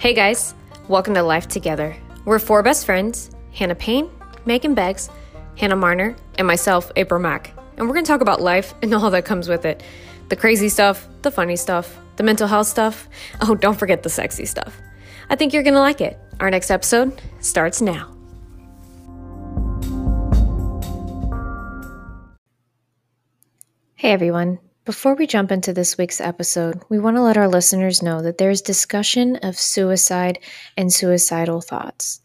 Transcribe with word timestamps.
Hey 0.00 0.14
guys, 0.14 0.54
welcome 0.88 1.12
to 1.12 1.22
Life 1.22 1.46
Together. 1.46 1.94
We're 2.24 2.38
four 2.38 2.62
best 2.62 2.86
friends 2.86 3.30
Hannah 3.52 3.74
Payne, 3.74 4.10
Megan 4.46 4.72
Beggs, 4.72 5.10
Hannah 5.58 5.76
Marner, 5.76 6.16
and 6.38 6.46
myself, 6.46 6.90
April 6.96 7.20
Mack. 7.20 7.52
And 7.76 7.86
we're 7.86 7.92
going 7.92 8.06
to 8.06 8.10
talk 8.10 8.22
about 8.22 8.40
life 8.40 8.72
and 8.80 8.94
all 8.94 9.10
that 9.10 9.26
comes 9.26 9.46
with 9.46 9.66
it 9.66 9.82
the 10.30 10.36
crazy 10.36 10.70
stuff, 10.70 11.06
the 11.20 11.30
funny 11.30 11.54
stuff, 11.54 11.98
the 12.16 12.22
mental 12.22 12.48
health 12.48 12.66
stuff. 12.66 13.10
Oh, 13.42 13.54
don't 13.54 13.78
forget 13.78 14.02
the 14.02 14.08
sexy 14.08 14.46
stuff. 14.46 14.74
I 15.28 15.36
think 15.36 15.52
you're 15.52 15.62
going 15.62 15.74
to 15.74 15.80
like 15.80 16.00
it. 16.00 16.18
Our 16.40 16.50
next 16.50 16.70
episode 16.70 17.20
starts 17.40 17.82
now. 17.82 18.16
Hey 23.96 24.12
everyone. 24.12 24.60
Before 24.90 25.14
we 25.14 25.28
jump 25.28 25.52
into 25.52 25.72
this 25.72 25.96
week's 25.96 26.20
episode, 26.20 26.82
we 26.88 26.98
want 26.98 27.16
to 27.16 27.22
let 27.22 27.36
our 27.36 27.46
listeners 27.46 28.02
know 28.02 28.20
that 28.22 28.38
there 28.38 28.50
is 28.50 28.60
discussion 28.60 29.36
of 29.36 29.56
suicide 29.56 30.40
and 30.76 30.92
suicidal 30.92 31.60
thoughts. 31.60 32.20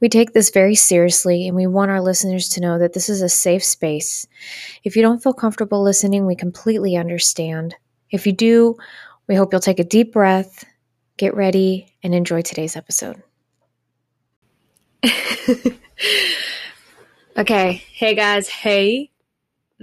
We 0.00 0.10
take 0.10 0.34
this 0.34 0.50
very 0.50 0.74
seriously 0.74 1.48
and 1.48 1.56
we 1.56 1.66
want 1.66 1.90
our 1.90 2.02
listeners 2.02 2.50
to 2.50 2.60
know 2.60 2.78
that 2.78 2.92
this 2.92 3.08
is 3.08 3.22
a 3.22 3.30
safe 3.30 3.64
space. 3.64 4.26
If 4.84 4.96
you 4.96 5.02
don't 5.02 5.22
feel 5.22 5.32
comfortable 5.32 5.82
listening, 5.82 6.26
we 6.26 6.36
completely 6.36 6.94
understand. 6.94 7.74
If 8.10 8.26
you 8.26 8.34
do, 8.34 8.76
we 9.26 9.34
hope 9.34 9.50
you'll 9.50 9.62
take 9.62 9.80
a 9.80 9.84
deep 9.84 10.12
breath, 10.12 10.62
get 11.16 11.34
ready, 11.34 11.96
and 12.02 12.14
enjoy 12.14 12.42
today's 12.42 12.76
episode. 12.76 13.22
okay. 17.38 17.82
Hey 17.94 18.14
guys. 18.14 18.50
Hey. 18.50 19.13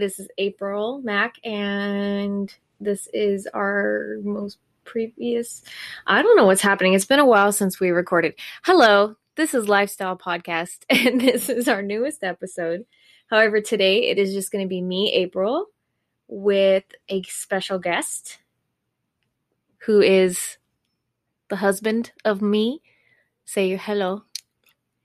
This 0.02 0.20
is 0.20 0.28
April 0.40 1.00
Mack, 1.04 1.36
and 1.46 2.52
this 2.80 3.08
is 3.14 3.46
our 3.54 4.16
most 4.24 4.58
previous. 4.84 5.62
I 6.08 6.24
don't 6.24 6.36
know 6.36 6.48
what's 6.48 6.64
happening. 6.64 6.96
It's 6.96 7.06
been 7.06 7.20
a 7.20 7.26
while 7.26 7.52
since 7.52 7.80
we 7.80 7.92
recorded. 7.92 8.34
Hello, 8.64 9.16
this 9.36 9.54
is 9.54 9.70
Lifestyle 9.70 10.18
Podcast, 10.18 10.86
and 10.90 11.22
this 11.22 11.50
is 11.50 11.68
our 11.68 11.84
newest 11.84 12.24
episode. 12.24 12.84
However, 13.30 13.62
today 13.62 14.10
it 14.10 14.18
is 14.18 14.34
just 14.34 14.52
going 14.52 14.66
to 14.66 14.68
be 14.68 14.82
me, 14.82 15.14
April, 15.14 15.68
with 16.28 16.86
a 17.08 17.22
special 17.22 17.78
guest 17.78 18.40
who 19.86 20.02
is 20.02 20.58
the 21.50 21.58
husband 21.58 22.12
of 22.26 22.42
me. 22.42 22.82
Say 23.46 23.76
hello. 23.76 24.24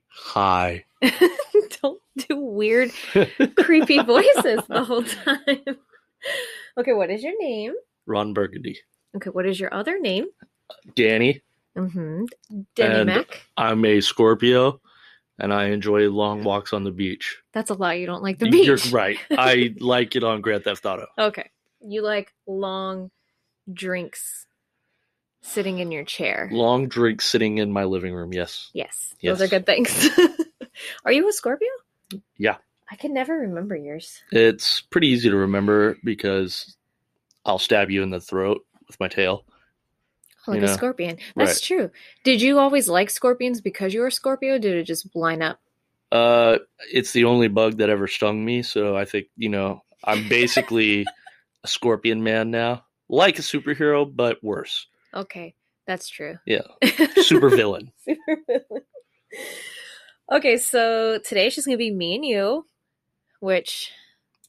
Hi. 0.07 0.86
Don't 1.81 2.01
do 2.17 2.37
weird, 2.37 2.91
creepy 3.57 3.99
voices 4.03 4.61
the 4.67 4.83
whole 4.83 5.03
time. 5.03 5.77
okay, 6.77 6.93
what 6.93 7.09
is 7.09 7.23
your 7.23 7.33
name? 7.39 7.73
Ron 8.05 8.33
Burgundy. 8.33 8.79
Okay, 9.15 9.29
what 9.29 9.45
is 9.45 9.59
your 9.59 9.73
other 9.73 9.99
name? 9.99 10.25
Danny. 10.95 11.41
Mm-hmm. 11.77 12.25
Denny 12.75 12.95
And- 12.95 13.05
Mack. 13.07 13.41
I'm 13.55 13.83
a 13.85 14.01
Scorpio 14.01 14.81
and 15.39 15.53
I 15.53 15.65
enjoy 15.65 16.09
long 16.09 16.43
walks 16.43 16.73
on 16.73 16.83
the 16.83 16.91
beach. 16.91 17.37
That's 17.53 17.69
a 17.69 17.75
lie. 17.75 17.93
You 17.95 18.07
don't 18.07 18.23
like 18.23 18.39
the 18.39 18.49
beach. 18.49 18.65
You're 18.65 18.77
right. 18.91 19.17
I 19.31 19.75
like 19.79 20.15
it 20.15 20.23
on 20.23 20.41
Grand 20.41 20.63
Theft 20.63 20.85
Auto. 20.85 21.05
Okay. 21.19 21.49
You 21.81 22.01
like 22.01 22.33
long 22.47 23.11
drinks 23.71 24.47
sitting 25.43 25.77
in 25.79 25.91
your 25.91 26.03
chair. 26.03 26.49
Long 26.51 26.87
drinks 26.87 27.25
sitting 27.27 27.59
in 27.59 27.71
my 27.71 27.83
living 27.83 28.13
room. 28.15 28.33
Yes. 28.33 28.71
Yes. 28.73 29.13
Yes. 29.21 29.37
Those 29.37 29.47
are 29.47 29.49
good 29.49 29.65
things. 29.67 30.09
Are 31.05 31.11
you 31.11 31.27
a 31.29 31.33
Scorpio? 31.33 31.69
Yeah. 32.37 32.57
I 32.89 32.95
can 32.95 33.13
never 33.13 33.33
remember 33.33 33.75
yours. 33.75 34.21
It's 34.31 34.81
pretty 34.81 35.07
easy 35.09 35.29
to 35.29 35.35
remember 35.35 35.97
because 36.03 36.77
I'll 37.45 37.59
stab 37.59 37.89
you 37.91 38.01
in 38.01 38.09
the 38.09 38.21
throat 38.21 38.65
with 38.87 38.99
my 38.99 39.07
tail. 39.07 39.45
Oh, 40.47 40.51
like 40.51 40.61
You 40.61 40.67
a 40.67 40.73
scorpion. 40.73 41.17
That's 41.35 41.55
right. 41.55 41.61
true. 41.61 41.91
Did 42.23 42.41
you 42.41 42.57
always 42.59 42.87
like 42.87 43.09
scorpions 43.09 43.59
because 43.59 43.93
you 43.93 43.99
were 43.99 44.07
a 44.07 44.11
Scorpio? 44.11 44.55
Or 44.55 44.59
did 44.59 44.75
it 44.75 44.83
just 44.83 45.13
line 45.13 45.41
up? 45.41 45.59
Uh, 46.09 46.59
it's 46.93 47.11
the 47.11 47.25
only 47.25 47.49
bug 47.49 47.79
that 47.79 47.89
ever 47.89 48.07
stung 48.07 48.45
me. 48.45 48.63
So 48.63 48.95
I 48.95 49.03
think, 49.03 49.27
you 49.35 49.49
know, 49.49 49.83
I'm 50.05 50.29
basically 50.29 51.05
a 51.63 51.67
scorpion 51.67 52.23
man 52.23 52.51
now. 52.51 52.85
Like 53.09 53.39
a 53.39 53.41
superhero, 53.41 54.09
but 54.13 54.41
worse. 54.41 54.87
Okay, 55.13 55.55
that's 55.85 56.07
true. 56.07 56.37
Yeah. 56.45 56.61
Super 57.17 57.49
villain. 57.49 57.91
Super 58.05 58.37
villain. 58.47 58.83
Okay, 60.31 60.57
so 60.57 61.19
today's 61.19 61.55
just 61.55 61.67
gonna 61.67 61.77
be 61.77 61.91
me 61.91 62.15
and 62.15 62.25
you, 62.25 62.65
which 63.39 63.91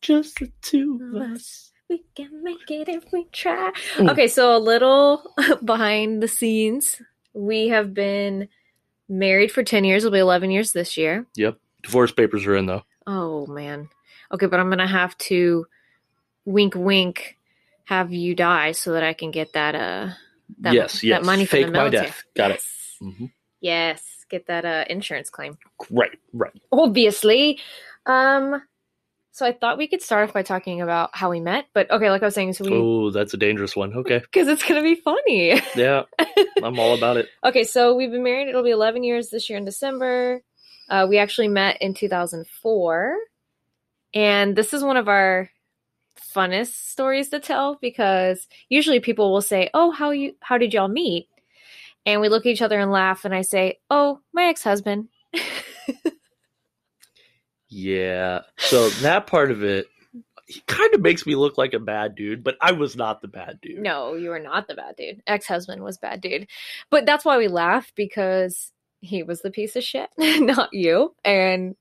Just 0.01 0.39
the 0.41 0.51
two 0.63 0.99
of 1.03 1.15
of 1.23 1.31
us. 1.33 1.37
us, 1.41 1.73
we 1.89 2.05
can 2.15 2.43
make 2.43 2.69
it 2.71 2.89
if 2.89 3.05
we 3.13 3.25
try. 3.33 3.73
Mm. 3.97 4.11
Okay, 4.11 4.27
so 4.29 4.57
a 4.57 4.59
little 4.59 5.35
behind 5.65 6.23
the 6.23 6.29
scenes. 6.29 7.01
We 7.33 7.69
have 7.69 7.95
been 7.95 8.49
married 9.09 9.53
for 9.53 9.63
10 9.63 9.85
years, 9.85 10.05
it'll 10.05 10.13
be 10.13 10.19
11 10.19 10.51
years 10.51 10.73
this 10.73 10.97
year. 10.97 11.27
Yep. 11.37 11.59
Divorce 11.85 12.11
papers 12.13 12.45
are 12.47 12.57
in 12.57 12.67
though. 12.67 12.83
Oh 13.07 13.47
man. 13.47 13.89
Okay, 14.33 14.47
but 14.47 14.59
I'm 14.59 14.69
gonna 14.71 14.87
have 14.87 15.17
to 15.19 15.67
wink 16.45 16.75
wink 16.75 17.37
have 17.85 18.13
you 18.13 18.35
die 18.35 18.73
so 18.73 18.93
that 18.95 19.03
I 19.03 19.13
can 19.15 19.31
get 19.31 19.53
that 19.53 19.75
uh 19.75 20.11
that, 20.61 20.75
yes, 20.75 21.05
yes. 21.05 21.21
that 21.21 21.27
money 21.27 21.45
for 21.45 21.53
Fake 21.53 21.67
the 21.67 21.73
my 21.73 21.79
military. 21.79 22.07
death. 22.07 22.25
Got 22.37 22.51
it. 22.51 22.55
Yes. 22.55 22.97
hmm 23.01 23.25
Yes, 23.61 24.18
get 24.29 24.47
that 24.47 24.65
uh 24.65 24.85
insurance 24.89 25.31
claim. 25.31 25.59
Right, 25.91 26.19
right. 26.33 26.53
Obviously. 26.73 27.59
Um 28.07 28.63
so 29.31 29.47
I 29.47 29.53
thought 29.53 29.79
we 29.79 29.87
could 29.87 30.03
start 30.03 30.29
off 30.29 30.35
by 30.35 30.43
talking 30.43 30.81
about 30.81 31.11
how 31.13 31.31
we 31.31 31.39
met, 31.39 31.67
but 31.73 31.89
okay, 31.93 32.11
like 32.11 32.23
I 32.23 32.27
was 32.27 32.35
saying, 32.35 32.55
so 32.55 32.65
we 32.65 32.73
Oh, 32.73 33.11
that's 33.11 33.35
a 33.35 33.37
dangerous 33.37 33.77
one. 33.77 33.95
Okay. 33.95 34.19
because 34.33 34.49
it's 34.49 34.65
gonna 34.65 34.83
be 34.83 34.97
funny. 34.97 35.61
Yeah, 35.77 36.03
I'm 36.63 36.79
all 36.79 36.97
about 36.97 37.17
it. 37.19 37.29
Okay, 37.45 37.65
so 37.65 37.95
we've 37.95 38.11
been 38.11 38.25
married. 38.25 38.49
It'll 38.49 38.65
be 38.65 38.71
11 38.71 39.05
years 39.05 39.31
this 39.31 39.49
year 39.49 39.59
in 39.59 39.65
December. 39.65 40.43
Uh, 40.89 41.07
we 41.09 41.19
actually 41.19 41.49
met 41.49 41.81
in 41.81 41.95
2004. 41.95 43.17
And 44.15 44.57
this 44.57 44.73
is 44.73 44.83
one 44.83 44.97
of 44.97 45.09
our 45.09 45.51
funnest 46.35 46.89
stories 46.89 47.29
to 47.31 47.41
tell 47.41 47.79
because 47.81 48.49
usually 48.69 49.01
people 49.01 49.33
will 49.33 49.43
say, 49.43 49.71
"Oh, 49.75 49.91
how 49.91 50.11
you 50.11 50.35
how 50.41 50.59
did 50.59 50.73
y'all 50.75 50.89
meet?" 50.89 51.29
And 52.09 52.23
we 52.23 52.31
look 52.31 52.47
at 52.47 52.51
each 52.51 52.63
other 52.63 52.81
and 52.81 52.91
laugh 52.91 53.27
and 53.27 53.35
I 53.35 53.43
say, 53.43 53.81
"Oh, 53.91 54.21
my 54.33 54.45
ex-husband." 54.45 55.09
Yeah. 57.69 58.41
So 58.57 58.89
that 58.89 59.27
part 59.27 59.51
of 59.51 59.63
it, 59.63 59.89
he 60.47 60.61
kind 60.67 60.95
of 60.95 61.03
makes 61.03 61.27
me 61.27 61.37
look 61.37 61.59
like 61.59 61.75
a 61.75 61.79
bad 61.79 62.15
dude, 62.15 62.43
but 62.43 62.57
I 62.61 62.73
was 62.73 62.97
not 62.97 63.21
the 63.21 63.29
bad 63.29 63.61
dude. 63.61 63.81
No, 63.81 64.15
you 64.15 64.31
were 64.31 64.39
not 64.39 64.67
the 64.67 64.75
bad 64.75 64.97
dude. 64.97 65.23
Ex-husband 65.27 65.83
was 65.83 65.99
bad 65.99 66.21
dude. 66.21 66.47
But 66.91 67.05
that's 67.05 67.25
why 67.25 67.37
we 67.37 67.49
laugh 67.49 67.93
because 67.95 68.73
he 69.01 69.23
was 69.23 69.43
the 69.43 69.51
piece 69.51 69.77
of 69.77 69.85
shit, 69.85 70.09
not 70.19 70.71
you. 70.73 71.15
And 71.25 71.77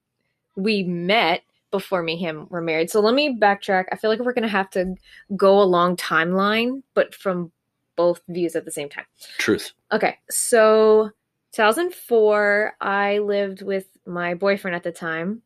we 0.56 0.84
met 0.84 1.44
before 1.72 2.04
me 2.04 2.14
and 2.14 2.22
him 2.22 2.48
were 2.50 2.62
married. 2.62 2.90
So 2.90 3.00
let 3.00 3.14
me 3.14 3.38
backtrack. 3.40 3.86
I 3.92 3.96
feel 3.96 4.10
like 4.10 4.20
we're 4.20 4.34
gonna 4.34 4.48
have 4.50 4.70
to 4.72 4.96
go 5.36 5.62
a 5.62 5.64
long 5.64 5.96
timeline, 5.96 6.84
but 6.94 7.16
from 7.16 7.52
both 7.98 8.22
views 8.30 8.56
at 8.56 8.64
the 8.64 8.72
same 8.72 8.88
time. 8.88 9.06
Truth. 9.38 9.74
Okay, 9.92 10.18
so 10.30 11.12
2004, 11.54 12.76
I 12.80 13.18
lived 13.18 13.62
with 13.62 13.88
my 14.06 14.36
boyfriend 14.36 14.76
at 14.76 14.84
the 14.84 14.92
time, 14.92 15.42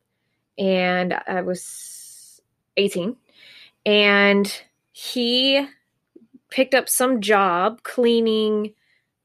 and 0.58 1.14
I 1.26 1.42
was 1.42 2.40
18, 2.76 3.16
and 3.86 4.62
he 4.92 5.66
picked 6.50 6.74
up 6.74 6.88
some 6.88 7.20
job 7.20 7.82
cleaning 7.82 8.74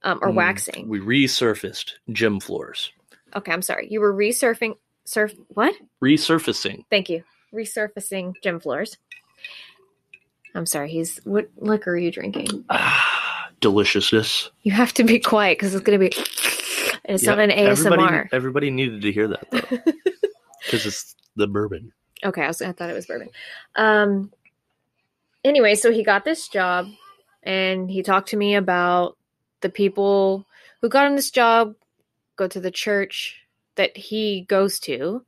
um, 0.03 0.19
or 0.21 0.31
Mm, 0.31 0.35
waxing. 0.35 0.87
We 0.87 0.99
resurfaced 0.99 1.93
gym 2.11 2.39
floors. 2.39 2.91
Okay, 3.35 3.51
I'm 3.51 3.61
sorry. 3.61 3.87
You 3.91 3.99
were 3.99 4.13
resurfing, 4.13 4.75
surf, 5.03 5.33
what? 5.49 5.75
Resurfacing. 6.01 6.85
Thank 6.89 7.09
you. 7.09 7.23
Resurfacing 7.53 8.35
gym 8.41 8.59
floors. 8.59 8.97
I'm 10.55 10.65
sorry. 10.65 10.89
He's 10.89 11.19
what 11.25 11.49
liquor 11.57 11.91
are 11.91 11.97
you 11.97 12.11
drinking? 12.11 12.65
Deliciousness. 13.59 14.51
You 14.63 14.71
have 14.71 14.93
to 14.93 15.03
be 15.03 15.19
quiet 15.19 15.57
because 15.57 15.73
it's 15.73 15.83
gonna 15.83 15.99
be. 15.99 16.11
And 17.05 17.15
it's 17.15 17.23
not 17.23 17.37
Yep, 17.37 17.49
an 17.49 17.57
ASMR. 17.57 17.69
Everybody, 17.69 18.29
everybody 18.31 18.71
needed 18.71 19.01
to 19.01 19.11
hear 19.11 19.27
that 19.29 19.49
though, 19.51 19.59
because 20.65 20.85
it's 20.85 21.15
the 21.35 21.47
bourbon. 21.47 21.91
Okay, 22.23 22.43
I 22.43 22.47
was 22.47 22.61
I 22.61 22.71
thought 22.71 22.89
it 22.89 22.93
was 22.93 23.05
bourbon. 23.05 23.29
Um 23.75 24.31
anyway, 25.43 25.75
so 25.75 25.91
he 25.91 26.03
got 26.03 26.25
this 26.25 26.47
job 26.47 26.87
and 27.43 27.89
he 27.89 28.03
talked 28.03 28.29
to 28.29 28.37
me 28.37 28.55
about 28.55 29.17
the 29.61 29.69
people 29.69 30.45
who 30.81 30.89
got 30.89 31.07
him 31.07 31.15
this 31.15 31.31
job 31.31 31.75
go 32.35 32.47
to 32.47 32.59
the 32.59 32.71
church 32.71 33.41
that 33.75 33.95
he 33.95 34.41
goes 34.41 34.79
to 34.81 35.25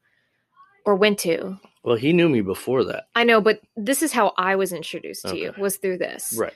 or 0.85 0.95
went 0.95 1.19
to. 1.19 1.57
Well, 1.83 1.95
he 1.95 2.13
knew 2.13 2.29
me 2.29 2.41
before 2.41 2.83
that. 2.85 3.07
I 3.15 3.23
know, 3.23 3.41
but 3.41 3.61
this 3.75 4.01
is 4.01 4.11
how 4.11 4.33
I 4.37 4.55
was 4.55 4.73
introduced 4.73 5.27
to 5.27 5.37
you 5.37 5.53
was 5.57 5.77
through 5.77 5.97
this. 5.99 6.35
Right. 6.37 6.53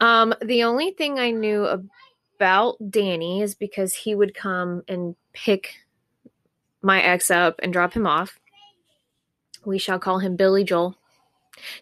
Um 0.00 0.34
the 0.42 0.64
only 0.64 0.90
thing 0.92 1.18
I 1.18 1.30
knew 1.30 1.66
about 2.36 2.76
Danny 2.90 3.42
is 3.42 3.54
because 3.54 3.94
he 3.94 4.14
would 4.14 4.34
come 4.34 4.82
and 4.88 5.14
pick 5.32 5.74
my 6.82 7.00
ex 7.02 7.30
up 7.30 7.60
and 7.62 7.72
drop 7.72 7.92
him 7.94 8.06
off. 8.06 8.38
We 9.64 9.78
shall 9.78 9.98
call 9.98 10.18
him 10.18 10.36
Billy 10.36 10.64
Joel. 10.64 10.96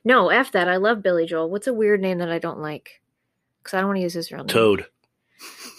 No, 0.04 0.28
F 0.28 0.52
that. 0.52 0.68
I 0.68 0.76
love 0.76 1.02
Billy 1.02 1.26
Joel. 1.26 1.50
What's 1.50 1.66
a 1.66 1.72
weird 1.72 2.00
name 2.00 2.18
that 2.18 2.30
I 2.30 2.38
don't 2.38 2.60
like? 2.60 3.00
Because 3.58 3.74
I 3.74 3.80
don't 3.80 3.88
want 3.88 3.96
to 3.98 4.02
use 4.02 4.12
his 4.14 4.30
real 4.30 4.44
name. 4.44 4.48
Toad. 4.48 4.86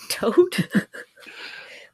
Toad? 0.09 0.67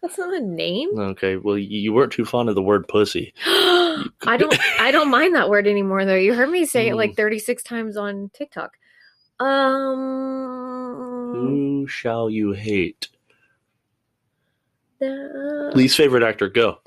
That's 0.02 0.18
not 0.18 0.34
a 0.34 0.40
name. 0.40 0.98
Okay, 0.98 1.36
well, 1.36 1.58
you 1.58 1.92
weren't 1.94 2.14
too 2.14 2.24
fond 2.26 2.48
of 2.48 2.56
the 2.56 2.62
word 2.62 2.88
pussy. 2.88 3.34
I 3.46 4.38
don't 4.38 4.58
I 4.80 4.92
don't 4.92 5.10
mind 5.12 5.36
that 5.36 5.50
word 5.50 5.68
anymore 5.68 6.06
though. 6.06 6.16
You 6.16 6.34
heard 6.34 6.50
me 6.50 6.66
say 6.66 6.88
it 6.88 6.94
Mm. 6.94 6.98
like 6.98 7.16
36 7.18 7.62
times 7.64 7.98
on 7.98 8.32
TikTok. 8.34 8.78
Um 9.40 11.34
Who 11.34 11.88
shall 11.88 12.30
you 12.30 12.52
hate? 12.54 13.08
the- 15.00 15.72
Least 15.76 15.96
favorite 15.98 16.24
actor, 16.24 16.50
go. 16.50 16.80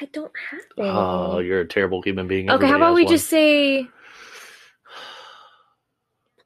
I 0.00 0.06
don't 0.12 0.32
have 0.50 0.60
any. 0.78 0.88
Oh, 0.88 1.38
you're 1.38 1.60
a 1.60 1.68
terrible 1.68 2.02
human 2.02 2.26
being. 2.28 2.50
okay, 2.50 2.66
how 2.66 2.76
about 2.76 2.94
we 2.94 3.04
one. 3.04 3.12
just 3.12 3.28
say 3.28 3.86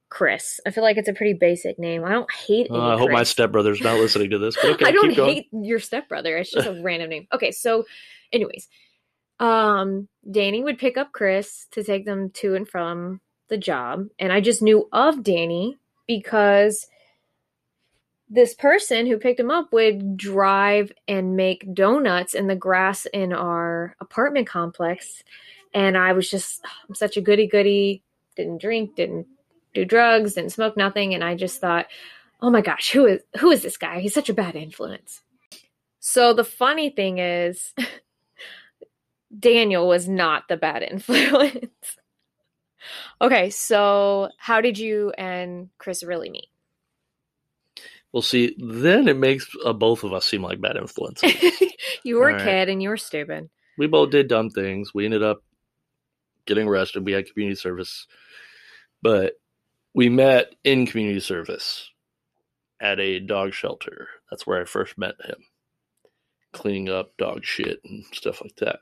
Chris? 0.09 0.61
I 0.67 0.71
feel 0.71 0.83
like 0.85 0.97
it's 0.97 1.09
a 1.09 1.13
pretty 1.13 1.35
basic 1.35 1.79
name. 1.79 2.05
I 2.05 2.11
don't 2.11 2.31
hate 2.33 2.69
any 2.71 2.79
Uh, 2.79 2.95
I 2.95 2.99
hope 2.99 3.11
my 3.11 3.23
stepbrother's 3.25 3.81
not 3.81 3.99
listening 3.99 4.31
to 4.31 4.39
this. 4.39 4.57
But 4.57 4.71
okay, 4.75 4.87
I 4.87 4.93
don't 4.93 5.11
hate 5.13 5.49
your 5.53 5.79
stepbrother. 5.81 6.37
It's 6.37 6.51
just 6.53 6.67
a 6.67 6.81
random 6.83 7.11
name. 7.11 7.27
Okay, 7.33 7.51
so 7.53 7.85
anyways, 8.33 8.69
um 9.41 10.09
Danny 10.31 10.63
would 10.63 10.79
pick 10.79 10.97
up 10.97 11.13
Chris 11.13 11.67
to 11.73 11.83
take 11.85 12.05
them 12.07 12.31
to 12.35 12.55
and 12.55 12.69
from 12.69 13.21
the 13.49 13.59
job, 13.59 14.09
and 14.19 14.33
I 14.33 14.41
just 14.41 14.63
knew 14.63 14.89
of 14.93 15.23
Danny 15.23 15.77
because 16.07 16.87
this 18.29 18.55
person 18.55 19.07
who 19.07 19.19
picked 19.19 19.39
him 19.39 19.51
up 19.51 19.73
would 19.73 20.17
drive 20.17 20.91
and 21.07 21.37
make 21.37 21.73
donuts 21.73 22.35
in 22.35 22.49
the 22.49 22.57
grass 22.57 23.07
in 23.07 23.33
our 23.33 23.95
apartment 24.01 24.49
complex. 24.49 25.23
And 25.73 25.97
I 25.97 26.13
was 26.13 26.29
just, 26.29 26.61
ah, 26.65 26.73
I'm 26.89 26.95
such 26.95 27.17
a 27.17 27.21
goody 27.21 27.47
goody, 27.47 28.03
didn't 28.35 28.61
drink, 28.61 28.97
didn't 28.97 29.27
do 29.75 29.85
drugs, 29.85 30.35
didn't 30.35 30.53
smoke 30.53 30.77
nothing. 30.77 31.15
And 31.15 31.23
I 31.23 31.37
just 31.37 31.61
thought, 31.61 31.87
oh 32.41 32.51
my 32.51 32.63
gosh, 32.63 32.91
who 32.91 33.07
is, 33.07 33.21
who 33.39 33.51
is 33.51 33.63
this 33.63 33.77
guy? 33.77 34.01
He's 34.01 34.15
such 34.15 34.29
a 34.29 34.35
bad 34.35 34.57
influence. 34.57 35.23
So 36.01 36.35
the 36.35 36.45
funny 36.45 36.91
thing 36.91 37.19
is, 37.19 37.75
Daniel 39.39 39.87
was 39.87 40.09
not 40.09 40.49
the 40.49 40.57
bad 40.57 40.83
influence. 40.91 41.97
Okay, 43.21 43.51
so 43.51 44.31
how 44.39 44.61
did 44.61 44.79
you 44.79 45.13
and 45.19 45.69
Chris 45.79 46.03
really 46.03 46.31
meet? 46.31 46.49
Well, 48.13 48.23
see, 48.23 48.57
then 48.59 49.09
it 49.09 49.17
makes 49.17 49.47
uh, 49.65 49.73
both 49.73 50.03
of 50.05 50.13
us 50.13 50.25
seem 50.25 50.43
like 50.43 50.61
bad 50.61 50.77
influences. 50.77 51.35
you 52.05 52.17
were 52.17 52.29
a 52.31 52.33
Alright. 52.33 52.45
kid 52.47 52.69
and 52.69 52.83
you 52.83 52.89
were 52.89 52.97
stupid. 52.97 53.51
we 53.77 53.87
both 53.87 54.11
did 54.11 54.29
dumb 54.29 54.49
things. 54.51 54.95
We 54.95 55.05
ended 55.05 55.23
up 55.23 55.43
getting 56.47 56.67
arrested. 56.67 57.05
We 57.05 57.13
had 57.13 57.31
community 57.31 57.57
service, 57.57 58.07
but 59.03 59.35
we 59.95 60.09
met 60.09 60.55
in 60.65 60.87
community 60.87 61.21
service 61.21 61.91
at 62.81 63.01
a 63.01 63.21
dog 63.21 63.53
shelter. 63.53 64.09
That's 64.31 64.47
where 64.47 64.63
I 64.63 64.65
first 64.65 64.97
met 64.97 65.15
him, 65.25 65.37
cleaning 66.53 66.89
up 66.89 67.17
dog 67.19 67.45
shit 67.45 67.81
and 67.85 68.05
stuff 68.13 68.41
like 68.41 68.57
that. 68.57 68.79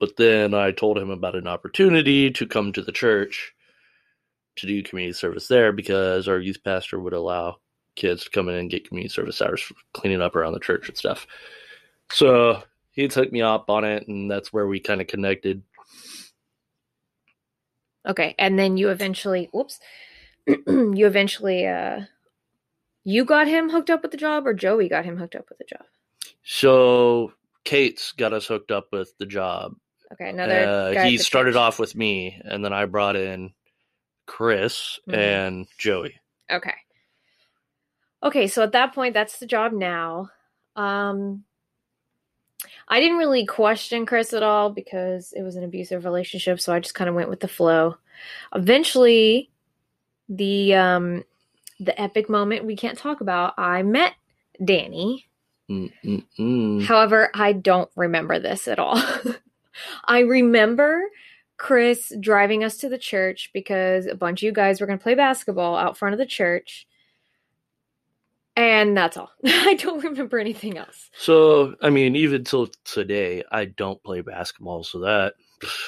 But 0.00 0.16
then 0.16 0.54
I 0.54 0.70
told 0.70 0.98
him 0.98 1.10
about 1.10 1.34
an 1.34 1.48
opportunity 1.48 2.30
to 2.30 2.46
come 2.46 2.72
to 2.72 2.82
the 2.82 2.92
church 2.92 3.54
to 4.56 4.66
do 4.66 4.82
community 4.82 5.12
service 5.12 5.48
there 5.48 5.72
because 5.72 6.28
our 6.28 6.38
youth 6.38 6.62
pastor 6.64 6.98
would 6.98 7.12
allow 7.12 7.58
kids 7.96 8.24
to 8.24 8.30
come 8.30 8.48
in 8.48 8.54
and 8.54 8.70
get 8.70 8.88
community 8.88 9.12
service 9.12 9.42
hours 9.42 9.60
for 9.60 9.74
cleaning 9.92 10.22
up 10.22 10.36
around 10.36 10.52
the 10.52 10.60
church 10.60 10.88
and 10.88 10.96
stuff. 10.96 11.26
So 12.10 12.62
he 12.92 13.08
took 13.08 13.30
me 13.32 13.42
up 13.42 13.68
on 13.68 13.84
it, 13.84 14.08
and 14.08 14.30
that's 14.30 14.52
where 14.52 14.66
we 14.66 14.80
kind 14.80 15.00
of 15.00 15.06
connected. 15.06 15.62
Okay, 18.06 18.34
and 18.38 18.58
then 18.58 18.76
you 18.76 18.88
eventually, 18.88 19.48
whoops, 19.52 19.78
you 20.46 21.06
eventually, 21.06 21.66
uh, 21.66 22.00
you 23.04 23.24
got 23.24 23.46
him 23.46 23.68
hooked 23.68 23.90
up 23.90 24.02
with 24.02 24.12
the 24.12 24.16
job, 24.16 24.46
or 24.46 24.54
Joey 24.54 24.88
got 24.88 25.04
him 25.04 25.16
hooked 25.16 25.36
up 25.36 25.48
with 25.48 25.58
the 25.58 25.64
job. 25.64 25.84
So 26.42 27.32
Kate's 27.64 28.12
got 28.12 28.32
us 28.32 28.46
hooked 28.46 28.70
up 28.70 28.88
with 28.92 29.12
the 29.18 29.26
job. 29.26 29.74
Okay, 30.12 30.30
another. 30.30 30.94
Uh, 30.98 31.04
he 31.04 31.18
started 31.18 31.56
off 31.56 31.78
with 31.78 31.94
me, 31.94 32.40
and 32.44 32.64
then 32.64 32.72
I 32.72 32.86
brought 32.86 33.16
in 33.16 33.52
Chris 34.26 34.98
Mhm. 35.08 35.14
and 35.14 35.66
Joey. 35.78 36.18
Okay. 36.50 36.74
Okay, 38.22 38.46
so 38.46 38.62
at 38.62 38.72
that 38.72 38.94
point, 38.94 39.14
that's 39.14 39.38
the 39.38 39.46
job 39.46 39.72
now. 39.72 40.30
Um, 40.76 41.44
I 42.88 43.00
didn't 43.00 43.18
really 43.18 43.46
question 43.46 44.06
Chris 44.06 44.32
at 44.32 44.42
all 44.42 44.70
because 44.70 45.32
it 45.34 45.42
was 45.42 45.56
an 45.56 45.64
abusive 45.64 46.04
relationship, 46.04 46.58
so 46.60 46.72
I 46.74 46.80
just 46.80 46.94
kind 46.94 47.08
of 47.08 47.14
went 47.14 47.28
with 47.28 47.40
the 47.40 47.48
flow. 47.48 47.96
Eventually, 48.54 49.50
the 50.28 50.74
um, 50.74 51.24
the 51.80 51.98
epic 52.00 52.28
moment 52.28 52.64
we 52.64 52.76
can't 52.76 52.98
talk 52.98 53.20
about. 53.20 53.54
I 53.56 53.82
met 53.82 54.14
Danny. 54.64 55.26
Mm-mm-mm. 55.70 56.82
However, 56.84 57.30
I 57.34 57.52
don't 57.52 57.90
remember 57.94 58.38
this 58.38 58.66
at 58.68 58.78
all. 58.78 59.00
I 60.04 60.20
remember 60.20 61.02
Chris 61.56 62.12
driving 62.20 62.64
us 62.64 62.78
to 62.78 62.88
the 62.88 62.98
church 62.98 63.50
because 63.52 64.06
a 64.06 64.14
bunch 64.14 64.42
of 64.42 64.46
you 64.46 64.52
guys 64.52 64.80
were 64.80 64.86
going 64.86 64.98
to 64.98 65.02
play 65.02 65.14
basketball 65.14 65.76
out 65.76 65.96
front 65.96 66.14
of 66.14 66.18
the 66.18 66.26
church. 66.26 66.86
And 68.56 68.96
that's 68.96 69.16
all. 69.16 69.30
I 69.44 69.74
don't 69.74 70.02
remember 70.02 70.38
anything 70.38 70.78
else. 70.78 71.10
So, 71.16 71.74
I 71.80 71.90
mean, 71.90 72.16
even 72.16 72.44
till 72.44 72.68
today, 72.84 73.44
I 73.50 73.66
don't 73.66 74.02
play 74.02 74.20
basketball, 74.20 74.82
so 74.82 75.00
that 75.00 75.34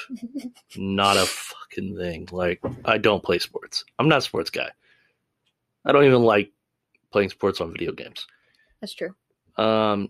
not 0.77 1.17
a 1.17 1.25
fucking 1.25 1.97
thing. 1.97 2.27
Like, 2.31 2.61
I 2.85 2.97
don't 2.97 3.23
play 3.23 3.39
sports. 3.39 3.83
I'm 3.99 4.07
not 4.07 4.19
a 4.19 4.21
sports 4.21 4.49
guy. 4.49 4.69
I 5.85 5.91
don't 5.91 6.05
even 6.05 6.23
like 6.23 6.51
playing 7.11 7.29
sports 7.29 7.59
on 7.59 7.71
video 7.71 7.91
games. 7.91 8.25
That's 8.79 8.93
true. 8.93 9.15
Um, 9.57 10.09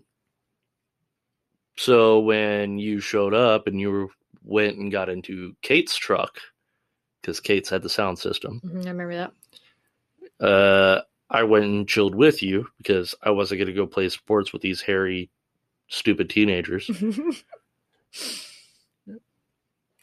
so 1.76 2.20
when 2.20 2.78
you 2.78 3.00
showed 3.00 3.34
up 3.34 3.66
and 3.66 3.80
you 3.80 3.90
were, 3.90 4.06
went 4.44 4.76
and 4.76 4.90
got 4.92 5.08
into 5.08 5.54
Kate's 5.62 5.96
truck, 5.96 6.38
because 7.20 7.40
Kate's 7.40 7.70
had 7.70 7.82
the 7.82 7.88
sound 7.88 8.18
system, 8.18 8.60
Mhm, 8.64 8.86
I 8.86 8.90
remember 8.90 9.30
that. 10.40 10.46
uh, 10.46 11.02
I 11.30 11.44
went 11.44 11.64
and 11.64 11.88
chilled 11.88 12.14
with 12.14 12.42
you 12.42 12.66
because 12.78 13.14
I 13.22 13.30
wasn't 13.30 13.58
going 13.60 13.68
to 13.68 13.72
go 13.72 13.86
play 13.86 14.08
sports 14.10 14.52
with 14.52 14.60
these 14.60 14.82
hairy, 14.82 15.30
stupid 15.88 16.28
teenagers. 16.28 16.90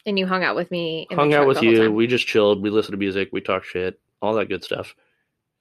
and 0.06 0.18
you 0.18 0.26
hung 0.26 0.42
out 0.42 0.56
with 0.56 0.70
me. 0.70 1.06
in 1.10 1.16
the 1.16 1.22
Hung 1.22 1.34
out 1.34 1.46
with 1.46 1.62
you. 1.62 1.92
We 1.92 2.06
just 2.06 2.26
chilled. 2.26 2.62
We 2.62 2.70
listened 2.70 2.94
to 2.94 2.98
music. 2.98 3.28
We 3.32 3.40
talked 3.40 3.66
shit. 3.66 4.00
All 4.22 4.34
that 4.34 4.48
good 4.48 4.64
stuff. 4.64 4.94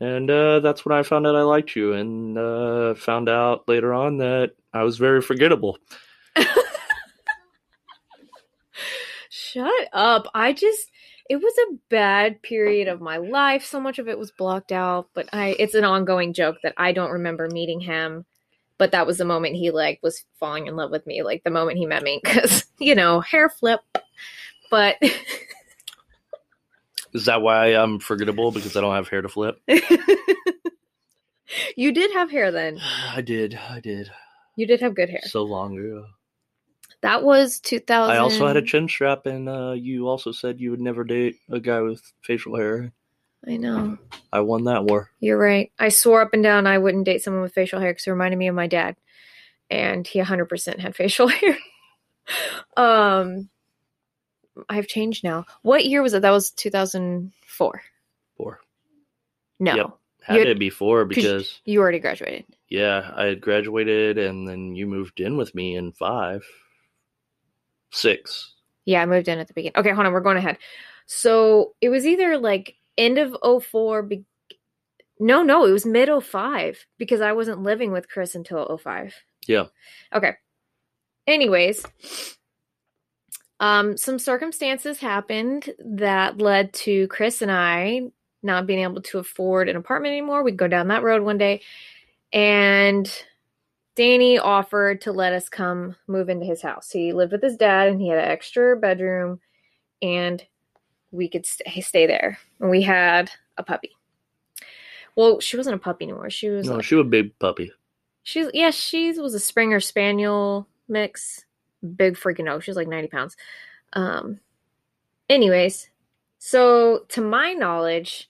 And 0.01 0.31
uh, 0.31 0.61
that's 0.61 0.85
when 0.85 0.97
I 0.97 1.03
found 1.03 1.27
out 1.27 1.35
I 1.35 1.41
liked 1.41 1.75
you, 1.75 1.93
and 1.93 2.37
uh, 2.37 2.93
found 2.95 3.27
out 3.27 3.67
later 3.67 3.93
on 3.93 4.17
that 4.17 4.53
I 4.73 4.83
was 4.83 4.97
very 4.97 5.21
forgettable. 5.21 5.77
Shut 9.29 9.89
up. 9.93 10.27
I 10.33 10.53
just 10.53 10.89
it 11.29 11.37
was 11.37 11.53
a 11.59 11.75
bad 11.89 12.41
period 12.41 12.87
of 12.87 13.01
my 13.01 13.17
life. 13.17 13.63
So 13.65 13.79
much 13.79 13.99
of 13.99 14.07
it 14.07 14.17
was 14.17 14.31
blocked 14.31 14.71
out, 14.71 15.09
but 15.13 15.29
I 15.33 15.55
it's 15.59 15.75
an 15.75 15.83
ongoing 15.83 16.33
joke 16.33 16.57
that 16.63 16.73
I 16.77 16.91
don't 16.91 17.11
remember 17.11 17.47
meeting 17.47 17.79
him. 17.79 18.25
But 18.77 18.91
that 18.91 19.05
was 19.05 19.17
the 19.17 19.25
moment 19.25 19.55
he 19.55 19.71
like 19.71 19.99
was 20.01 20.23
falling 20.39 20.67
in 20.67 20.75
love 20.75 20.91
with 20.91 21.05
me, 21.05 21.23
like 21.23 21.43
the 21.43 21.51
moment 21.51 21.77
he 21.77 21.85
met 21.85 22.03
me 22.03 22.21
cuz 22.23 22.65
you 22.79 22.95
know, 22.95 23.19
hair 23.21 23.49
flip. 23.49 23.81
But 24.71 24.97
Is 27.13 27.25
that 27.25 27.41
why 27.41 27.75
I'm 27.75 27.99
forgettable 27.99 28.51
because 28.51 28.75
I 28.77 28.81
don't 28.81 28.95
have 28.95 29.07
hair 29.07 29.21
to 29.21 29.29
flip? 29.29 29.59
you 31.75 31.91
did 31.91 32.11
have 32.13 32.29
hair 32.31 32.51
then. 32.51 32.79
I 33.09 33.21
did. 33.21 33.55
I 33.69 33.79
did. 33.79 34.11
You 34.55 34.67
did 34.67 34.81
have 34.81 34.95
good 34.95 35.09
hair. 35.09 35.21
So 35.23 35.43
long 35.43 35.77
ago. 35.77 36.05
That 37.01 37.23
was 37.23 37.59
2000 37.61 38.13
I 38.13 38.17
also 38.19 38.45
had 38.45 38.57
a 38.57 38.61
chin 38.61 38.89
strap, 38.89 39.25
and 39.25 39.47
uh, 39.47 39.71
you 39.71 40.09
also 40.09 40.33
said 40.33 40.59
you 40.59 40.71
would 40.71 40.81
never 40.81 41.05
date 41.05 41.37
a 41.49 41.59
guy 41.59 41.79
with 41.79 42.01
facial 42.21 42.57
hair. 42.57 42.91
I 43.47 43.55
know. 43.55 43.97
I 44.33 44.41
won 44.41 44.65
that 44.65 44.83
war. 44.83 45.09
You're 45.21 45.37
right. 45.37 45.71
I 45.79 45.89
swore 45.89 46.21
up 46.21 46.33
and 46.33 46.43
down 46.43 46.67
I 46.67 46.77
wouldn't 46.77 47.05
date 47.05 47.23
someone 47.23 47.41
with 47.41 47.53
facial 47.53 47.79
hair 47.79 47.91
because 47.91 48.05
it 48.05 48.11
reminded 48.11 48.35
me 48.35 48.49
of 48.49 48.55
my 48.55 48.67
dad, 48.67 48.97
and 49.69 50.05
he 50.05 50.19
100% 50.19 50.79
had 50.79 50.93
facial 50.95 51.27
hair. 51.29 51.57
um, 52.75 53.49
I've 54.69 54.87
changed 54.87 55.23
now. 55.23 55.45
What 55.61 55.85
year 55.85 56.01
was 56.01 56.13
it? 56.13 56.21
That 56.21 56.31
was 56.31 56.51
2004. 56.51 57.81
Four. 58.37 58.59
No, 59.59 59.75
Yep. 59.75 59.87
Had 60.21 60.33
You 60.33 60.39
had- 60.39 60.47
it 60.49 60.59
before 60.59 61.05
'cause 61.05 61.15
because 61.15 61.61
you 61.65 61.79
already 61.79 61.99
graduated. 61.99 62.45
yeah, 62.67 63.11
I 63.15 63.25
had 63.25 63.41
graduated, 63.41 64.17
and 64.17 64.47
then 64.47 64.75
you 64.75 64.85
moved 64.85 65.19
in 65.19 65.37
with 65.37 65.55
me 65.55 65.75
in 65.75 65.91
five, 65.93 66.45
six. 67.91 68.53
Yeah, 68.85 69.01
I 69.01 69.05
moved 69.05 69.27
in 69.27 69.39
at 69.39 69.47
the 69.47 69.53
beginning. 69.53 69.77
Okay, 69.77 69.91
hold 69.91 70.05
on. 70.05 70.13
We're 70.13 70.19
going 70.21 70.37
ahead. 70.37 70.57
So 71.05 71.75
it 71.81 71.89
was 71.89 72.05
either 72.05 72.37
like 72.37 72.75
end 72.97 73.17
of 73.17 73.35
04. 73.63 74.03
Be- 74.03 74.25
no, 75.19 75.41
no, 75.43 75.65
it 75.65 75.71
was 75.71 75.85
mid 75.85 76.09
05 76.09 76.85
because 76.97 77.21
I 77.21 77.31
wasn't 77.33 77.63
living 77.63 77.91
with 77.91 78.09
Chris 78.09 78.35
until 78.35 78.65
05. 78.77 79.13
Yeah. 79.47 79.65
Okay. 80.13 80.33
Anyways, 81.27 81.83
um, 83.59 83.97
some 83.97 84.19
circumstances 84.19 84.99
happened 84.99 85.69
that 85.79 86.37
led 86.39 86.73
to 86.73 87.07
Chris 87.07 87.41
and 87.41 87.51
I 87.51 88.11
not 88.41 88.65
being 88.67 88.79
able 88.79 89.01
to 89.01 89.19
afford 89.19 89.67
an 89.67 89.75
apartment 89.75 90.13
anymore. 90.13 90.43
We'd 90.43 90.55
go 90.57 90.67
down 90.67 90.87
that 90.89 91.03
road 91.03 91.23
one 91.23 91.37
day, 91.37 91.61
and 92.31 93.11
Danny 93.95 94.39
offered 94.39 95.01
to 95.01 95.11
let 95.11 95.33
us 95.33 95.49
come 95.49 95.95
move 96.07 96.29
into 96.29 96.45
his 96.45 96.61
house. 96.61 96.89
He 96.89 97.11
lived 97.11 97.33
with 97.33 97.43
his 97.43 97.57
dad, 97.57 97.89
and 97.89 97.99
he 97.99 98.07
had 98.07 98.19
an 98.19 98.29
extra 98.31 98.77
bedroom, 98.77 99.41
and 100.01 100.41
we 101.11 101.27
could 101.27 101.45
stay, 101.45 101.81
stay 101.81 102.07
there. 102.07 102.37
And 102.61 102.69
we 102.69 102.81
had 102.81 103.29
a 103.57 103.63
puppy. 103.63 103.91
Well, 105.15 105.41
she 105.41 105.57
wasn't 105.57 105.75
a 105.75 105.79
puppy 105.79 106.05
anymore. 106.05 106.29
She 106.29 106.49
was 106.49 106.67
No, 106.67 106.75
like, 106.75 106.85
she 106.85 106.95
was 106.95 107.05
a 107.05 107.09
big 107.09 107.37
puppy. 107.39 107.73
she's 108.23 108.47
yeah, 108.53 108.69
she 108.71 109.11
was 109.19 109.33
a 109.33 109.39
Springer 109.39 109.81
Spaniel 109.81 110.65
mix. 110.87 111.43
Big 111.95 112.15
freaking 112.15 112.45
no, 112.45 112.59
she 112.59 112.71
was 112.71 112.77
like 112.77 112.87
90 112.87 113.07
pounds. 113.09 113.37
Um 113.93 114.39
anyways, 115.29 115.89
so 116.37 117.05
to 117.09 117.21
my 117.21 117.53
knowledge, 117.53 118.29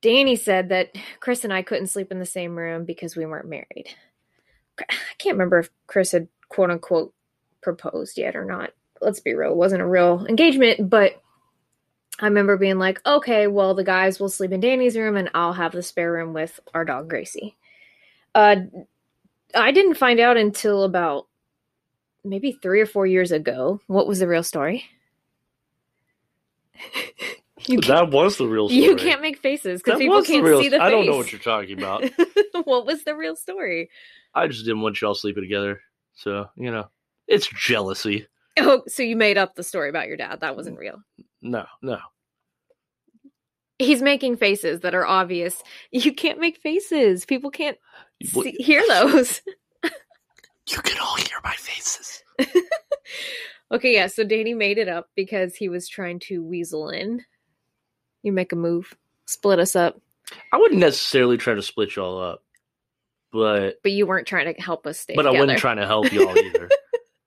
Danny 0.00 0.36
said 0.36 0.68
that 0.68 0.94
Chris 1.20 1.44
and 1.44 1.52
I 1.52 1.62
couldn't 1.62 1.86
sleep 1.86 2.12
in 2.12 2.18
the 2.18 2.26
same 2.26 2.56
room 2.56 2.84
because 2.84 3.16
we 3.16 3.24
weren't 3.24 3.48
married. 3.48 3.86
I 4.80 4.84
can't 5.18 5.34
remember 5.34 5.60
if 5.60 5.70
Chris 5.86 6.12
had 6.12 6.28
quote 6.48 6.70
unquote 6.70 7.14
proposed 7.62 8.18
yet 8.18 8.36
or 8.36 8.44
not. 8.44 8.70
Let's 9.00 9.20
be 9.20 9.34
real, 9.34 9.52
it 9.52 9.56
wasn't 9.56 9.82
a 9.82 9.86
real 9.86 10.26
engagement, 10.28 10.90
but 10.90 11.22
I 12.20 12.26
remember 12.26 12.56
being 12.56 12.78
like, 12.78 13.00
okay, 13.04 13.46
well, 13.46 13.74
the 13.74 13.84
guys 13.84 14.20
will 14.20 14.28
sleep 14.28 14.52
in 14.52 14.60
Danny's 14.60 14.96
room 14.96 15.16
and 15.16 15.30
I'll 15.34 15.52
have 15.52 15.72
the 15.72 15.82
spare 15.82 16.12
room 16.12 16.32
with 16.32 16.60
our 16.72 16.84
dog 16.84 17.08
Gracie. 17.08 17.56
Uh, 18.34 18.56
I 19.54 19.72
didn't 19.72 19.94
find 19.94 20.20
out 20.20 20.36
until 20.36 20.84
about 20.84 21.26
maybe 22.24 22.52
three 22.52 22.80
or 22.80 22.86
four 22.86 23.06
years 23.06 23.30
ago 23.32 23.80
what 23.86 24.06
was 24.06 24.18
the 24.18 24.28
real 24.28 24.42
story. 24.42 24.84
That 27.86 28.10
was 28.10 28.36
the 28.36 28.46
real 28.46 28.68
story. 28.68 28.82
you 28.82 28.96
can't 28.96 29.22
make 29.22 29.38
faces 29.38 29.80
because 29.82 29.98
people 29.98 30.22
can't 30.22 30.44
real 30.44 30.60
see 30.60 30.68
the 30.68 30.76
face. 30.76 30.82
I 30.82 30.90
don't 30.90 31.06
know 31.06 31.16
what 31.16 31.32
you're 31.32 31.40
talking 31.40 31.78
about. 31.78 32.04
what 32.64 32.84
was 32.84 33.04
the 33.04 33.14
real 33.14 33.36
story? 33.36 33.88
I 34.34 34.48
just 34.48 34.64
didn't 34.64 34.82
want 34.82 35.00
y'all 35.00 35.14
sleeping 35.14 35.44
together. 35.44 35.80
So, 36.14 36.46
you 36.56 36.70
know, 36.70 36.88
it's 37.26 37.46
jealousy. 37.46 38.26
Oh, 38.58 38.82
so 38.86 39.02
you 39.02 39.16
made 39.16 39.38
up 39.38 39.54
the 39.54 39.62
story 39.62 39.88
about 39.88 40.08
your 40.08 40.16
dad. 40.16 40.40
That 40.40 40.56
wasn't 40.56 40.78
real. 40.78 41.02
No, 41.40 41.64
no. 41.80 41.98
He's 43.78 44.02
making 44.02 44.36
faces 44.36 44.80
that 44.80 44.94
are 44.94 45.06
obvious. 45.06 45.62
You 45.90 46.12
can't 46.12 46.38
make 46.38 46.58
faces. 46.58 47.24
People 47.24 47.50
can't 47.50 47.78
see, 48.22 48.52
hear 48.52 48.82
those. 48.88 49.40
you 50.68 50.78
can 50.78 50.98
all 50.98 51.16
hear 51.16 51.38
my 51.42 51.54
faces. 51.54 52.22
Okay, 53.72 53.94
yeah, 53.94 54.06
so 54.06 54.22
Danny 54.22 54.54
made 54.54 54.78
it 54.78 54.88
up 54.88 55.08
because 55.16 55.56
he 55.56 55.68
was 55.68 55.88
trying 55.88 56.20
to 56.20 56.44
weasel 56.44 56.90
in. 56.90 57.24
You 58.22 58.30
make 58.30 58.52
a 58.52 58.56
move, 58.56 58.94
split 59.26 59.58
us 59.58 59.74
up, 59.74 60.00
I 60.52 60.56
wouldn't 60.56 60.80
necessarily 60.80 61.36
try 61.36 61.54
to 61.54 61.62
split 61.62 61.96
y'all 61.96 62.20
up, 62.20 62.42
but 63.32 63.82
but 63.82 63.92
you 63.92 64.06
weren't 64.06 64.26
trying 64.26 64.52
to 64.52 64.60
help 64.60 64.86
us 64.86 64.98
stay 64.98 65.14
but 65.14 65.26
I 65.26 65.32
wasn't 65.32 65.58
trying 65.58 65.76
to 65.76 65.86
help 65.86 66.12
y'all 66.12 66.36
either. 66.36 66.68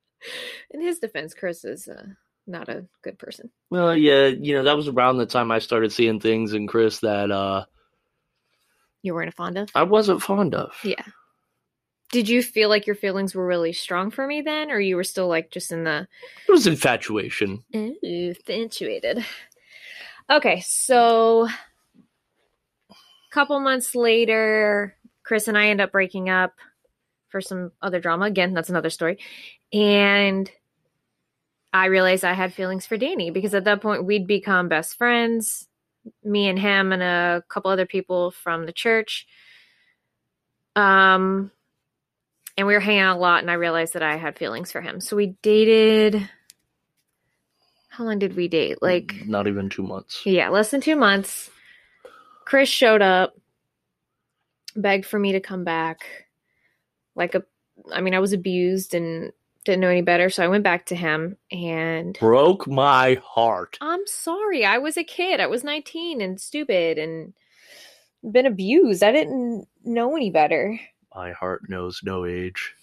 In 0.72 0.82
his 0.82 1.00
defense, 1.00 1.34
Chris 1.34 1.64
is 1.64 1.88
uh, 1.88 2.08
not 2.46 2.70
a 2.70 2.86
good 3.02 3.18
person. 3.18 3.50
well, 3.70 3.96
yeah, 3.96 4.28
you 4.28 4.54
know, 4.54 4.64
that 4.64 4.76
was 4.76 4.88
around 4.88 5.18
the 5.18 5.26
time 5.26 5.52
I 5.52 5.60
started 5.60 5.92
seeing 5.92 6.20
things 6.20 6.54
in 6.54 6.68
Chris 6.68 7.00
that 7.00 7.32
uh 7.32 7.66
You 9.04 9.14
weren't 9.14 9.34
fond 9.34 9.58
of. 9.58 9.70
I 9.76 9.84
wasn't 9.84 10.22
fond 10.22 10.56
of. 10.56 10.76
Yeah. 10.84 11.04
Did 12.12 12.30
you 12.30 12.42
feel 12.42 12.70
like 12.70 12.88
your 12.88 12.96
feelings 12.96 13.36
were 13.36 13.46
really 13.46 13.74
strong 13.74 14.12
for 14.12 14.26
me 14.26 14.42
then, 14.42 14.72
or 14.72 14.80
you 14.80 14.96
were 14.96 15.04
still 15.04 15.28
like 15.28 15.52
just 15.52 15.72
in 15.72 15.84
the 15.84 16.08
It 16.48 16.52
was 16.52 16.68
infatuation. 16.68 17.64
Ooh, 17.76 17.96
infatuated? 18.02 19.26
Okay, 20.30 20.62
so 20.66 21.48
a 22.90 22.96
couple 23.32 23.60
months 23.60 23.96
later, 23.96 24.96
Chris 25.24 25.48
and 25.48 25.58
I 25.58 25.68
end 25.68 25.82
up 25.82 25.92
breaking 25.92 26.30
up 26.30 26.54
for 27.30 27.42
some 27.42 27.72
other 27.82 28.00
drama. 28.00 28.26
Again, 28.26 28.54
that's 28.54 28.70
another 28.70 28.90
story. 28.90 29.20
And 29.74 30.50
I 31.74 31.86
realized 31.88 32.24
I 32.24 32.34
had 32.34 32.54
feelings 32.54 32.86
for 32.86 32.98
Danny 32.98 33.32
because 33.32 33.54
at 33.54 33.66
that 33.66 33.82
point 33.82 34.06
we'd 34.06 34.28
become 34.28 34.70
best 34.70 34.98
friends, 34.98 35.68
me 36.24 36.48
and 36.48 36.58
him 36.58 36.94
and 36.94 37.04
a 37.04 37.44
couple 37.50 37.70
other 37.70 37.86
people 37.86 38.32
from 38.32 38.66
the 38.66 38.72
church. 38.72 39.28
Um 40.76 41.52
and 42.58 42.68
we 42.68 42.74
were 42.74 42.80
hanging 42.80 43.02
out 43.02 43.18
a 43.18 43.20
lot 43.20 43.42
and 43.42 43.52
I 43.52 43.56
realized 43.56 43.94
that 43.94 44.04
I 44.04 44.18
had 44.18 44.38
feelings 44.38 44.72
for 44.72 44.82
him. 44.82 45.00
So 45.00 45.16
we 45.16 45.36
dated 45.42 46.28
how 47.90 48.04
long 48.04 48.20
did 48.20 48.36
we 48.36 48.48
date? 48.48 48.80
Like 48.82 49.26
not 49.26 49.48
even 49.48 49.70
two 49.70 49.82
months. 49.82 50.22
yeah, 50.24 50.50
less 50.50 50.70
than 50.70 50.82
two 50.82 50.96
months. 50.96 51.50
Chris 52.46 52.70
showed 52.70 53.02
up, 53.02 53.36
begged 54.76 55.06
for 55.06 55.18
me 55.18 55.32
to 55.32 55.40
come 55.40 55.64
back. 55.64 56.02
Like 57.16 57.34
a, 57.34 57.44
I 57.92 58.02
mean, 58.02 58.14
I 58.14 58.20
was 58.20 58.34
abused 58.34 58.94
and 58.94 59.32
didn't 59.66 59.82
know 59.82 59.90
any 59.90 60.04
better, 60.04 60.30
so 60.30 60.44
I 60.44 60.48
went 60.48 60.64
back 60.64 60.86
to 60.88 60.96
him. 60.96 61.38
And 61.52 62.16
Broke 62.20 62.68
my 62.68 63.20
heart. 63.26 63.78
I'm 63.82 64.06
sorry, 64.06 64.64
I 64.64 64.78
was 64.78 64.96
a 64.96 65.04
kid. 65.04 65.40
I 65.40 65.48
was 65.48 65.64
19 65.64 66.22
and 66.22 66.40
stupid 66.40 67.00
and 67.00 67.34
been 68.24 68.46
abused. 68.46 69.04
I 69.04 69.12
didn't 69.12 69.68
know 69.84 70.16
any 70.16 70.30
better. 70.30 70.80
My 71.18 71.32
heart 71.32 71.68
knows 71.68 72.02
no 72.04 72.26
age. 72.26 72.76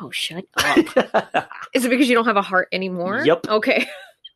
Oh, 0.00 0.10
shut 0.10 0.46
up. 0.56 1.48
Is 1.72 1.84
it 1.84 1.90
because 1.90 2.08
you 2.08 2.16
don't 2.16 2.24
have 2.24 2.36
a 2.36 2.42
heart 2.42 2.66
anymore? 2.72 3.24
Yep. 3.24 3.46
Okay. 3.48 3.86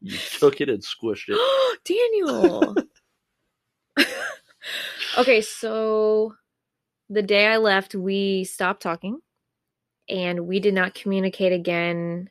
you 0.00 0.16
took 0.38 0.60
it 0.60 0.68
and 0.68 0.80
squished 0.80 1.28
it. 1.28 1.34
Oh 1.36 1.76
Daniel. 1.84 2.76
okay, 5.18 5.40
so 5.40 6.36
the 7.08 7.22
day 7.22 7.48
I 7.48 7.56
left, 7.56 7.96
we 7.96 8.44
stopped 8.44 8.80
talking 8.80 9.18
and 10.08 10.46
we 10.46 10.60
did 10.60 10.74
not 10.74 10.94
communicate 10.94 11.52
again 11.52 12.30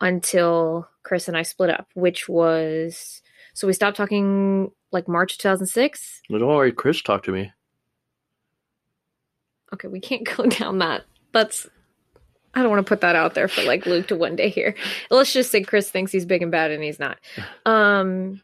until 0.00 0.88
Chris 1.04 1.28
and 1.28 1.36
I 1.36 1.42
split 1.42 1.70
up, 1.70 1.86
which 1.94 2.28
was 2.28 3.22
so 3.54 3.68
we 3.68 3.72
stopped 3.72 3.96
talking 3.96 4.72
like 4.90 5.06
March 5.06 5.38
2006. 5.38 6.22
But 6.28 6.38
don't 6.38 6.48
worry, 6.48 6.72
Chris 6.72 7.00
talked 7.00 7.26
to 7.26 7.32
me. 7.32 7.52
Okay, 9.72 9.88
we 9.88 10.00
can't 10.00 10.24
go 10.36 10.46
down 10.46 10.78
that. 10.78 11.04
That's 11.32 11.68
I 12.54 12.62
don't 12.62 12.70
want 12.70 12.86
to 12.86 12.88
put 12.88 13.00
that 13.00 13.16
out 13.16 13.34
there 13.34 13.48
for 13.48 13.62
like 13.62 13.86
Luke 13.86 14.06
to 14.08 14.16
one 14.16 14.36
day 14.36 14.48
here. 14.48 14.74
Let's 15.10 15.32
just 15.32 15.50
say 15.50 15.62
Chris 15.62 15.90
thinks 15.90 16.12
he's 16.12 16.24
big 16.24 16.42
and 16.42 16.52
bad 16.52 16.70
and 16.70 16.82
he's 16.82 16.98
not. 16.98 17.18
Um 17.66 18.40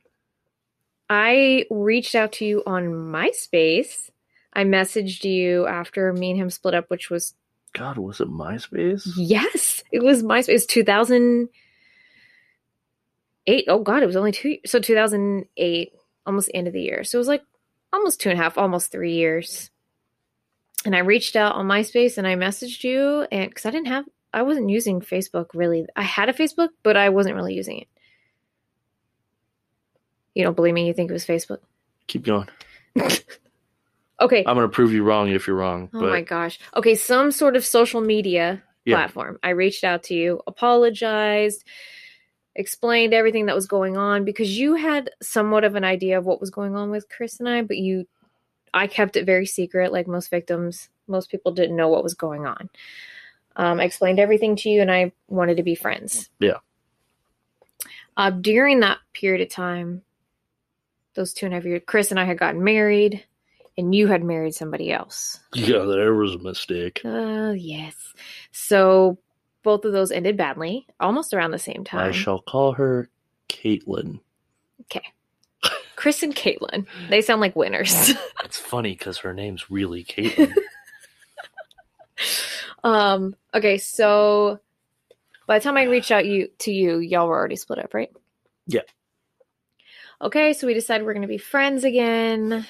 I 1.09 1.65
reached 1.71 2.15
out 2.15 2.33
to 2.35 2.45
you 2.45 2.63
on 2.67 2.85
MySpace. 2.85 4.11
I 4.53 4.63
messaged 4.63 5.25
you 5.25 5.67
after 5.67 6.13
me 6.13 6.31
and 6.31 6.41
him 6.41 6.51
split 6.51 6.75
up, 6.75 6.89
which 6.89 7.11
was 7.11 7.35
God, 7.73 7.99
was 7.99 8.21
it 8.21 8.29
MySpace? 8.29 9.11
yes, 9.17 9.83
it 9.91 10.05
was 10.05 10.23
MySpace. 10.23 10.49
It 10.49 10.53
was 10.53 10.67
2008. 10.67 13.65
Oh 13.69 13.81
God, 13.81 14.03
it 14.03 14.07
was 14.07 14.17
only 14.17 14.33
two. 14.33 14.59
So 14.67 14.81
2008, 14.81 15.93
almost 16.27 16.47
the 16.47 16.55
end 16.55 16.67
of 16.69 16.73
the 16.73 16.83
year. 16.83 17.05
So 17.05 17.19
it 17.19 17.21
was 17.21 17.29
like 17.29 17.43
almost 17.93 18.21
two 18.21 18.31
and 18.31 18.39
a 18.39 18.43
half, 18.43 18.57
almost 18.57 18.93
three 18.93 19.15
years. 19.15 19.71
And 20.85 20.97
I 20.97 21.01
reached 21.01 21.37
out 21.37 21.55
on 21.57 21.67
MySpace 21.67 22.17
and 22.17 22.27
I 22.27 22.37
messaged 22.37 22.85
you, 22.85 23.27
and 23.31 23.51
because 23.51 23.67
I 23.67 23.71
didn't 23.71 23.89
have, 23.89 24.07
I 24.33 24.43
wasn't 24.43 24.71
using 24.71 25.01
Facebook 25.01 25.49
really. 25.55 25.87
I 25.97 26.03
had 26.03 26.29
a 26.29 26.33
Facebook, 26.33 26.69
but 26.83 26.97
I 26.97 27.11
wasn't 27.11 27.35
really 27.37 27.55
using 27.55 27.81
it. 27.81 27.89
You 30.35 30.45
don't 30.45 30.55
believe 30.57 30.75
me? 30.75 30.87
You 30.87 30.95
think 30.95 31.11
it 31.11 31.15
was 31.15 31.27
Facebook? 31.27 31.59
Keep 32.07 32.25
going. 32.25 32.49
Okay. 34.21 34.45
I'm 34.47 34.55
gonna 34.55 34.69
prove 34.69 34.93
you 34.93 35.03
wrong 35.03 35.31
if 35.31 35.47
you're 35.47 35.57
wrong. 35.57 35.89
Oh 35.95 36.01
but 36.01 36.11
my 36.11 36.21
gosh. 36.21 36.59
Okay, 36.77 36.95
some 36.95 37.31
sort 37.31 37.57
of 37.57 37.65
social 37.65 38.01
media 38.01 38.63
Yeah. 38.85 38.97
platform. 38.97 39.39
I 39.43 39.51
reached 39.51 39.83
out 39.83 40.03
to 40.05 40.15
you, 40.15 40.43
apologized, 40.47 41.65
explained 42.55 43.15
everything 43.15 43.47
that 43.47 43.55
was 43.55 43.67
going 43.67 43.97
on 43.97 44.25
because 44.25 44.59
you 44.59 44.75
had 44.75 45.11
somewhat 45.23 45.65
of 45.65 45.75
an 45.75 45.85
idea 45.85 46.19
of 46.19 46.27
what 46.27 46.41
was 46.41 46.51
going 46.51 46.77
on 46.77 46.91
with 46.91 47.09
Chris 47.09 47.41
and 47.41 47.49
I, 47.49 47.63
but 47.63 47.79
you 47.79 48.07
I 48.73 48.87
kept 48.87 49.17
it 49.17 49.27
very 49.27 49.47
secret 49.47 49.93
like 49.93 50.07
most 50.07 50.31
victims. 50.31 50.89
Most 51.07 51.31
people 51.31 51.53
didn't 51.53 51.77
know 51.77 51.89
what 51.89 52.03
was 52.03 52.15
going 52.15 52.47
on. 52.47 52.71
Um, 53.57 53.81
I 53.81 53.85
explained 53.85 54.21
everything 54.21 54.57
to 54.57 54.69
you 54.69 54.81
and 54.81 54.91
I 54.91 55.13
wanted 55.29 55.57
to 55.57 55.63
be 55.63 55.75
friends. 55.75 56.31
Yeah. 56.39 56.59
Uh, 58.17 58.31
during 58.31 58.81
that 58.81 58.99
period 59.13 59.41
of 59.41 59.49
time, 59.49 60.03
those 61.15 61.33
two 61.33 61.47
and 61.47 61.55
a 61.55 61.59
half 61.59 61.65
years, 61.65 61.83
Chris 61.87 62.11
and 62.11 62.21
I 62.21 62.25
had 62.25 62.39
gotten 62.39 62.63
married 62.63 63.25
and 63.77 63.95
you 63.95 64.07
had 64.07 64.23
married 64.23 64.55
somebody 64.55 64.93
else. 64.93 65.41
yeah, 65.55 65.85
there 65.85 66.15
was 66.15 66.35
a 66.35 66.39
mistake. 66.39 67.01
Oh, 67.05 67.53
yes. 67.53 67.95
So 68.53 69.19
both 69.63 69.85
of 69.85 69.93
those 69.93 70.13
ended 70.13 70.37
badly, 70.37 70.87
almost 71.01 71.35
around 71.35 71.51
the 71.51 71.59
same 71.59 71.85
time. 71.85 72.09
I 72.09 72.13
shall 72.13 72.41
call 72.41 72.73
her 72.73 73.09
Caitlin. 73.49 74.21
okay. 74.83 75.03
Chris 76.01 76.23
and 76.23 76.35
Caitlin. 76.35 76.87
They 77.11 77.21
sound 77.21 77.43
like 77.43 77.55
winners. 77.55 78.13
It's 78.45 78.57
funny 78.59 78.93
because 78.93 79.19
her 79.19 79.35
name's 79.35 79.71
really 79.71 80.03
Caitlin. 80.03 80.55
um, 82.85 83.37
okay, 83.55 83.77
so 83.77 84.59
by 85.47 85.59
the 85.59 85.63
time 85.63 85.77
I 85.77 85.83
reached 85.85 86.11
out 86.11 86.25
you 86.25 86.49
to 86.61 86.73
you, 86.73 86.99
y'all 87.01 87.29
were 87.29 87.37
already 87.39 87.57
split 87.57 87.79
up, 87.81 87.93
right? 87.93 88.11
Yeah. 88.67 88.81
okay, 90.23 90.55
so 90.55 90.67
we 90.67 90.73
decided 90.75 91.05
we're 91.07 91.13
going 91.13 91.21
to 91.23 91.29
be 91.29 91.37
friends 91.39 91.85
again. 91.85 92.67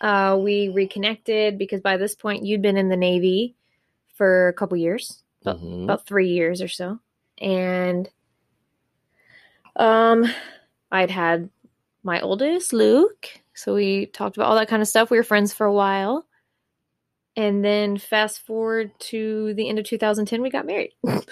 Uh, 0.00 0.36
we 0.42 0.68
reconnected 0.68 1.58
because 1.58 1.80
by 1.80 1.96
this 1.96 2.16
point 2.16 2.44
you'd 2.44 2.60
been 2.60 2.76
in 2.76 2.88
the 2.88 2.96
Navy 2.96 3.54
for 4.14 4.48
a 4.48 4.52
couple 4.52 4.76
years, 4.76 5.22
about, 5.42 5.60
Mhm. 5.60 5.84
about 5.84 6.06
three 6.06 6.30
years 6.30 6.60
or 6.60 6.68
so, 6.68 6.98
and 7.40 8.10
um, 9.76 10.26
I'd 10.90 11.10
had 11.10 11.50
my 12.08 12.20
oldest, 12.20 12.72
Luke. 12.72 13.28
So 13.54 13.74
we 13.74 14.06
talked 14.06 14.36
about 14.36 14.48
all 14.48 14.56
that 14.56 14.68
kind 14.68 14.82
of 14.82 14.88
stuff. 14.88 15.10
We 15.10 15.18
were 15.18 15.22
friends 15.22 15.52
for 15.52 15.66
a 15.66 15.72
while, 15.72 16.26
and 17.36 17.64
then 17.64 17.98
fast 17.98 18.40
forward 18.40 18.90
to 19.10 19.54
the 19.54 19.68
end 19.68 19.78
of 19.78 19.84
2010, 19.84 20.42
we 20.42 20.50
got 20.50 20.66
married. 20.66 20.92
it 21.04 21.26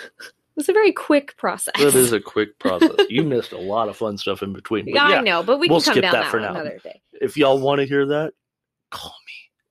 was 0.54 0.68
a 0.68 0.72
very 0.72 0.92
quick 0.92 1.36
process. 1.36 1.74
That 1.78 1.94
is 1.94 2.12
a 2.12 2.20
quick 2.20 2.58
process. 2.60 2.94
you 3.08 3.22
missed 3.22 3.52
a 3.52 3.58
lot 3.58 3.88
of 3.88 3.96
fun 3.96 4.18
stuff 4.18 4.42
in 4.42 4.52
between. 4.52 4.86
Yeah, 4.86 5.08
yeah, 5.08 5.16
I 5.16 5.20
know, 5.22 5.42
but 5.42 5.58
we 5.58 5.68
we'll 5.68 5.80
can 5.80 5.86
come 5.86 5.94
skip 5.94 6.02
down 6.02 6.12
that 6.12 6.22
that, 6.24 6.30
for 6.30 6.40
now. 6.40 6.50
another 6.50 6.78
day. 6.84 7.00
if 7.20 7.36
y'all 7.36 7.58
want 7.58 7.80
to 7.80 7.86
hear 7.86 8.06
that, 8.06 8.34
call 8.90 9.14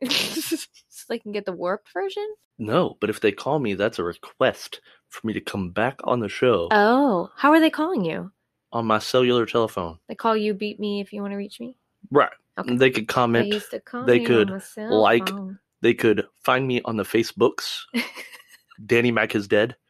me. 0.01 0.09
so 0.09 1.05
they 1.07 1.19
can 1.19 1.31
get 1.31 1.45
the 1.45 1.53
warped 1.53 1.93
version. 1.93 2.27
No, 2.57 2.97
but 2.99 3.09
if 3.09 3.19
they 3.19 3.31
call 3.31 3.59
me, 3.59 3.73
that's 3.75 3.99
a 3.99 4.03
request 4.03 4.81
for 5.09 5.27
me 5.27 5.33
to 5.33 5.41
come 5.41 5.69
back 5.69 5.99
on 6.03 6.19
the 6.19 6.29
show 6.29 6.67
Oh, 6.71 7.29
how 7.35 7.51
are 7.51 7.59
they 7.59 7.69
calling 7.69 8.03
you? 8.03 8.31
On 8.75 8.85
my 8.85 8.99
cellular 8.99 9.45
telephone. 9.45 9.97
They 10.09 10.15
call 10.15 10.35
you 10.35 10.53
"Beat 10.53 10.79
Me" 10.79 10.99
if 10.99 11.13
you 11.13 11.21
want 11.21 11.31
to 11.31 11.37
reach 11.37 11.59
me. 11.61 11.77
Right. 12.11 12.29
Okay. 12.57 12.75
They 12.75 12.89
could 12.91 13.03
They 13.03 13.13
comment. 13.13 13.47
used 13.47 13.71
to 13.71 13.79
call 13.79 14.03
they 14.05 14.19
me 14.19 14.25
could 14.25 14.61
like- 14.77 15.29
phone. 15.29 15.59
They 15.81 15.93
could 15.93 16.25
find 16.43 16.67
me 16.67 16.81
on 16.83 16.97
the 16.97 17.03
Facebooks. 17.03 17.81
Danny 18.85 19.11
Mack 19.11 19.33
is 19.35 19.47
dead. 19.47 19.75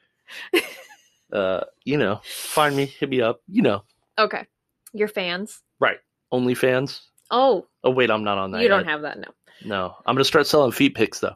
Uh, 1.33 1.61
you 1.83 1.97
know, 1.97 2.21
find 2.23 2.75
me, 2.77 2.85
hit 2.85 3.09
me 3.09 3.19
up. 3.19 3.41
You 3.49 3.61
know, 3.63 3.83
Okay, 4.17 4.45
your 4.93 5.07
fans. 5.09 5.61
Right. 5.79 5.97
Only 6.31 6.53
fans. 6.53 7.01
Oh, 7.31 7.65
Oh 7.83 7.89
wait, 7.89 8.09
I'm 8.11 8.23
not 8.23 8.37
on 8.37 8.51
that. 8.51 8.61
you 8.61 8.69
don't 8.69 8.85
have 8.85 9.01
that. 9.01 9.17
No. 9.19 9.27
No, 9.65 9.95
I'm 10.05 10.15
gonna 10.15 10.23
start 10.23 10.47
selling 10.47 10.71
feet 10.71 10.95
pics 10.95 11.19
though. 11.19 11.35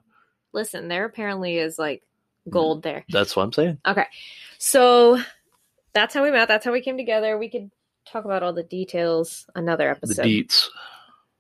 Listen, 0.54 0.88
there 0.88 1.06
apparently 1.06 1.58
is 1.58 1.78
like 1.80 2.04
gold 2.50 2.84
there. 2.84 3.04
That's 3.10 3.36
what 3.36 3.44
I'm 3.44 3.52
saying. 3.52 3.80
Okay. 3.86 4.06
So 4.60 5.20
that's 6.00 6.14
how 6.14 6.24
we 6.24 6.32
met. 6.32 6.48
That's 6.48 6.64
how 6.64 6.72
we 6.72 6.80
came 6.82 6.96
together. 6.98 7.38
We 7.38 7.50
could 7.50 7.70
talk 8.06 8.24
about 8.24 8.42
all 8.42 8.54
the 8.54 8.64
details 8.64 9.46
another 9.54 9.90
episode. 9.92 10.24
The 10.24 10.44
deets. 10.44 10.68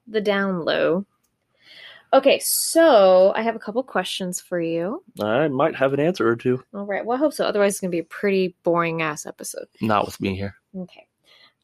The 0.07 0.19
down 0.21 0.65
low. 0.65 1.05
Okay, 2.11 2.39
so 2.39 3.31
I 3.35 3.41
have 3.43 3.55
a 3.55 3.59
couple 3.59 3.81
questions 3.83 4.41
for 4.41 4.59
you. 4.59 5.01
I 5.21 5.47
might 5.47 5.75
have 5.75 5.93
an 5.93 5.99
answer 6.01 6.27
or 6.27 6.35
two. 6.35 6.61
All 6.73 6.85
right. 6.85 7.05
Well, 7.05 7.15
I 7.15 7.19
hope 7.19 7.33
so. 7.33 7.45
Otherwise, 7.45 7.73
it's 7.73 7.79
gonna 7.79 7.91
be 7.91 7.99
a 7.99 8.03
pretty 8.03 8.55
boring 8.63 9.01
ass 9.01 9.25
episode. 9.25 9.67
Not 9.79 10.05
with 10.05 10.19
me 10.19 10.35
here. 10.35 10.55
Okay. 10.75 11.07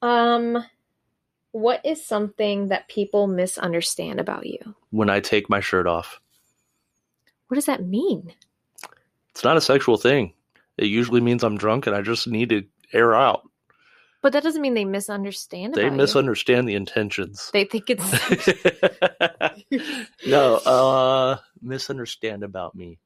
Um, 0.01 0.63
what 1.51 1.81
is 1.85 2.05
something 2.05 2.67
that 2.69 2.87
people 2.87 3.27
misunderstand 3.27 4.19
about 4.21 4.45
you? 4.45 4.59
When 4.91 5.09
I 5.09 5.19
take 5.19 5.49
my 5.49 5.59
shirt 5.59 5.87
off, 5.87 6.21
What 7.49 7.55
does 7.55 7.65
that 7.65 7.83
mean? 7.83 8.31
it's 9.31 9.43
not 9.43 9.57
a 9.57 9.61
sexual 9.61 9.97
thing. 9.97 10.33
It 10.77 10.85
usually 10.85 11.21
means 11.21 11.43
I'm 11.43 11.57
drunk 11.57 11.87
and 11.87 11.95
I 11.95 12.01
just 12.01 12.27
need 12.27 12.49
to 12.49 12.63
air 12.93 13.15
out. 13.15 13.49
But 14.21 14.33
that 14.33 14.41
doesn't 14.43 14.61
mean 14.61 14.73
they 14.73 14.85
misunderstand. 14.85 15.75
They 15.75 15.89
misunderstand 15.89 16.67
the 16.67 16.73
intentions. 16.73 17.51
They 17.53 17.63
think 17.65 17.85
it's. 17.89 18.03
no, 20.25 20.55
uh, 20.55 21.37
misunderstand 21.61 22.43
about 22.43 22.73
me. 22.73 22.97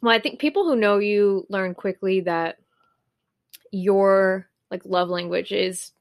Well, 0.00 0.14
I 0.14 0.20
think 0.20 0.38
people 0.38 0.64
who 0.64 0.76
know 0.76 0.98
you 0.98 1.46
learn 1.48 1.74
quickly 1.74 2.20
that 2.20 2.56
your 3.70 4.48
like 4.70 4.82
love 4.84 5.08
language 5.08 5.52
is 5.52 5.92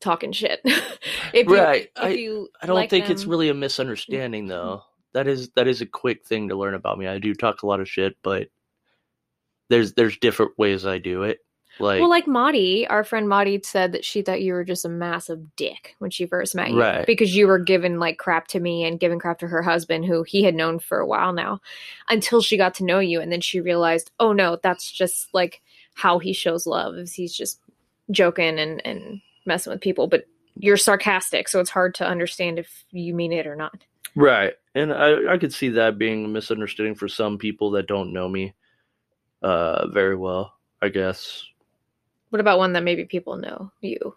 talking 0.00 0.32
shit. 0.32 0.60
if 0.64 1.46
you, 1.46 1.54
Right. 1.54 1.90
If 1.96 2.02
I- 2.02 2.08
you 2.10 2.48
I 2.60 2.66
don't 2.66 2.76
like 2.76 2.90
think 2.90 3.10
it's 3.10 3.26
really 3.26 3.48
a 3.48 3.54
misunderstanding 3.54 4.46
though. 4.46 4.82
That 5.14 5.28
is 5.28 5.50
that 5.56 5.68
is 5.68 5.82
a 5.82 5.86
quick 5.86 6.26
thing 6.26 6.48
to 6.48 6.54
learn 6.56 6.74
about 6.74 6.98
me. 6.98 7.06
I 7.06 7.18
do 7.18 7.34
talk 7.34 7.62
a 7.62 7.66
lot 7.66 7.80
of 7.80 7.88
shit, 7.88 8.16
but 8.22 8.48
there's 9.68 9.94
there's 9.94 10.18
different 10.18 10.58
ways 10.58 10.86
I 10.86 10.98
do 10.98 11.22
it. 11.22 11.38
Like, 11.78 12.00
well, 12.00 12.10
like 12.10 12.26
Maudie, 12.26 12.86
our 12.86 13.02
friend 13.02 13.28
Maudie 13.28 13.60
said 13.64 13.92
that 13.92 14.04
she 14.04 14.20
thought 14.20 14.42
you 14.42 14.52
were 14.52 14.64
just 14.64 14.84
a 14.84 14.90
massive 14.90 15.56
dick 15.56 15.94
when 15.98 16.10
she 16.10 16.26
first 16.26 16.54
met 16.54 16.70
you, 16.70 16.78
Right. 16.78 17.06
Because 17.06 17.34
you 17.34 17.46
were 17.46 17.58
giving 17.58 17.98
like 17.98 18.18
crap 18.18 18.46
to 18.48 18.60
me 18.60 18.84
and 18.84 19.00
giving 19.00 19.18
crap 19.18 19.38
to 19.38 19.48
her 19.48 19.62
husband, 19.62 20.04
who 20.04 20.22
he 20.22 20.42
had 20.42 20.54
known 20.54 20.78
for 20.78 20.98
a 20.98 21.06
while 21.06 21.32
now, 21.32 21.60
until 22.08 22.42
she 22.42 22.58
got 22.58 22.74
to 22.74 22.84
know 22.84 22.98
you, 22.98 23.20
and 23.20 23.32
then 23.32 23.40
she 23.40 23.60
realized, 23.60 24.10
oh 24.20 24.32
no, 24.32 24.58
that's 24.62 24.90
just 24.90 25.32
like 25.32 25.62
how 25.94 26.18
he 26.18 26.32
shows 26.34 26.66
love. 26.66 26.96
Is 26.96 27.14
he's 27.14 27.34
just 27.34 27.58
joking 28.10 28.58
and 28.58 28.84
and 28.84 29.22
messing 29.46 29.72
with 29.72 29.80
people, 29.80 30.08
but 30.08 30.26
you're 30.56 30.76
sarcastic, 30.76 31.48
so 31.48 31.58
it's 31.58 31.70
hard 31.70 31.94
to 31.94 32.06
understand 32.06 32.58
if 32.58 32.84
you 32.90 33.14
mean 33.14 33.32
it 33.32 33.46
or 33.46 33.56
not. 33.56 33.82
Right. 34.14 34.52
And 34.74 34.92
I, 34.92 35.32
I 35.32 35.38
could 35.38 35.54
see 35.54 35.70
that 35.70 35.98
being 35.98 36.26
a 36.26 36.28
misunderstanding 36.28 36.94
for 36.94 37.08
some 37.08 37.38
people 37.38 37.70
that 37.72 37.86
don't 37.86 38.12
know 38.12 38.28
me 38.28 38.52
uh 39.42 39.88
very 39.88 40.16
well, 40.16 40.54
I 40.80 40.88
guess. 40.88 41.44
What 42.30 42.40
about 42.40 42.58
one 42.58 42.72
that 42.74 42.82
maybe 42.84 43.04
people 43.04 43.36
know 43.36 43.70
you? 43.80 44.14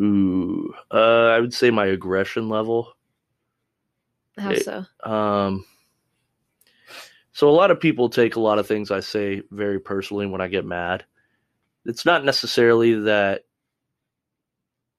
Ooh. 0.00 0.74
Uh 0.90 1.28
I 1.28 1.40
would 1.40 1.54
say 1.54 1.70
my 1.70 1.86
aggression 1.86 2.48
level. 2.48 2.92
How 4.38 4.50
It- 4.50 4.64
so? 4.64 4.84
Um 5.02 5.64
so 7.32 7.48
a 7.48 7.50
lot 7.50 7.70
of 7.72 7.80
people 7.80 8.08
take 8.08 8.36
a 8.36 8.40
lot 8.40 8.58
of 8.58 8.66
things 8.66 8.90
I 8.90 9.00
say 9.00 9.42
very 9.50 9.80
personally 9.80 10.26
when 10.26 10.40
I 10.40 10.48
get 10.48 10.64
mad. 10.64 11.04
It's 11.84 12.04
not 12.06 12.24
necessarily 12.24 12.94
that 13.02 13.42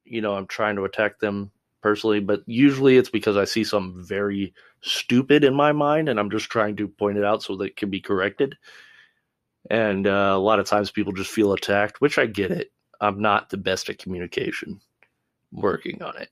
you 0.05 0.21
know, 0.21 0.35
I'm 0.35 0.47
trying 0.47 0.75
to 0.75 0.85
attack 0.85 1.19
them 1.19 1.51
personally, 1.81 2.19
but 2.19 2.41
usually 2.45 2.97
it's 2.97 3.09
because 3.09 3.37
I 3.37 3.45
see 3.45 3.63
something 3.63 4.03
very 4.03 4.53
stupid 4.81 5.43
in 5.43 5.53
my 5.53 5.71
mind 5.71 6.09
and 6.09 6.19
I'm 6.19 6.29
just 6.29 6.49
trying 6.49 6.75
to 6.77 6.87
point 6.87 7.17
it 7.17 7.23
out 7.23 7.43
so 7.43 7.55
that 7.57 7.65
it 7.65 7.75
can 7.75 7.89
be 7.89 8.01
corrected. 8.01 8.55
And 9.69 10.07
uh, 10.07 10.33
a 10.35 10.39
lot 10.39 10.59
of 10.59 10.65
times 10.67 10.91
people 10.91 11.13
just 11.13 11.31
feel 11.31 11.53
attacked, 11.53 12.01
which 12.01 12.17
I 12.17 12.25
get 12.25 12.51
it. 12.51 12.71
I'm 13.01 13.21
not 13.21 13.49
the 13.49 13.57
best 13.57 13.89
at 13.89 13.97
communication. 13.97 14.79
I'm 15.53 15.61
Working 15.61 16.01
on 16.01 16.17
it. 16.17 16.29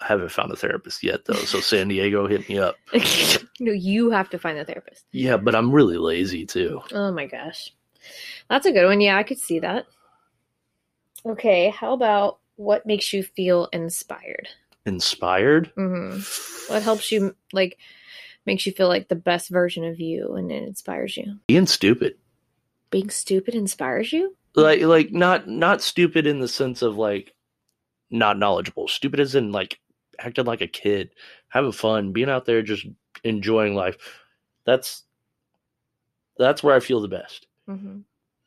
I 0.00 0.06
haven't 0.06 0.30
found 0.30 0.52
a 0.52 0.56
therapist 0.56 1.02
yet 1.02 1.24
though, 1.24 1.34
so 1.34 1.60
San 1.60 1.88
Diego 1.88 2.26
hit 2.26 2.48
me 2.48 2.58
up. 2.58 2.76
no, 3.60 3.72
you 3.72 4.10
have 4.10 4.28
to 4.30 4.38
find 4.38 4.58
a 4.58 4.64
therapist. 4.64 5.04
Yeah, 5.12 5.36
but 5.36 5.54
I'm 5.54 5.72
really 5.72 5.96
lazy 5.96 6.44
too. 6.44 6.82
Oh 6.92 7.10
my 7.12 7.26
gosh. 7.26 7.72
That's 8.50 8.66
a 8.66 8.72
good 8.72 8.86
one. 8.86 9.00
Yeah, 9.00 9.16
I 9.16 9.22
could 9.22 9.38
see 9.38 9.58
that. 9.60 9.86
Okay, 11.24 11.70
how 11.70 11.92
about 11.92 12.38
what 12.56 12.86
makes 12.86 13.12
you 13.12 13.22
feel 13.22 13.68
inspired? 13.72 14.48
Inspired? 14.84 15.72
hmm 15.76 16.18
What 16.68 16.82
helps 16.82 17.10
you, 17.10 17.34
like, 17.52 17.78
makes 18.46 18.66
you 18.66 18.72
feel 18.72 18.88
like 18.88 19.08
the 19.08 19.14
best 19.16 19.48
version 19.50 19.84
of 19.84 20.00
you 20.00 20.34
and 20.34 20.50
it 20.50 20.62
inspires 20.62 21.16
you? 21.16 21.38
Being 21.46 21.66
stupid. 21.66 22.16
Being 22.90 23.10
stupid 23.10 23.54
inspires 23.54 24.12
you? 24.12 24.36
Like 24.54 24.80
like 24.82 25.12
not 25.12 25.48
not 25.48 25.82
stupid 25.82 26.26
in 26.26 26.40
the 26.40 26.48
sense 26.48 26.82
of 26.82 26.96
like 26.96 27.34
not 28.10 28.38
knowledgeable. 28.38 28.88
Stupid 28.88 29.20
as 29.20 29.34
in 29.34 29.52
like 29.52 29.78
acting 30.18 30.46
like 30.46 30.62
a 30.62 30.66
kid, 30.66 31.10
having 31.48 31.72
fun, 31.72 32.12
being 32.12 32.30
out 32.30 32.46
there 32.46 32.62
just 32.62 32.86
enjoying 33.24 33.74
life. 33.74 33.96
That's 34.64 35.02
that's 36.38 36.62
where 36.62 36.74
I 36.74 36.80
feel 36.80 37.00
the 37.00 37.08
best. 37.08 37.46
hmm 37.66 38.00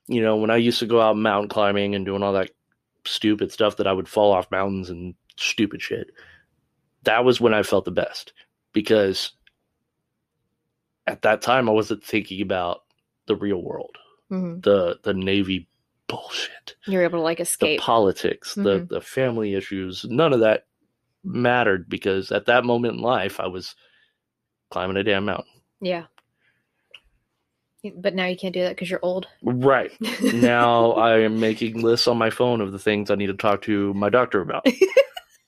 You 0.08 0.22
know, 0.22 0.38
when 0.38 0.50
I 0.50 0.58
used 0.58 0.80
to 0.80 0.88
go 0.88 1.02
out 1.02 1.18
mountain 1.18 1.50
climbing 1.50 1.96
and 1.96 2.06
doing 2.06 2.24
all 2.24 2.34
that 2.34 2.52
stupid 3.06 3.52
stuff 3.52 3.78
that 3.78 3.88
I 3.88 3.94
would 3.94 4.08
fall 4.08 4.32
off 4.32 4.52
mountains 4.52 4.90
and 4.90 5.16
stupid 5.38 5.82
shit. 5.82 6.12
That 7.04 7.24
was 7.24 7.40
when 7.40 7.54
I 7.54 7.64
felt 7.64 7.86
the 7.86 7.92
best 7.92 8.34
because 8.74 9.32
at 11.10 11.22
that 11.24 11.42
time 11.42 11.68
I 11.68 11.72
wasn't 11.74 12.04
thinking 12.04 12.42
about 12.42 12.84
the 13.28 13.36
real 13.36 13.62
world, 13.62 13.98
hmm 14.30 14.60
the 14.62 15.00
the 15.04 15.14
navy 15.14 15.68
bullshit, 16.08 16.76
You're 16.88 17.04
able 17.04 17.20
to, 17.20 17.24
like, 17.24 17.40
escape 17.40 17.80
the 17.80 17.84
politics, 17.84 18.56
the 18.56 18.62
Mhm. 18.82 18.90
the 18.90 19.02
family 19.02 19.54
issues. 19.54 20.06
None 20.06 20.34
of 20.34 20.40
that 20.40 20.66
mattered 21.24 21.88
because 21.90 22.32
at 22.32 22.46
that 22.48 22.66
moment 22.66 22.96
in 22.96 23.02
life 23.02 23.40
I 23.40 23.48
was 23.48 23.76
climbing 24.72 24.98
a 24.98 25.04
damn 25.04 25.26
mountain. 25.26 25.62
yeah. 25.82 26.06
But 27.96 28.14
now 28.14 28.26
you 28.26 28.36
can't 28.36 28.54
do 28.54 28.62
that 28.64 28.76
because 28.76 28.90
you're 28.90 29.00
old. 29.04 29.28
Right. 29.42 29.92
now 30.34 30.92
I 30.94 31.20
am 31.20 31.40
making 31.40 31.82
lists 31.82 32.08
on 32.08 32.18
my 32.18 32.30
phone 32.30 32.60
of 32.60 32.72
the 32.74 32.80
things 32.80 33.10
I 33.10 33.16
need 33.16 33.28
to 33.28 33.34
talk 33.36 33.62
to 33.64 33.94
my 33.94 34.10
doctor 34.10 34.42
about. 34.42 34.66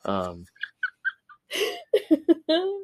Um, 0.05 0.45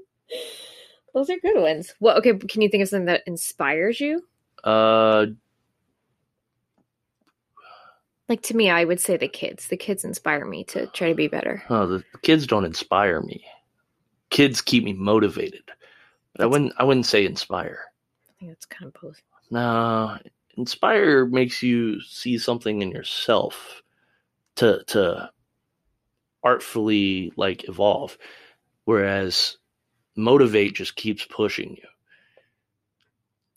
Those 1.17 1.31
are 1.31 1.39
good 1.39 1.59
ones. 1.59 1.95
Well, 1.99 2.15
okay, 2.19 2.37
can 2.37 2.61
you 2.61 2.69
think 2.69 2.83
of 2.83 2.89
something 2.89 3.05
that 3.07 3.23
inspires 3.25 3.99
you? 3.99 4.21
uh, 4.63 5.25
Like 8.29 8.43
to 8.43 8.55
me, 8.55 8.69
I 8.69 8.83
would 8.83 8.99
say 8.99 9.17
the 9.17 9.27
kids. 9.27 9.67
The 9.67 9.77
kids 9.77 10.05
inspire 10.05 10.45
me 10.45 10.63
to 10.65 10.85
try 10.85 11.09
to 11.09 11.15
be 11.15 11.27
better. 11.27 11.63
oh, 11.71 11.87
the 11.87 12.03
kids 12.21 12.45
don't 12.45 12.65
inspire 12.65 13.19
me. 13.21 13.43
Kids 14.29 14.61
keep 14.61 14.83
me 14.83 14.93
motivated. 14.93 15.63
But 16.35 16.43
I 16.43 16.45
wouldn't. 16.45 16.73
I 16.77 16.83
wouldn't 16.83 17.07
say 17.07 17.25
inspire. 17.25 17.79
I 18.29 18.33
think 18.37 18.51
that's 18.51 18.67
kind 18.67 18.93
of 18.93 19.01
both. 19.01 19.19
No, 19.49 20.19
inspire 20.55 21.25
makes 21.25 21.63
you 21.63 21.99
see 22.01 22.37
something 22.37 22.83
in 22.83 22.91
yourself 22.91 23.81
to 24.57 24.83
to 24.89 25.31
artfully 26.43 27.33
like 27.35 27.67
evolve 27.67 28.19
whereas 28.85 29.57
motivate 30.17 30.75
just 30.75 30.95
keeps 30.95 31.25
pushing 31.25 31.71
you 31.71 31.87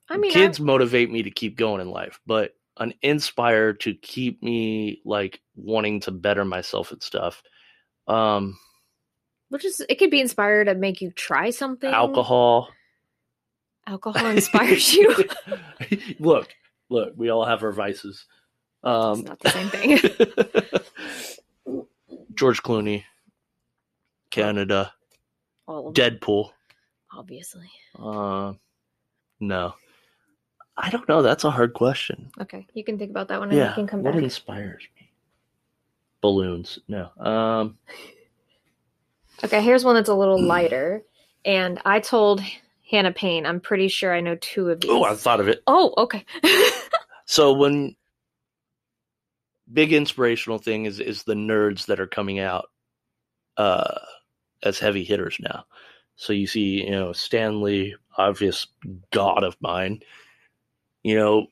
I 0.08 0.16
mean, 0.16 0.32
kids 0.32 0.60
I, 0.60 0.64
motivate 0.64 1.10
me 1.10 1.22
to 1.22 1.30
keep 1.30 1.56
going 1.56 1.80
in 1.80 1.90
life 1.90 2.20
but 2.26 2.54
an 2.76 2.94
inspire 3.02 3.72
to 3.74 3.94
keep 3.94 4.42
me 4.42 5.00
like 5.04 5.40
wanting 5.54 6.00
to 6.00 6.10
better 6.10 6.44
myself 6.44 6.92
and 6.92 7.02
stuff 7.02 7.42
um 8.08 8.58
which 9.50 9.64
is 9.64 9.84
it 9.88 9.96
could 9.96 10.10
be 10.10 10.20
inspired 10.20 10.66
to 10.66 10.74
make 10.74 11.00
you 11.00 11.10
try 11.12 11.50
something. 11.50 11.92
alcohol 11.92 12.68
Alcohol 13.86 14.26
inspires 14.26 14.94
you. 14.94 15.14
look 16.18 16.54
look 16.88 17.12
we 17.16 17.30
all 17.30 17.44
have 17.44 17.62
our 17.62 17.72
vices 17.72 18.26
um 18.84 19.20
it's 19.20 19.28
not 19.28 19.40
the 19.40 19.50
same 19.50 19.68
thing. 19.68 19.98
george 22.34 22.62
clooney 22.62 23.04
canada 24.30 24.92
All 25.70 25.88
of 25.88 25.94
them, 25.94 26.18
deadpool 26.18 26.50
obviously. 27.12 27.70
uh 27.98 28.52
no 29.40 29.74
i 30.76 30.90
don't 30.90 31.08
know 31.08 31.22
that's 31.22 31.44
a 31.44 31.50
hard 31.50 31.72
question 31.74 32.30
Okay, 32.40 32.66
you 32.74 32.84
can 32.84 32.98
think 32.98 33.10
about 33.10 33.28
that 33.28 33.40
one 33.40 33.50
and 33.50 33.58
yeah 33.58 33.68
you 33.70 33.74
can 33.74 33.86
come 33.86 34.02
what 34.02 34.14
back. 34.14 34.22
inspires 34.22 34.82
me 34.98 35.10
balloons 36.20 36.78
no 36.88 37.08
um 37.18 37.78
Okay, 39.44 39.62
here's 39.62 39.84
one 39.84 39.94
that's 39.94 40.10
a 40.10 40.14
little 40.14 40.38
lighter. 40.42 41.02
And 41.46 41.80
I 41.86 42.00
told 42.00 42.42
Hannah 42.90 43.12
Payne, 43.12 43.46
I'm 43.46 43.58
pretty 43.60 43.88
sure 43.88 44.12
I 44.14 44.20
know 44.20 44.36
two 44.38 44.68
of 44.68 44.80
these. 44.80 44.90
oh 44.90 45.02
i 45.04 45.14
thought 45.14 45.40
of 45.40 45.48
it 45.48 45.62
Oh, 45.66 45.94
okay. 45.96 46.24
So 47.26 47.52
when 47.54 47.94
big 49.72 49.92
inspirational 49.92 50.58
thing 50.58 50.84
is 50.86 50.98
is 51.00 51.22
the 51.22 51.34
nerds 51.34 51.86
that 51.86 52.00
are 52.00 52.06
coming 52.08 52.38
out 52.40 52.66
uh 53.56 53.98
as 54.62 54.78
heavy 54.78 55.04
hitters 55.04 55.36
now. 55.40 55.64
So 56.16 56.32
you 56.32 56.46
see, 56.46 56.84
you 56.84 56.90
know, 56.90 57.12
Stan 57.12 57.62
Lee, 57.62 57.96
obvious 58.16 58.66
god 59.10 59.42
of 59.42 59.56
mine, 59.60 60.00
you 61.02 61.16
know, 61.16 61.46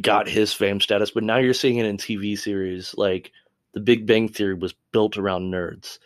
got 0.00 0.28
his 0.28 0.52
fame 0.52 0.80
status, 0.80 1.10
but 1.10 1.22
now 1.22 1.36
you're 1.36 1.54
seeing 1.54 1.78
it 1.78 1.86
in 1.86 1.96
TV 1.96 2.38
series 2.38 2.94
like 2.96 3.30
The 3.74 3.80
Big 3.80 4.06
Bang 4.06 4.28
Theory 4.28 4.54
was 4.54 4.74
built 4.92 5.16
around 5.16 5.52
nerds. 5.52 5.98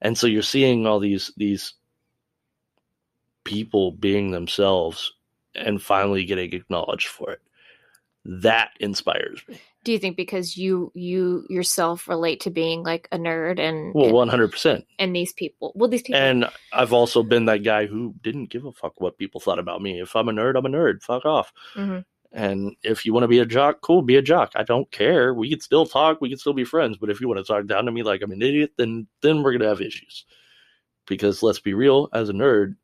And 0.00 0.16
so 0.16 0.26
you're 0.26 0.42
seeing 0.42 0.86
all 0.86 0.98
these 0.98 1.30
these 1.36 1.74
people 3.44 3.92
being 3.92 4.30
themselves 4.30 5.12
and 5.54 5.82
finally 5.82 6.24
getting 6.24 6.52
acknowledged 6.52 7.08
for 7.08 7.32
it. 7.32 7.42
That 8.24 8.70
inspires 8.80 9.42
me. 9.48 9.60
Do 9.84 9.90
you 9.92 9.98
think 9.98 10.16
because 10.16 10.56
you 10.56 10.92
you 10.94 11.44
yourself 11.50 12.06
relate 12.06 12.40
to 12.40 12.50
being 12.50 12.82
like 12.84 13.08
a 13.10 13.18
nerd 13.18 13.58
and 13.58 13.92
Well, 13.94 14.12
one 14.12 14.28
hundred 14.28 14.52
percent. 14.52 14.86
and 14.98 15.14
these 15.14 15.32
people? 15.32 15.72
Well, 15.74 15.88
these 15.88 16.02
people. 16.02 16.20
And 16.20 16.46
I've 16.72 16.92
also 16.92 17.22
been 17.22 17.46
that 17.46 17.64
guy 17.64 17.86
who 17.86 18.14
didn't 18.22 18.50
give 18.50 18.64
a 18.64 18.72
fuck 18.72 19.00
what 19.00 19.18
people 19.18 19.40
thought 19.40 19.58
about 19.58 19.82
me. 19.82 20.00
If 20.00 20.14
I'm 20.14 20.28
a 20.28 20.32
nerd, 20.32 20.56
I'm 20.56 20.66
a 20.66 20.68
nerd. 20.68 21.02
Fuck 21.02 21.24
off. 21.24 21.52
Mhm. 21.74 22.04
And 22.34 22.76
if 22.82 23.04
you 23.04 23.12
want 23.12 23.24
to 23.24 23.28
be 23.28 23.40
a 23.40 23.44
jock, 23.44 23.80
cool, 23.82 24.00
be 24.02 24.16
a 24.16 24.22
jock. 24.22 24.52
I 24.54 24.62
don't 24.62 24.90
care. 24.90 25.34
We 25.34 25.50
can 25.50 25.60
still 25.60 25.84
talk. 25.84 26.20
We 26.20 26.30
can 26.30 26.38
still 26.38 26.54
be 26.54 26.64
friends. 26.64 26.96
But 26.96 27.10
if 27.10 27.20
you 27.20 27.28
want 27.28 27.38
to 27.38 27.44
talk 27.44 27.66
down 27.66 27.84
to 27.84 27.92
me 27.92 28.02
like 28.02 28.22
I'm 28.22 28.30
an 28.32 28.40
idiot, 28.40 28.72
then 28.78 29.06
then 29.20 29.42
we're 29.42 29.52
gonna 29.52 29.68
have 29.68 29.80
issues. 29.82 30.24
Because 31.08 31.42
let's 31.42 31.58
be 31.60 31.74
real, 31.74 32.08
as 32.12 32.28
a 32.28 32.32
nerd, 32.32 32.76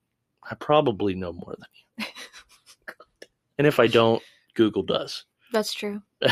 I 0.50 0.56
probably 0.56 1.14
know 1.14 1.32
more 1.32 1.54
than 1.56 1.66
you. 1.98 2.04
and 3.58 3.66
if 3.68 3.78
I 3.78 3.86
don't, 3.86 4.22
Google 4.54 4.82
does. 4.82 5.24
That's 5.52 5.72
true. 5.72 6.02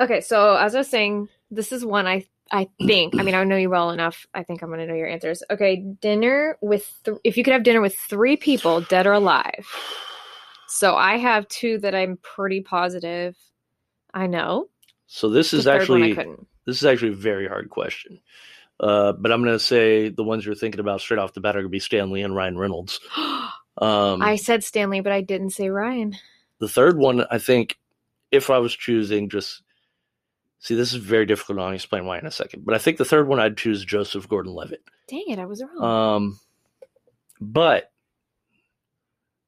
Okay, 0.00 0.20
so 0.20 0.54
as 0.54 0.74
I 0.74 0.78
was 0.78 0.88
saying, 0.88 1.28
this 1.50 1.72
is 1.72 1.84
one 1.84 2.06
I 2.06 2.24
I 2.50 2.68
think. 2.86 3.14
I 3.18 3.22
mean, 3.22 3.34
I 3.34 3.44
know 3.44 3.56
you 3.56 3.68
well 3.68 3.90
enough. 3.90 4.26
I 4.32 4.42
think 4.42 4.62
I'm 4.62 4.68
going 4.68 4.80
to 4.80 4.86
know 4.86 4.94
your 4.94 5.08
answers. 5.08 5.42
Okay, 5.50 5.84
dinner 6.00 6.56
with 6.62 6.90
th- 7.04 7.18
if 7.24 7.36
you 7.36 7.44
could 7.44 7.52
have 7.52 7.62
dinner 7.62 7.82
with 7.82 7.94
three 7.94 8.36
people, 8.36 8.80
dead 8.80 9.06
or 9.06 9.12
alive. 9.12 9.66
So 10.68 10.94
I 10.94 11.16
have 11.16 11.48
two 11.48 11.78
that 11.78 11.94
I'm 11.94 12.18
pretty 12.22 12.60
positive 12.60 13.36
I 14.14 14.26
know. 14.26 14.68
so 15.06 15.28
this 15.28 15.52
is 15.52 15.64
third 15.64 15.88
one 15.88 16.02
I 16.02 16.10
actually 16.10 16.36
this 16.64 16.76
is 16.76 16.84
actually 16.84 17.12
a 17.12 17.16
very 17.16 17.48
hard 17.48 17.68
question. 17.68 18.20
Uh, 18.80 19.12
but 19.12 19.32
I'm 19.32 19.42
gonna 19.42 19.58
say 19.58 20.08
the 20.08 20.24
ones 20.24 20.46
you're 20.46 20.54
thinking 20.54 20.80
about 20.80 21.00
straight 21.00 21.18
off 21.18 21.34
the 21.34 21.40
bat 21.40 21.56
are 21.56 21.60
gonna 21.60 21.68
be 21.68 21.80
Stan 21.80 22.10
Lee 22.12 22.22
and 22.22 22.36
Ryan 22.36 22.56
Reynolds. 22.56 23.00
Um, 23.80 24.22
I 24.22 24.34
said 24.34 24.64
Stan 24.64 24.90
Lee, 24.90 25.02
but 25.02 25.12
I 25.12 25.20
didn't 25.20 25.50
say 25.50 25.68
Ryan. 25.68 26.16
The 26.58 26.68
third 26.68 26.98
one, 26.98 27.24
I 27.30 27.38
think, 27.38 27.78
if 28.30 28.50
I 28.50 28.58
was 28.58 28.74
choosing, 28.74 29.28
just 29.28 29.62
see, 30.58 30.74
this 30.74 30.92
is 30.92 31.02
very 31.02 31.26
difficult. 31.26 31.58
I'll 31.58 31.72
explain 31.72 32.04
why 32.06 32.18
in 32.18 32.26
a 32.26 32.30
second. 32.30 32.64
But 32.64 32.74
I 32.74 32.78
think 32.78 32.98
the 32.98 33.04
third 33.04 33.28
one, 33.28 33.40
I'd 33.40 33.56
choose 33.56 33.84
Joseph 33.84 34.28
Gordon-Levitt. 34.28 34.82
Dang 35.08 35.24
it, 35.28 35.38
I 35.38 35.46
was 35.46 35.62
wrong. 35.62 36.16
Um, 36.16 36.40
but 37.40 37.90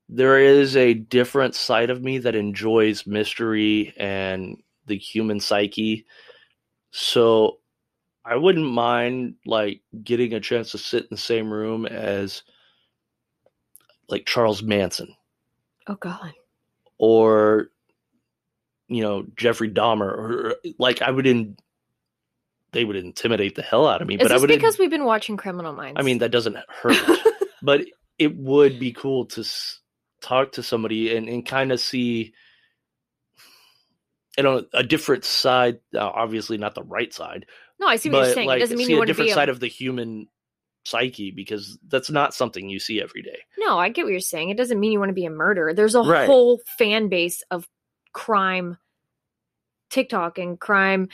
there 0.08 0.38
is 0.38 0.76
a 0.76 0.94
different 0.94 1.54
side 1.54 1.90
of 1.90 2.02
me 2.02 2.18
that 2.18 2.34
enjoys 2.34 3.06
mystery 3.06 3.92
and 3.96 4.62
the 4.86 4.96
human 4.96 5.40
psyche. 5.40 6.06
So 6.90 7.58
I 8.24 8.36
wouldn't 8.36 8.70
mind 8.70 9.34
like 9.44 9.82
getting 10.02 10.32
a 10.34 10.40
chance 10.40 10.72
to 10.72 10.78
sit 10.78 11.02
in 11.02 11.08
the 11.10 11.16
same 11.16 11.52
room 11.52 11.86
as 11.86 12.42
like 14.08 14.26
Charles 14.26 14.62
Manson 14.62 15.14
oh 15.90 15.96
God. 15.96 16.32
Or 17.00 17.70
you 18.88 19.02
know 19.02 19.24
Jeffrey 19.34 19.70
Dahmer 19.70 20.02
or 20.02 20.54
like 20.78 21.00
I 21.00 21.10
would 21.10 21.26
in 21.26 21.56
they 22.72 22.84
would 22.84 22.94
intimidate 22.94 23.56
the 23.56 23.62
hell 23.62 23.88
out 23.88 24.02
of 24.02 24.06
me. 24.06 24.14
Is 24.16 24.22
but 24.22 24.32
I 24.32 24.36
would 24.38 24.48
because 24.48 24.78
we've 24.78 24.90
been 24.90 25.06
watching 25.06 25.36
Criminal 25.36 25.72
Minds? 25.72 25.98
I 25.98 26.02
mean 26.02 26.18
that 26.18 26.30
doesn't 26.30 26.56
hurt. 26.82 26.96
but 27.62 27.80
it 28.18 28.36
would 28.36 28.78
be 28.78 28.92
cool 28.92 29.24
to 29.26 29.40
s- 29.40 29.80
talk 30.20 30.52
to 30.52 30.62
somebody 30.62 31.16
and, 31.16 31.26
and 31.26 31.44
kind 31.44 31.72
of 31.72 31.80
see 31.80 32.34
you 34.36 34.44
know 34.44 34.64
a 34.74 34.82
different 34.82 35.24
side 35.24 35.78
uh, 35.94 36.00
obviously 36.00 36.58
not 36.58 36.74
the 36.74 36.82
right 36.82 37.12
side 37.14 37.46
no, 37.80 37.86
I 37.86 37.96
see 37.96 38.10
what 38.10 38.18
but 38.18 38.24
you're 38.26 38.34
saying. 38.34 38.46
like 38.46 38.56
it 38.58 38.60
doesn't 38.60 38.76
mean 38.76 38.86
see 38.88 38.92
you 38.92 38.98
a 38.98 39.00
want 39.00 39.06
to 39.06 39.12
different 39.14 39.28
be 39.28 39.32
a 39.32 39.34
side 39.34 39.48
of 39.48 39.58
the 39.58 39.66
human 39.68 40.28
psyche 40.84 41.30
because 41.30 41.78
that's 41.88 42.10
not 42.10 42.32
something 42.34 42.68
you 42.68 42.78
see 42.78 43.00
every 43.02 43.22
day 43.22 43.38
No, 43.58 43.78
I 43.78 43.90
get 43.90 44.04
what 44.04 44.12
you're 44.12 44.20
saying. 44.20 44.48
It 44.50 44.56
doesn't 44.56 44.80
mean 44.80 44.92
you 44.92 44.98
want 44.98 45.10
to 45.10 45.14
be 45.14 45.26
a 45.26 45.30
murderer. 45.30 45.74
There's 45.74 45.94
a 45.94 46.02
Right. 46.02 46.26
whole 46.26 46.60
fan 46.78 47.08
base 47.08 47.42
of 47.50 47.68
crime 48.12 48.78
TikTok 49.90 50.38
and 50.38 50.58
crime 50.58 51.08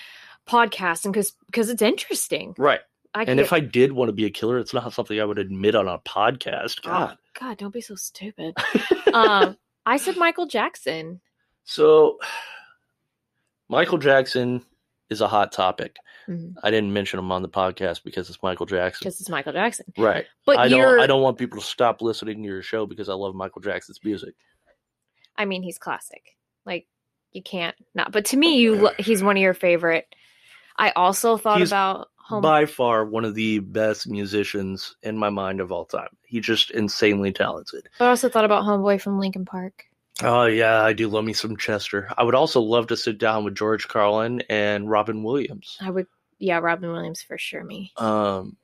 podcasts 0.48 1.04
and 1.04 1.12
because 1.12 1.32
because 1.46 1.68
it's 1.70 1.82
interesting. 1.82 2.54
right 2.58 2.80
I 3.14 3.22
and 3.24 3.40
if 3.40 3.52
i 3.52 3.58
did 3.60 3.92
want 3.92 4.10
to 4.10 4.12
be 4.12 4.26
a 4.26 4.30
killer 4.30 4.58
it's 4.58 4.74
not 4.74 4.92
something 4.92 5.18
i 5.20 5.24
would 5.24 5.38
admit 5.38 5.74
on 5.74 5.88
a 5.88 5.98
podcast 6.00 6.80
oh, 6.84 6.88
god 6.88 7.18
God, 7.40 7.58
don't 7.58 7.72
be 7.74 7.80
so 7.82 7.94
stupid. 7.96 8.54
um, 9.12 9.56
I 9.84 9.96
said 9.98 10.16
Michael 10.16 10.46
Jackson. 10.46 11.20
so 11.64 12.18
michael 13.68 13.98
jackson 13.98 14.62
is 15.10 15.20
a 15.20 15.28
hot 15.28 15.52
topic 15.52 15.96
Mhm. 16.28 16.54
i 16.62 16.70
didn't 16.70 16.92
mention 16.92 17.18
him 17.18 17.30
on 17.30 17.42
the 17.42 17.48
podcast 17.48 18.02
because 18.04 18.28
it's 18.28 18.42
michael 18.42 18.66
jackson 18.66 19.04
Because 19.04 19.20
it's 19.20 19.28
Michael 19.30 19.52
Jackson. 19.52 19.86
right 19.96 20.26
But 20.44 20.58
I 20.58 20.66
you're 20.66 20.96
don't 20.96 21.00
I 21.00 21.06
don't 21.06 21.22
want 21.22 21.38
people 21.38 21.60
to 21.60 21.64
stop 21.66 22.02
listening 22.02 22.42
to 22.42 22.48
your 22.48 22.62
show 22.62 22.86
because 22.86 23.08
I 23.08 23.14
love 23.14 23.34
Michael 23.34 23.62
Jackson's 23.62 24.00
music. 24.04 24.34
I 25.36 25.44
mean, 25.44 25.62
he's 25.62 25.78
classic. 25.78 26.36
Like 26.64 26.86
you 27.32 27.42
can't 27.42 27.76
not. 27.94 28.10
But 28.12 28.24
to 28.26 28.36
me, 28.36 28.56
you 28.58 28.90
he's 28.98 29.22
one 29.22 29.36
of 29.36 29.42
your 29.42 29.54
favorite. 29.54 30.06
I 30.76 30.90
also 30.90 31.36
thought 31.36 31.58
He's 31.60 31.68
about 31.70 32.08
home. 32.16 32.42
By 32.42 32.66
far 32.66 33.04
one 33.04 33.24
of 33.24 33.34
the 33.34 33.60
best 33.60 34.08
musicians 34.08 34.96
in 35.02 35.16
my 35.16 35.30
mind 35.30 35.60
of 35.60 35.70
all 35.70 35.84
time. 35.84 36.08
He's 36.26 36.44
just 36.44 36.70
insanely 36.72 37.32
talented. 37.32 37.88
but 37.98 38.06
I 38.06 38.08
also 38.08 38.28
thought 38.28 38.44
about 38.44 38.64
Homeboy 38.64 39.00
from 39.00 39.18
Linkin 39.20 39.44
Park. 39.44 39.84
Oh 40.22 40.46
yeah, 40.46 40.82
I 40.82 40.92
do 40.92 41.08
love 41.08 41.24
me 41.24 41.32
some 41.32 41.56
Chester. 41.56 42.08
I 42.16 42.22
would 42.22 42.34
also 42.34 42.60
love 42.60 42.86
to 42.88 42.96
sit 42.96 43.18
down 43.18 43.44
with 43.44 43.54
George 43.54 43.86
Carlin 43.88 44.42
and 44.48 44.88
Robin 44.90 45.22
Williams. 45.22 45.76
I 45.80 45.90
would, 45.90 46.06
yeah, 46.38 46.58
Robin 46.58 46.90
Williams 46.90 47.22
for 47.22 47.36
sure. 47.38 47.64
Me. 47.64 47.92
Um 47.96 48.56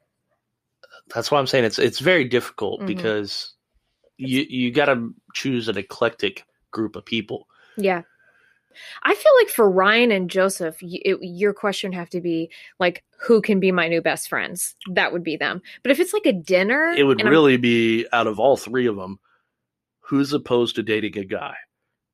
that's 1.15 1.31
why 1.31 1.39
I'm 1.39 1.47
saying 1.47 1.65
it's 1.65 1.79
it's 1.79 1.99
very 1.99 2.25
difficult 2.25 2.81
Mhm. 2.81 2.87
because 2.87 3.53
you 4.17 4.47
you 4.49 4.71
got 4.71 4.87
to 4.87 5.15
choose 5.35 5.69
an 5.69 5.77
eclectic 5.77 6.45
group 6.71 6.97
of 6.97 7.05
people. 7.05 7.49
Yeah. 7.77 8.03
I 9.03 9.15
feel 9.15 9.33
like 9.39 9.49
for 9.51 9.71
Ryan 9.71 10.11
and 10.13 10.31
Joseph, 10.31 10.77
it, 10.81 11.19
your 11.21 11.53
question 11.53 11.91
would 11.91 11.97
have 11.99 12.09
to 12.11 12.23
be 12.23 12.51
like, 12.81 13.05
who 13.21 13.43
can 13.43 13.61
be 13.61 13.71
my 13.73 13.87
new 13.89 14.01
best 14.01 14.29
friends? 14.31 14.75
That 14.91 15.13
would 15.13 15.23
be 15.23 15.37
them. 15.37 15.61
But 15.83 15.93
if 15.93 16.01
it's 16.01 16.15
like 16.15 16.25
a 16.25 16.33
dinner, 16.33 16.95
it 16.97 17.03
would 17.05 17.21
and 17.21 17.29
I'm- 17.29 17.31
really 17.33 17.59
be 17.59 18.07
out 18.15 18.27
of 18.27 18.39
all 18.41 18.57
three 18.57 18.87
of 18.87 18.97
them 18.97 19.19
who's 20.13 20.33
opposed 20.33 20.77
to 20.77 20.83
dating 20.83 21.17
a 21.17 21.25
guy 21.25 21.55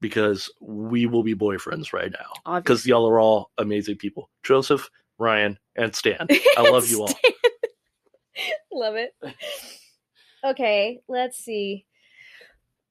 because 0.01 0.49
we 0.61 1.07
will 1.07 1.25
be 1.25 1.35
boyfriends 1.35 1.93
right 1.93 2.13
now 2.13 2.59
because 2.61 2.87
y'all 2.87 3.09
are 3.09 3.19
all 3.19 3.51
amazing 3.59 3.97
people 3.97 4.31
joseph 4.45 4.89
ryan 5.19 5.59
and 5.75 5.95
stan 5.97 6.29
i 6.57 6.63
love 6.63 6.89
you 6.89 7.03
all 7.03 7.15
love 8.73 8.95
it. 8.97 9.15
Okay, 10.45 11.01
let's 11.09 11.39
see. 11.39 11.85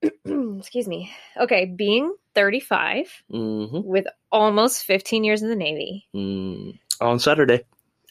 excuse 0.26 0.88
me. 0.88 1.12
Okay, 1.38 1.65
being 1.65 2.13
35 2.36 3.12
hmm 3.30 3.80
with 3.84 4.06
almost 4.32 4.84
15 4.86 5.24
years 5.24 5.41
in 5.41 5.50
the 5.50 5.56
Navy. 5.56 6.08
Mm. 6.15 6.80
On 7.02 7.20
Saturday. 7.20 7.62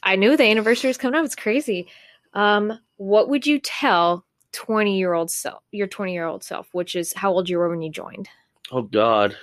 I 0.03 0.15
knew 0.15 0.37
the 0.37 0.43
anniversary 0.43 0.89
was 0.89 0.97
coming 0.97 1.19
up. 1.19 1.25
It's 1.25 1.35
crazy. 1.35 1.87
Um, 2.33 2.79
what 2.97 3.29
would 3.29 3.45
you 3.45 3.59
tell 3.59 4.25
20 4.57 4.97
year 4.97 5.13
old 5.13 5.29
self, 5.29 5.61
your 5.71 5.85
20 5.85 6.13
year 6.13 6.25
old 6.25 6.43
self, 6.43 6.67
which 6.71 6.95
is 6.95 7.13
how 7.13 7.31
old 7.31 7.47
you 7.47 7.59
were 7.59 7.69
when 7.69 7.83
you 7.83 7.91
joined? 7.91 8.27
Oh 8.71 8.81
God. 8.81 9.37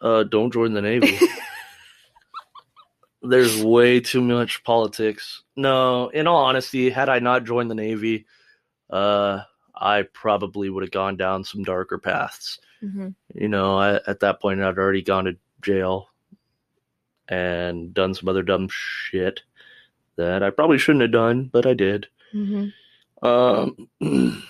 Uh, 0.00 0.22
don't 0.22 0.50
join 0.50 0.72
the 0.72 0.80
Navy. 0.80 1.18
There's 3.22 3.62
way 3.62 4.00
too 4.00 4.22
much 4.22 4.64
politics. 4.64 5.42
No, 5.56 6.08
in 6.08 6.26
all 6.26 6.42
honesty, 6.42 6.88
had 6.88 7.10
I 7.10 7.18
not 7.18 7.44
joined 7.44 7.70
the 7.70 7.74
Navy, 7.74 8.24
uh, 8.88 9.42
I 9.76 10.04
probably 10.14 10.70
would 10.70 10.84
have 10.84 10.90
gone 10.90 11.18
down 11.18 11.44
some 11.44 11.62
darker 11.62 11.98
paths. 11.98 12.58
Mm-hmm. 12.82 13.08
You 13.34 13.48
know, 13.48 13.78
I, 13.78 13.96
at 14.06 14.20
that 14.20 14.40
point, 14.40 14.62
I'd 14.62 14.78
already 14.78 15.02
gone 15.02 15.26
to 15.26 15.36
jail 15.60 16.08
and 17.28 17.92
done 17.92 18.14
some 18.14 18.30
other 18.30 18.42
dumb 18.42 18.68
shit 18.70 19.42
that 20.16 20.42
I 20.42 20.48
probably 20.48 20.78
shouldn't 20.78 21.02
have 21.02 21.12
done, 21.12 21.50
but 21.52 21.66
I 21.66 21.74
did. 21.74 22.06
Mm-hmm. 22.34 22.68
Um, 23.22 23.88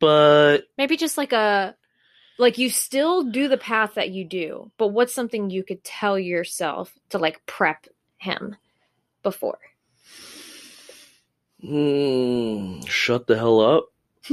but 0.00 0.58
Maybe 0.78 0.96
just 0.96 1.16
like 1.18 1.32
a, 1.32 1.74
like 2.38 2.58
you 2.58 2.70
still 2.70 3.24
do 3.24 3.48
the 3.48 3.56
path 3.58 3.94
that 3.94 4.10
you 4.10 4.24
do, 4.24 4.70
but 4.78 4.88
what's 4.88 5.14
something 5.14 5.50
you 5.50 5.62
could 5.64 5.82
tell 5.84 6.18
yourself 6.18 6.92
to 7.10 7.18
like 7.18 7.44
prep 7.46 7.86
him 8.18 8.56
before? 9.22 9.58
mm, 11.62 12.86
shut 12.88 13.26
the 13.26 13.36
hell 13.36 13.60
up, 13.60 13.84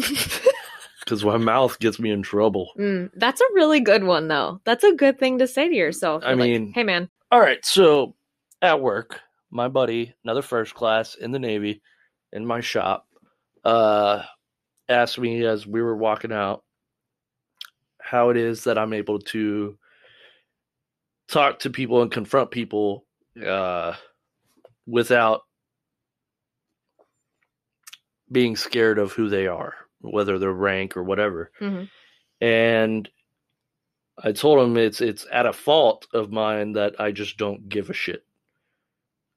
because 1.00 1.24
my 1.26 1.38
mouth 1.38 1.78
gets 1.80 2.00
me 2.00 2.12
in 2.12 2.22
trouble. 2.22 2.72
Mm, 2.78 3.12
that's 3.15 3.41
a 3.41 3.54
really 3.54 3.80
good 3.80 4.04
one, 4.04 4.28
though. 4.28 4.62
That's 4.63 4.84
a 4.84 4.93
good 4.93 5.20
thing 5.20 5.39
to 5.39 5.48
say 5.48 5.67
to 5.67 5.76
yourself. 5.76 6.24
I 6.26 6.30
You're 6.30 6.38
like, 6.38 6.50
mean- 6.50 6.72
hey, 6.74 6.84
man. 6.84 7.10
All 7.30 7.39
right, 7.41 7.63
so 7.65 8.15
at 8.62 8.80
work, 8.82 9.20
my 9.52 9.67
buddy, 9.67 10.13
another 10.24 10.41
first 10.41 10.74
class 10.74 11.15
in 11.15 11.32
the 11.34 11.39
Navy, 11.39 11.82
in 12.38 12.45
my 12.45 12.62
shop, 12.62 13.08
uh, 13.65 14.21
asked 14.88 15.19
me 15.19 15.43
as 15.43 15.67
we 15.67 15.82
were 15.82 15.97
walking 15.97 16.32
out 16.32 16.63
how 18.00 18.30
it 18.30 18.38
is 18.38 18.63
that 18.63 18.78
I'm 18.78 18.93
able 18.93 19.19
to 19.19 19.78
talk 21.28 21.60
to 21.60 21.69
people 21.69 22.02
and 22.02 22.12
confront 22.12 22.52
people 22.52 23.06
uh, 23.45 23.95
without 24.86 25.41
being 28.32 28.56
scared 28.56 29.00
of 29.00 29.12
who 29.12 29.30
they 29.30 29.47
are, 29.47 29.73
whether 30.00 30.38
they're 30.39 30.52
rank 30.52 30.95
or 30.95 31.04
whatever. 31.04 31.52
Mhm. 31.60 31.89
And 32.39 33.10
I 34.23 34.32
told 34.32 34.60
him 34.60 34.78
it's 34.78 35.02
it's 35.02 35.26
at 35.32 35.45
a 35.45 35.54
fault 35.54 36.08
of 36.13 36.32
mine 36.32 36.73
that 36.73 37.00
I 37.00 37.12
just 37.12 37.38
don't 37.38 37.67
give 37.67 37.89
a 37.89 37.93
shit. 37.93 38.23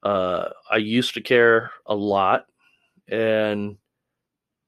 Uh, 0.03 0.49
I 0.69 0.77
used 0.77 1.13
to 1.15 1.21
care 1.21 1.71
a 1.85 1.95
lot, 1.95 2.47
and 3.11 3.77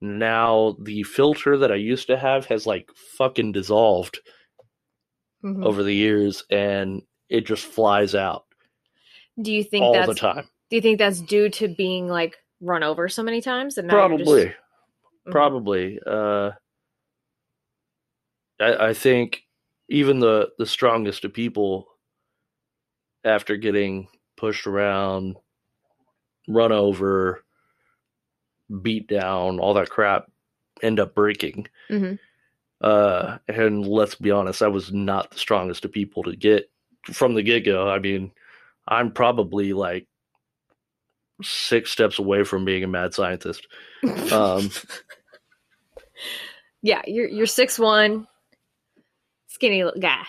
now 0.01 0.75
the 0.81 1.03
filter 1.03 1.57
that 1.59 1.71
I 1.71 1.75
used 1.75 2.07
to 2.07 2.17
have 2.17 2.45
has 2.47 2.67
like 2.67 2.89
fucking 3.17 3.53
dissolved 3.53 4.19
Mhm. 5.43 5.65
over 5.65 5.81
the 5.83 5.93
years, 5.95 6.43
and 6.49 7.01
it 7.29 7.45
just 7.45 7.65
flies 7.65 8.13
out 8.15 8.45
Do 9.41 9.51
you 9.51 9.63
think 9.63 9.83
all 9.83 9.93
that's 9.93 10.07
the 10.07 10.13
time. 10.15 10.47
Do 10.69 10.75
you 10.75 10.81
think 10.81 10.99
that's 10.99 11.21
due 11.21 11.49
to 11.49 11.67
being 11.69 12.07
like 12.07 12.35
run 12.61 12.83
over 12.83 13.09
so 13.09 13.23
many 13.23 13.41
times? 13.41 13.77
And 13.77 13.89
you're 13.89 13.99
just- 14.17 14.23
Probably, 14.25 14.45
Mhm. 15.27 15.31
probably. 15.31 15.99
Uh, 16.05 16.51
I, 18.59 18.89
I 18.89 18.93
think 18.93 19.43
even 19.89 20.19
the 20.19 20.51
the 20.57 20.65
strongest 20.65 21.25
of 21.25 21.33
people, 21.33 21.87
after 23.23 23.57
getting 23.57 24.07
pushed 24.37 24.67
around, 24.67 25.37
run 26.47 26.71
over, 26.71 27.42
beat 28.81 29.07
down, 29.07 29.59
all 29.59 29.73
that 29.75 29.89
crap, 29.89 30.31
end 30.81 30.99
up 30.99 31.13
breaking. 31.15 31.67
Mhm. 31.89 32.19
Uh, 32.81 33.37
and 33.47 33.87
let's 33.87 34.15
be 34.15 34.31
honest, 34.31 34.61
I 34.61 34.67
was 34.67 34.91
not 34.91 35.31
the 35.31 35.37
strongest 35.39 35.85
of 35.85 35.91
people 35.91 36.23
to 36.23 36.35
get 36.35 36.69
from 37.11 37.33
the 37.33 37.43
get 37.43 37.61
go. 37.65 37.89
I 37.89 37.99
mean, 37.99 38.31
I'm 38.87 39.11
probably 39.11 39.71
like 39.73 40.07
six 41.41 41.91
steps 41.91 42.19
away 42.19 42.43
from 42.43 42.65
being 42.65 42.83
a 42.83 42.87
mad 42.87 43.13
scientist. 43.13 43.67
Um, 44.31 44.69
yeah, 46.81 47.01
you're 47.07 47.27
you're 47.27 47.45
six 47.47 47.79
one, 47.79 48.27
skinny 49.47 49.83
little 49.83 50.01
guy. 50.01 50.23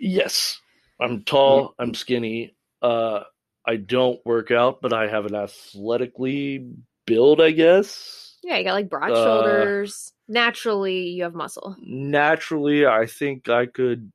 yes, 0.00 0.60
I'm 1.00 1.22
tall, 1.24 1.74
I'm 1.78 1.94
skinny. 1.94 2.54
Uh, 2.80 3.20
I 3.66 3.76
don't 3.76 4.24
work 4.24 4.50
out, 4.50 4.80
but 4.80 4.92
I 4.92 5.08
have 5.08 5.26
an 5.26 5.34
athletically 5.34 6.70
build, 7.08 7.40
I 7.40 7.50
guess. 7.50 8.36
Yeah, 8.42 8.56
you 8.58 8.64
got 8.64 8.74
like 8.74 8.88
broad 8.88 9.10
Uh, 9.12 9.24
shoulders. 9.24 10.12
Naturally, 10.28 11.08
you 11.08 11.22
have 11.24 11.34
muscle. 11.34 11.76
Naturally, 11.80 12.86
I 12.86 13.06
think 13.06 13.48
I 13.48 13.66
could 13.66 14.12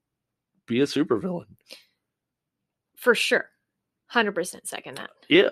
be 0.67 0.79
a 0.81 0.85
supervillain. 0.85 1.47
For 2.97 3.15
sure. 3.15 3.49
100% 4.13 4.67
second 4.67 4.97
that. 4.97 5.09
Yeah. 5.27 5.49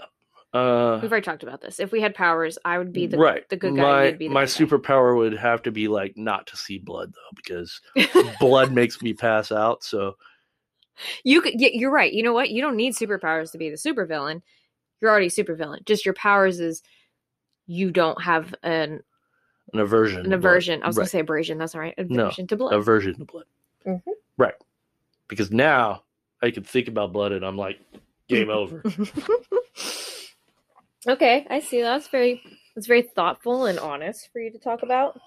Uh, 0.53 0.99
We've 1.01 1.11
already 1.11 1.23
talked 1.25 1.43
about 1.43 1.61
this. 1.61 1.79
If 1.79 1.91
we 1.91 2.01
had 2.01 2.13
powers, 2.13 2.57
I 2.65 2.77
would 2.77 2.91
be 2.93 3.07
the, 3.07 3.17
right. 3.17 3.47
the 3.49 3.55
good 3.57 3.75
guy. 3.75 3.81
My 3.81 4.05
you'd 4.07 4.19
be 4.19 4.27
the 4.27 4.33
my 4.33 4.45
bad 4.45 4.53
guy. 4.57 4.65
superpower 4.65 5.15
would 5.17 5.33
have 5.33 5.61
to 5.63 5.71
be 5.71 5.87
like 5.87 6.17
not 6.17 6.47
to 6.47 6.57
see 6.57 6.77
blood 6.77 7.13
though, 7.13 7.35
because 7.35 7.79
blood 8.39 8.71
makes 8.71 9.01
me 9.01 9.13
pass 9.13 9.51
out. 9.51 9.83
So 9.83 10.15
you 11.23 11.41
could, 11.41 11.53
yeah, 11.59 11.69
you're 11.71 11.91
right. 11.91 12.11
You 12.11 12.21
know 12.23 12.33
what? 12.33 12.49
You 12.49 12.61
don't 12.61 12.75
need 12.75 12.93
superpowers 12.95 13.51
to 13.53 13.57
be 13.57 13.69
the 13.69 13.77
supervillain. 13.77 14.41
You're 14.99 15.09
already 15.09 15.29
supervillain. 15.29 15.85
Just 15.85 16.05
your 16.05 16.13
powers 16.13 16.59
is 16.59 16.83
you 17.71 17.91
don't 17.91 18.21
have 18.21 18.53
an 18.63 19.01
an 19.73 19.79
aversion. 19.79 20.17
an 20.19 20.23
to 20.25 20.29
blood. 20.29 20.37
aversion. 20.39 20.83
I 20.83 20.87
was 20.87 20.97
Right. 20.97 21.01
gonna 21.03 21.09
say 21.09 21.19
abrasion. 21.21 21.57
That's 21.57 21.73
all 21.75 21.81
right. 21.81 21.93
No, 22.09 22.23
Aversion 22.25 22.47
to 22.47 22.57
blood. 22.57 22.73
aversion 22.73 23.15
to 23.17 23.25
blood. 23.25 23.45
Mhm. 23.85 24.01
Right. 24.37 24.55
Because 25.29 25.49
now 25.51 26.03
I 26.41 26.51
can 26.51 26.63
think 26.63 26.87
about 26.89 27.13
blood 27.13 27.31
and 27.31 27.45
I'm 27.45 27.57
like, 27.57 27.79
game 28.27 28.49
over. 28.61 28.83
okay, 31.07 31.45
I 31.49 31.59
see. 31.59 31.81
That's 31.81 32.07
very 32.07 32.41
that's 32.75 32.87
very 32.87 33.01
thoughtful 33.03 33.65
and 33.65 33.79
honest 33.79 34.29
for 34.31 34.39
you 34.39 34.51
to 34.51 34.59
talk 34.59 34.83
about. 34.83 35.19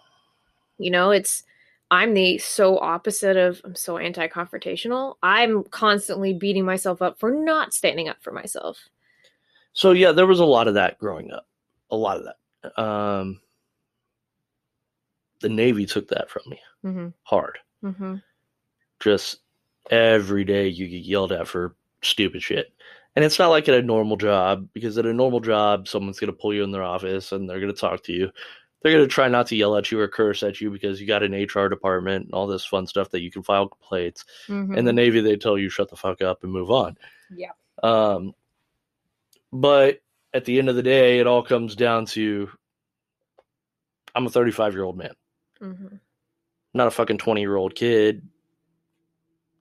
You 0.79 0.91
know, 0.91 1.11
it's 1.11 1.45
I'm 1.91 2.15
the 2.15 2.39
so 2.39 2.79
opposite 2.79 3.37
of 3.37 3.61
I'm 3.65 3.75
so 3.77 3.99
anti-confrontational. 3.99 5.17
I'm 5.23 5.65
constantly 5.65 6.33
beating 6.35 6.65
myself 6.65 7.03
up 7.03 7.19
for 7.19 7.31
not 7.31 7.75
standing 7.75 8.09
up 8.09 8.17
for 8.23 8.33
myself. 8.33 8.79
So 9.73 9.93
yeah, 9.93 10.13
there 10.13 10.27
was 10.27 10.41
a 10.41 10.45
lot 10.45 10.69
of 10.69 10.75
that 10.75 10.99
growing 10.99 11.31
up. 11.33 11.47
A 11.95 11.97
lot 11.97 12.19
of 12.19 12.25
that. 12.25 12.83
Um, 12.83 13.41
the 15.41 15.49
Navy 15.49 15.87
took 15.87 16.09
that 16.09 16.31
from 16.31 16.43
me 16.47 16.61
Mm-hmm. 16.85 17.09
hard. 17.23 17.59
Mm-hmm. 17.83 18.17
Just 19.01 19.39
every 19.91 20.45
day 20.45 20.69
you 20.69 20.89
get 20.89 21.05
yelled 21.05 21.33
at 21.33 21.49
for 21.49 21.75
stupid 22.03 22.43
shit. 22.43 22.73
And 23.17 23.25
it's 23.25 23.39
not 23.39 23.49
like 23.49 23.69
at 23.69 23.75
a 23.75 23.83
normal 23.83 24.17
job, 24.17 24.69
because 24.73 24.99
at 24.99 25.07
a 25.07 25.15
normal 25.15 25.41
job, 25.41 25.87
someone's 25.87 26.19
going 26.19 26.33
to 26.33 26.39
pull 26.39 26.53
you 26.53 26.65
in 26.65 26.73
their 26.73 26.83
office 26.83 27.33
and 27.33 27.49
they're 27.49 27.61
going 27.61 27.73
to 27.73 27.81
talk 27.81 28.03
to 28.05 28.13
you. 28.13 28.31
They're 28.83 28.93
going 28.93 29.05
to 29.05 29.13
try 29.13 29.29
not 29.29 29.47
to 29.47 29.57
yell 29.57 29.77
at 29.77 29.91
you 29.91 30.01
or 30.01 30.09
curse 30.09 30.43
at 30.43 30.61
you 30.61 30.71
because 30.71 31.01
you 31.01 31.07
got 31.07 31.23
an 31.23 31.33
HR 31.33 31.69
department 31.69 32.27
and 32.27 32.35
all 32.35 32.47
this 32.47 32.67
fun 32.67 32.87
stuff 32.87 33.11
that 33.11 33.23
you 33.23 33.31
can 33.31 33.43
file 33.43 33.69
complaints. 33.69 34.25
Mm-hmm. 34.49 34.75
In 34.75 34.85
the 34.85 34.93
Navy, 34.93 35.21
they 35.21 35.37
tell 35.37 35.57
you 35.57 35.71
shut 35.71 35.89
the 35.89 35.97
fuck 35.97 36.21
up 36.21 36.43
and 36.43 36.53
move 36.53 36.71
on. 36.71 36.99
Yeah. 37.35 37.53
Um, 37.83 38.35
but 39.53 40.01
at 40.35 40.45
the 40.45 40.59
end 40.59 40.69
of 40.69 40.77
the 40.77 40.83
day, 40.83 41.19
it 41.21 41.27
all 41.27 41.43
comes 41.43 41.75
down 41.77 42.05
to 42.07 42.51
I'm 44.15 44.27
a 44.27 44.31
35 44.31 44.75
year 44.75 44.83
old 44.85 44.99
man, 44.99 45.15
mm-hmm. 45.63 45.97
not 46.75 46.89
a 46.89 46.91
fucking 46.91 47.19
20 47.19 47.41
year 47.41 47.57
old 47.57 47.75
kid. 47.75 48.29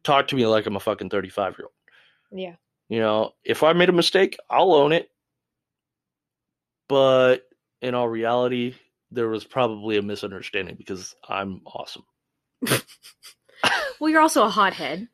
Talk 0.04 0.28
to 0.30 0.36
me 0.36 0.46
like 0.46 0.66
I'm 0.66 0.76
a 0.76 0.82
fucking 0.82 1.10
35 1.10 1.56
year 1.58 1.66
old. 1.68 2.40
Yeah. 2.42 2.56
You 2.90 3.00
know, 3.00 3.32
if 3.46 3.64
I 3.64 3.72
made 3.74 3.90
a 3.90 3.94
mistake, 3.94 4.36
I'll 4.50 4.74
own 4.74 4.92
it. 4.92 5.10
But 6.90 7.44
in 7.82 7.96
all 7.96 8.10
reality, 8.10 8.76
there 9.12 9.30
was 9.30 9.46
probably 9.46 9.98
a 9.98 10.02
misunderstanding 10.02 10.76
because 10.76 11.16
I'm 11.28 11.62
awesome. 11.66 12.04
Well, 14.00 14.10
you're 14.10 14.22
also 14.22 14.44
a 14.44 14.50
hothead. 14.50 15.08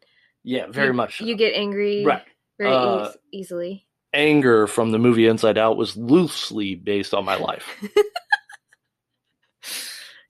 Yeah, 0.43 0.65
very 0.67 0.87
You- 0.87 0.93
much. 0.93 1.19
so. 1.19 1.25
You 1.25 1.35
get 1.35 1.53
angry 1.53 2.03
right. 2.03 2.23
very 2.57 2.71
Uh, 2.73 3.09
eas- 3.09 3.17
easily. 3.31 3.85
Anger 4.13 4.65
from 4.67 4.91
the 4.91 4.97
movie 4.99 5.27
Inside 5.27 5.57
Out 5.57 5.77
was 5.77 5.95
loosely 5.95 6.75
based 6.75 7.13
on 7.13 7.25
my 7.25 7.35
life. 7.35 7.67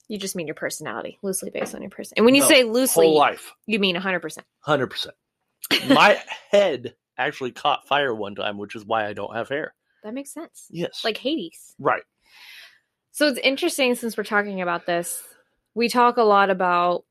You 0.08 0.18
just 0.18 0.34
mean 0.34 0.48
your 0.48 0.56
personality, 0.56 1.18
loosely 1.22 1.50
based 1.50 1.72
on 1.72 1.82
your 1.82 1.90
person. 1.90 2.14
And 2.16 2.26
when 2.26 2.34
you 2.34 2.40
No, 2.40 2.48
say 2.48 2.64
loosely, 2.64 3.06
Whole 3.06 3.16
life. 3.16 3.54
you 3.66 3.78
mean 3.78 3.94
100%. 3.94 4.38
Hundred 4.58 4.88
percent. 4.88 5.14
My 5.88 6.20
head 6.50 6.94
actually 7.16 7.52
caught 7.52 7.86
fire 7.86 8.12
one 8.12 8.34
time, 8.34 8.58
which 8.58 8.74
is 8.74 8.84
why 8.84 9.06
I 9.06 9.12
don't 9.12 9.36
have 9.36 9.48
hair. 9.48 9.72
That 10.02 10.12
makes 10.12 10.32
sense. 10.34 10.66
Yes. 10.68 11.02
Like 11.04 11.16
Hades. 11.16 11.76
right. 11.78 12.02
So 13.12 13.28
it's 13.28 13.38
interesting 13.38 13.94
since 13.94 14.16
we're 14.16 14.24
talking 14.24 14.60
about 14.62 14.84
this. 14.84 15.22
we 15.74 15.88
talk 15.88 16.16
a 16.16 16.22
lot 16.24 16.50
about 16.50 17.04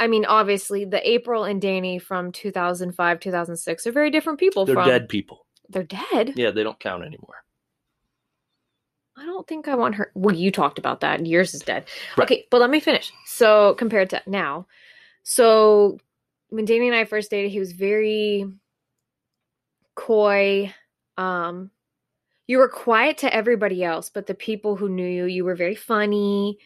I 0.00 0.08
mean, 0.08 0.24
obviously, 0.24 0.84
the 0.84 1.08
April 1.08 1.44
and 1.44 1.62
Danny 1.62 2.00
from 2.00 2.32
2005, 2.32 3.20
2006 3.20 3.86
are 3.86 3.92
very 3.92 4.10
different 4.10 4.40
people 4.40 4.66
They're 4.66 4.74
from 4.74 4.88
dead 4.88 5.08
people. 5.08 5.43
They're 5.68 5.82
dead. 5.82 6.34
Yeah, 6.36 6.50
they 6.50 6.62
don't 6.62 6.78
count 6.78 7.04
anymore. 7.04 7.44
I 9.16 9.24
don't 9.24 9.46
think 9.46 9.68
I 9.68 9.74
want 9.76 9.94
her. 9.94 10.10
Well, 10.14 10.34
you 10.34 10.50
talked 10.50 10.78
about 10.78 11.00
that. 11.00 11.24
Yours 11.24 11.54
is 11.54 11.60
dead. 11.60 11.84
Right. 12.16 12.24
Okay, 12.24 12.46
but 12.50 12.60
let 12.60 12.70
me 12.70 12.80
finish. 12.80 13.12
So 13.26 13.74
compared 13.74 14.10
to 14.10 14.22
now, 14.26 14.66
so 15.22 15.98
when 16.48 16.64
Danny 16.64 16.88
and 16.88 16.96
I 16.96 17.04
first 17.04 17.30
dated, 17.30 17.50
he 17.50 17.60
was 17.60 17.72
very 17.72 18.46
coy. 19.94 20.74
Um, 21.16 21.70
you 22.46 22.58
were 22.58 22.68
quiet 22.68 23.18
to 23.18 23.32
everybody 23.32 23.84
else, 23.84 24.10
but 24.10 24.26
the 24.26 24.34
people 24.34 24.76
who 24.76 24.88
knew 24.88 25.06
you, 25.06 25.24
you 25.26 25.44
were 25.44 25.54
very 25.54 25.76
funny. 25.76 26.58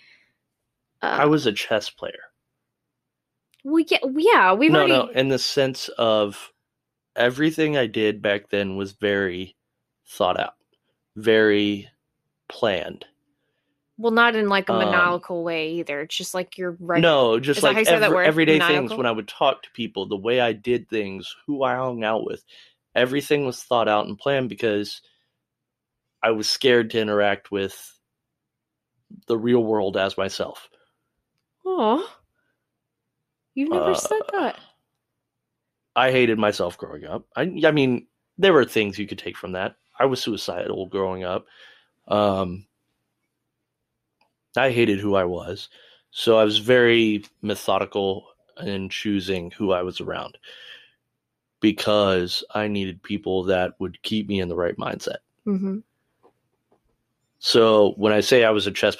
Uh, 1.03 1.19
I 1.21 1.27
was 1.27 1.47
a 1.47 1.53
chess 1.53 1.91
player. 1.91 2.19
well, 3.63 3.85
yeah, 3.87 3.99
yeah, 4.17 4.53
we've 4.55 4.73
no, 4.73 4.79
already. 4.79 4.93
no, 4.93 5.07
in 5.09 5.29
the 5.29 5.39
sense 5.39 5.89
of 5.99 6.53
everything 7.19 7.77
I 7.77 7.87
did 7.87 8.23
back 8.23 8.49
then 8.49 8.77
was 8.77 8.93
very 8.93 9.57
thought 10.07 10.39
out, 10.41 10.55
very 11.17 11.89
planned. 12.49 13.05
Well, 13.99 14.13
not 14.13 14.37
in 14.37 14.49
like 14.49 14.69
a 14.69 14.73
Um, 14.73 14.79
maniacal 14.79 15.43
way 15.43 15.73
either. 15.73 16.03
It's 16.03 16.17
just 16.17 16.33
like 16.33 16.57
you're 16.57 16.77
right. 16.79 17.03
No, 17.03 17.41
just 17.41 17.59
Is 17.59 17.65
like 17.65 17.77
you 17.77 17.85
say 17.85 17.99
that 17.99 18.05
every- 18.05 18.27
everyday 18.27 18.61
things 18.61 18.95
when 18.95 19.07
I 19.07 19.11
would 19.11 19.27
talk 19.27 19.63
to 19.65 19.71
people, 19.73 20.07
the 20.07 20.17
way 20.17 20.41
I 20.41 20.53
did 20.53 20.89
things, 20.89 21.35
who 21.47 21.65
I 21.65 21.75
hung 21.75 22.05
out 22.05 22.25
with, 22.25 22.45
everything 22.95 23.45
was 23.45 23.63
thought 23.63 23.89
out 23.89 24.07
and 24.07 24.17
planned 24.17 24.49
because 24.49 25.03
I 26.23 26.31
was 26.31 26.49
scared 26.49 26.91
to 26.91 27.01
interact 27.01 27.51
with 27.51 27.99
the 29.27 29.37
real 29.37 29.65
world 29.65 29.97
as 29.97 30.17
myself. 30.17 30.69
Oh, 31.67 32.09
you've 33.55 33.71
never 33.71 33.95
said 33.97 34.23
Uh, 34.33 34.41
that. 34.41 34.61
I 35.99 36.13
hated 36.13 36.39
myself 36.39 36.79
growing 36.79 37.05
up. 37.07 37.27
I, 37.35 37.61
I 37.65 37.73
mean, 37.73 38.07
there 38.39 38.53
were 38.53 38.65
things 38.65 39.01
you 39.01 39.09
could 39.09 39.19
take 39.19 39.37
from 39.37 39.51
that. 39.53 39.75
I 39.99 40.05
was 40.05 40.23
suicidal 40.23 40.87
growing 40.87 41.25
up. 41.25 41.47
Um, 42.07 42.67
I 44.57 44.71
hated 44.71 45.01
who 45.01 45.17
I 45.17 45.25
was. 45.25 45.69
So 46.13 46.39
I 46.39 46.45
was 46.45 46.59
very 46.59 47.25
methodical 47.43 48.29
in 48.63 48.89
choosing 48.91 49.51
who 49.51 49.73
I 49.73 49.83
was 49.83 50.01
around 50.01 50.39
because 51.61 52.45
I 52.55 52.69
needed 52.69 53.03
people 53.03 53.43
that 53.45 53.73
would 53.81 54.01
keep 54.03 54.29
me 54.29 54.39
in 54.41 54.49
the 54.49 54.57
right 54.57 54.77
mindset. 54.77 55.19
hmm 55.45 55.79
So 57.41 57.93
when 57.97 58.13
I 58.13 58.21
say 58.21 58.45
I 58.45 58.51
was 58.51 58.67
a 58.67 58.73
chess 58.73 58.97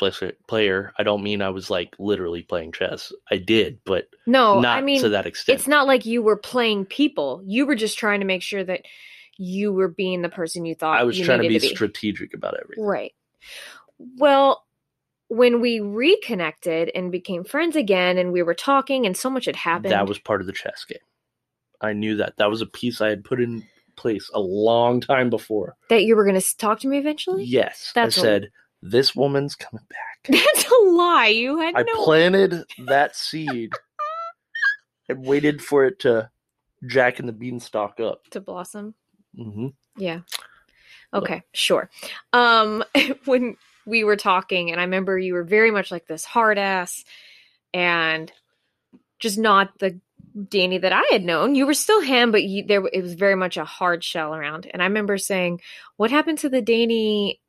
player, 0.47 0.93
I 0.97 1.03
don't 1.03 1.23
mean 1.25 1.43
I 1.43 1.49
was 1.49 1.71
like 1.71 1.95
literally 1.99 2.43
playing 2.43 2.73
chess. 2.73 3.13
I 3.31 3.37
did, 3.37 3.81
but 3.85 4.09
No, 4.27 4.61
not 4.61 4.79
I 4.79 4.81
mean 4.81 5.01
to 5.01 5.09
that 5.11 5.27
extent. 5.27 5.59
it's 5.59 5.67
not 5.67 5.89
like 5.89 6.07
you 6.07 6.23
were 6.23 6.37
playing 6.37 6.85
people. 6.85 7.43
You 7.45 7.67
were 7.67 7.75
just 7.75 7.99
trying 7.99 8.21
to 8.21 8.27
make 8.27 8.43
sure 8.43 8.63
that 8.63 8.83
you 9.39 9.73
were 9.73 9.89
being 9.89 10.23
the 10.23 10.29
person 10.29 10.65
you 10.65 10.75
thought 10.77 10.99
I 11.01 11.05
was 11.05 11.19
trying 11.19 11.39
to 11.39 11.49
be, 11.49 11.55
needed 11.55 11.71
strategic 11.71 12.33
about 12.33 12.55
everything. 12.61 12.85
Right. 12.85 13.13
Well, 13.99 14.65
when 15.29 15.61
we 15.61 15.81
reconnected 15.81 16.91
and 16.95 17.13
became 17.13 17.45
friends 17.45 17.77
again, 17.77 18.19
and 18.19 18.33
we 18.33 18.43
were 18.43 18.55
talking, 18.55 19.05
and 19.05 19.17
so 19.17 19.29
much 19.31 19.45
had 19.47 19.57
happened. 19.57 19.93
That 19.93 20.09
was 20.09 20.19
part 20.19 20.41
of 20.41 20.47
the 20.47 20.53
chess 20.53 20.85
game. 20.85 20.99
I 21.81 21.93
knew 21.93 22.17
that. 22.17 22.37
That 22.39 22.51
was 22.51 22.63
a 22.63 22.67
piece 22.67 23.01
I 23.01 23.09
had 23.09 23.25
put 23.25 23.41
in 23.41 23.65
place 23.99 24.31
a 24.33 24.41
long 24.41 25.01
time 25.01 25.29
before. 25.29 25.77
that 25.91 26.05
you 26.05 26.17
were 26.17 26.25
going 26.25 26.41
to 26.41 26.57
talk 26.57 26.81
to 26.81 26.89
me 26.89 26.99
eventually. 26.99 27.45
Yes. 27.45 27.93
That's 27.95 28.17
I 28.19 28.23
said, 28.23 28.51
this 28.81 29.15
woman's 29.15 29.55
coming 29.57 29.85
back. 29.91 30.29
That's 30.29 30.71
a 30.71 30.85
lie. 30.85 31.27
You 31.27 31.59
had 31.59 31.75
I 31.77 31.83
no. 31.83 32.05
planted 32.05 32.65
that 32.87 33.17
seed 33.17 33.73
and 35.09 35.25
waited 35.25 35.63
for 35.63 35.85
it 35.85 35.99
to 36.01 36.31
jack 36.87 37.19
and 37.19 37.29
the 37.29 37.33
beanstalk 37.33 37.99
up. 38.01 38.25
to 38.31 38.41
blossom. 38.41 38.95
Mm-hmm. 39.39 39.69
Yeah. 39.97 40.21
Okay, 41.13 41.43
sure. 41.53 41.91
Um 42.33 42.85
when 43.25 43.57
we 43.87 44.05
were 44.05 44.17
talking 44.17 44.71
and 44.71 44.81
I 44.81 44.85
remember 44.85 45.19
you 45.19 45.35
were 45.35 45.45
very 45.45 45.71
much 45.71 45.91
like 45.91 46.07
this 46.07 46.25
hard 46.25 46.59
ass 46.59 47.05
and 47.75 48.31
just 49.19 49.39
not 49.39 49.79
the 49.79 49.99
Danny 50.49 50.79
that 50.79 50.93
I 50.93 51.05
had 51.11 51.25
known. 51.25 51.55
You 51.55 51.67
were 51.67 51.75
still 51.75 52.01
him, 52.01 52.31
but 52.31 52.45
you, 52.45 52.65
there 52.65 52.85
it 52.93 53.03
was 53.03 53.15
very 53.15 53.35
much 53.35 53.57
a 53.57 53.65
hard 53.65 54.05
shell 54.05 54.35
around. 54.35 54.67
And 54.73 54.83
I 54.83 54.87
remember 54.87 55.19
saying, 55.19 55.61
"What 55.97 56.11
happened 56.11 56.39
to 56.39 56.49
the 56.49 56.63
Danny 56.63 57.41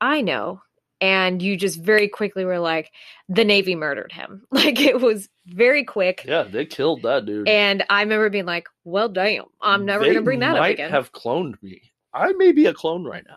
I 0.00 0.20
know?" 0.20 0.62
And 0.98 1.42
you 1.42 1.58
just 1.58 1.78
very 1.78 2.08
quickly 2.08 2.44
were 2.44 2.58
like, 2.58 2.90
"The 3.28 3.44
Navy 3.44 3.74
murdered 3.74 4.12
him." 4.12 4.46
Like 4.50 4.80
it 4.80 5.00
was 5.00 5.28
very 5.46 5.84
quick. 5.84 6.24
Yeah, 6.26 6.44
they 6.44 6.66
killed 6.66 7.02
that 7.02 7.26
dude. 7.26 7.48
And 7.48 7.84
I 7.90 8.02
remember 8.02 8.30
being 8.30 8.46
like, 8.46 8.68
"Well, 8.84 9.08
damn, 9.08 9.44
I'm 9.60 9.84
never 9.84 10.04
They 10.04 10.14
to 10.14 10.22
bring 10.22 10.40
that 10.40 10.56
up 10.56 10.64
again." 10.64 10.90
have 10.90 11.12
cloned 11.12 11.62
me. 11.62 11.92
I 12.12 12.32
may 12.32 12.52
be 12.52 12.66
a 12.66 12.74
clone 12.74 13.04
right 13.04 13.24
now. 13.26 13.36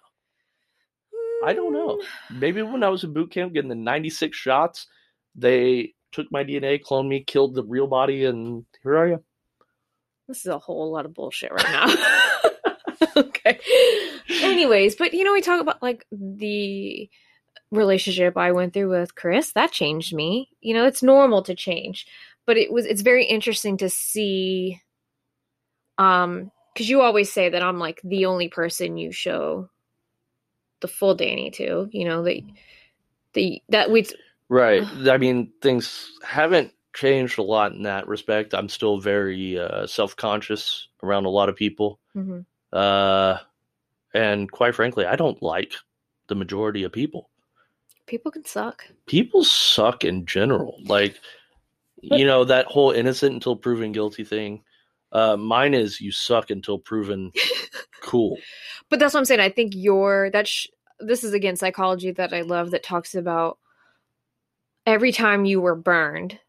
I 1.44 1.54
don't 1.54 1.74
know. 1.74 2.02
Mm. 2.32 2.40
Maybe 2.40 2.62
when 2.62 2.84
I 2.84 2.90
was 2.90 3.04
in 3.04 3.14
boot 3.14 3.32
camp 3.32 3.54
getting 3.54 3.70
the 3.70 3.76
96 3.76 4.36
shots, 4.36 4.88
they 5.36 5.94
took 6.12 6.32
my 6.32 6.44
DNA, 6.44 6.82
cloned 6.82 7.08
me, 7.08 7.24
killed 7.24 7.56
the 7.56 7.64
real 7.64 7.88
body, 7.88 8.26
and 8.26 8.66
here 8.84 8.98
I 8.98 9.12
am. 9.14 9.24
This 10.28 10.40
is 10.40 10.48
a 10.48 10.60
whole 10.60 10.92
lot 10.92 11.06
of 11.06 11.14
bullshit 11.14 11.52
right 11.52 11.72
now. 11.72 13.08
okay. 13.18 13.60
Anyways, 14.42 14.96
but 14.96 15.14
you 15.14 15.24
know, 15.24 15.34
we 15.34 15.42
talk 15.42 15.62
about 15.62 15.82
like 15.82 16.06
the 16.12 17.10
relationship 17.72 18.38
I 18.38 18.52
went 18.52 18.74
through 18.74 18.90
with 18.90 19.16
Chris. 19.16 19.52
That 19.54 19.72
changed 19.72 20.14
me. 20.14 20.50
You 20.62 20.74
know, 20.74 20.86
it's 20.86 21.04
normal 21.04 21.42
to 21.44 21.56
change, 21.56 22.06
but 22.46 22.58
it 22.58 22.72
was 22.72 22.86
it's 22.86 23.02
very 23.02 23.26
interesting 23.26 23.78
to 23.78 23.90
see 23.90 24.82
um 25.98 26.52
because 26.74 26.90
you 26.90 27.02
always 27.02 27.32
say 27.32 27.50
that 27.50 27.64
I'm 27.64 27.80
like 27.80 28.00
the 28.04 28.26
only 28.26 28.48
person 28.48 28.98
you 28.98 29.12
show 29.12 29.70
the 30.82 30.88
full 30.88 31.16
Danny 31.16 31.52
to, 31.52 31.90
you 31.92 32.06
know, 32.06 32.24
that 32.24 32.42
the 33.34 33.62
that 33.70 33.92
we 33.92 34.08
Right. 34.50 34.84
I 35.08 35.18
mean, 35.18 35.54
things 35.62 36.12
haven't 36.24 36.74
changed 36.96 37.38
a 37.38 37.44
lot 37.44 37.74
in 37.74 37.84
that 37.84 38.08
respect. 38.08 38.54
I'm 38.54 38.68
still 38.70 39.00
very 39.00 39.60
uh, 39.60 39.86
self 39.86 40.16
conscious 40.16 40.88
around 41.04 41.26
a 41.26 41.30
lot 41.30 41.50
of 41.50 41.56
people. 41.56 42.00
Mhm. 42.16 42.46
Uh, 42.74 43.38
and 44.14 44.52
quite 44.52 44.74
frankly, 44.76 45.06
I 45.06 45.16
don't 45.16 45.42
like 45.44 45.74
the 46.28 46.36
majority 46.36 46.84
of 46.84 46.92
people. 46.92 47.30
people 48.08 48.32
can 48.32 48.44
suck. 48.44 48.86
People 49.06 49.44
suck 49.44 50.04
in 50.04 50.26
general. 50.26 50.80
Like, 50.84 51.20
you 52.02 52.26
know, 52.26 52.44
that 52.44 52.66
whole 52.66 52.90
innocent 52.92 53.34
until 53.36 53.56
proven 53.56 53.92
guilty 53.92 54.24
thing. 54.24 54.64
Uh, 55.12 55.38
mine 55.38 55.76
is 55.76 56.02
you 56.02 56.12
suck 56.12 56.50
until 56.50 56.80
proven 56.80 57.32
cool. 58.02 58.38
But 58.90 59.00
that's 59.00 59.14
what 59.14 59.20
I'm 59.20 59.26
saying. 59.26 59.42
I 59.42 59.50
think 59.50 59.74
your 59.76 60.32
that's 60.32 60.50
sh- 60.50 60.68
this 61.00 61.24
is 61.24 61.34
again 61.34 61.56
psychology 61.56 62.12
that 62.12 62.34
I 62.34 62.42
love 62.42 62.72
that 62.72 62.82
talks 62.84 63.14
about 63.14 63.60
every 64.90 65.12
time 65.12 65.46
you 65.46 65.62
were 65.62 65.76
burned, 65.76 66.40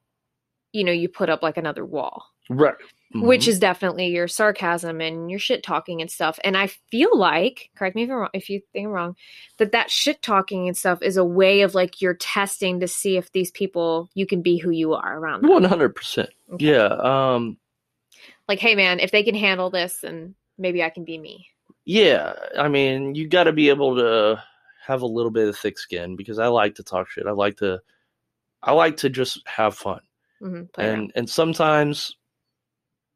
you 0.73 0.85
know, 0.85 0.93
you 0.93 1.09
put 1.09 1.29
up 1.29 1.43
like 1.43 1.57
another 1.57 1.85
wall, 1.85 2.25
Right. 2.49 2.75
which 3.15 3.45
Mhm. 3.45 3.49
is 3.49 3.59
definitely 3.59 4.07
your 4.07 4.29
sarcasm 4.29 5.01
and 5.01 5.31
your 5.31 5.41
shit 5.41 5.63
talking 5.63 6.01
and 6.01 6.11
stuff. 6.11 6.39
And 6.45 6.57
I 6.57 6.69
feel 6.69 7.17
like, 7.17 7.71
correct 7.77 7.97
me 7.97 8.05
if 8.05 8.11
I'm 8.11 8.17
wrong, 8.17 8.29
if 8.33 8.49
you 8.49 8.61
think 8.73 8.87
I'm 8.87 8.93
wrong, 8.93 9.17
that 9.59 9.73
that 9.73 9.91
shit 9.91 10.23
talking 10.23 10.69
and 10.69 10.77
stuff 10.77 11.03
is 11.03 11.17
a 11.17 11.25
way 11.25 11.61
of 11.63 11.75
like 11.75 12.01
you're 12.01 12.15
testing 12.15 12.81
to 12.81 12.89
see 12.89 13.17
if 13.17 13.31
these 13.33 13.51
people 13.51 14.09
you 14.15 14.27
can 14.27 14.43
be 14.43 14.59
who 14.59 14.71
you 14.71 14.95
are 14.95 15.19
around 15.19 15.43
them. 15.43 15.51
One 15.51 15.65
hundred 15.65 15.95
percent. 15.95 16.31
Yeah. 16.59 16.87
Um. 16.87 17.59
Like, 18.49 18.59
hey 18.61 18.75
man, 18.75 19.01
if 19.01 19.11
they 19.11 19.23
can 19.23 19.35
handle 19.37 19.71
this, 19.71 20.01
then 20.01 20.35
maybe 20.59 20.83
I 20.83 20.91
can 20.91 21.05
be 21.05 21.19
me. 21.19 21.47
Yeah. 21.85 22.35
I 22.59 22.69
mean, 22.69 23.15
you 23.15 23.29
got 23.29 23.45
to 23.45 23.53
be 23.53 23.69
able 23.71 23.97
to 23.97 24.43
have 24.87 25.03
a 25.03 25.07
little 25.07 25.31
bit 25.31 25.49
of 25.49 25.57
thick 25.57 25.79
skin 25.79 26.15
because 26.17 26.39
I 26.39 26.47
like 26.49 26.75
to 26.77 26.83
talk 26.83 27.09
shit. 27.09 27.27
I 27.27 27.33
like 27.33 27.57
to. 27.59 27.81
I 28.63 28.73
like 28.73 28.99
to 28.99 29.09
just 29.11 29.41
have 29.47 29.75
fun, 29.75 30.01
hmm 30.41 30.63
play 30.75 30.87
around. 30.87 30.99
and 30.99 31.13
and 31.15 31.31
sometimes 31.31 32.17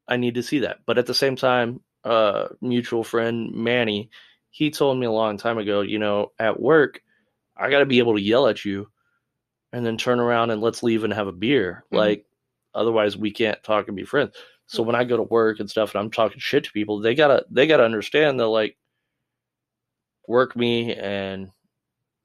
I 0.09 0.17
need 0.17 0.35
to 0.35 0.43
see 0.43 0.61
that. 0.61 0.79
But 0.87 0.99
at 0.99 1.07
the 1.07 1.15
same 1.15 1.37
time, 1.37 1.81
uh, 2.05 2.49
mutual 2.61 3.05
friend 3.05 3.53
Manny, 3.55 4.11
he 4.51 4.71
told 4.71 4.99
me 4.99 5.07
a 5.07 5.11
long 5.11 5.37
time 5.39 5.59
ago. 5.59 5.81
You 5.81 5.99
know, 5.99 6.33
at 6.39 6.61
work, 6.61 7.01
I 7.57 7.71
got 7.71 7.79
to 7.81 7.87
be 7.87 7.99
able 7.99 8.15
to 8.15 8.23
yell 8.23 8.47
at 8.49 8.65
you, 8.65 8.89
and 9.73 9.85
then 9.85 9.97
turn 9.97 10.21
around 10.21 10.51
and 10.51 10.61
let's 10.61 10.83
leave 10.83 11.05
and 11.05 11.13
have 11.13 11.27
a 11.27 11.33
beer. 11.33 11.85
Mhm. 11.93 11.97
Like, 11.97 12.27
otherwise 12.75 13.17
we 13.17 13.31
can't 13.31 13.63
talk 13.63 13.89
and 13.89 13.97
be 13.97 14.05
friends. 14.05 14.35
So 14.67 14.83
when 14.83 14.97
I 14.97 15.05
go 15.05 15.17
to 15.17 15.23
work 15.23 15.61
and 15.61 15.69
stuff 15.71 15.95
and 15.95 16.01
I'm 16.03 16.11
talking 16.11 16.39
shit 16.39 16.65
to 16.65 16.73
people, 16.73 17.01
they 17.01 17.15
gotta 17.15 17.45
they 17.51 17.67
gotta 17.67 17.85
understand 17.85 18.41
that 18.41 18.49
like 18.49 18.77
work 20.27 20.57
me 20.57 20.95
and 20.95 21.51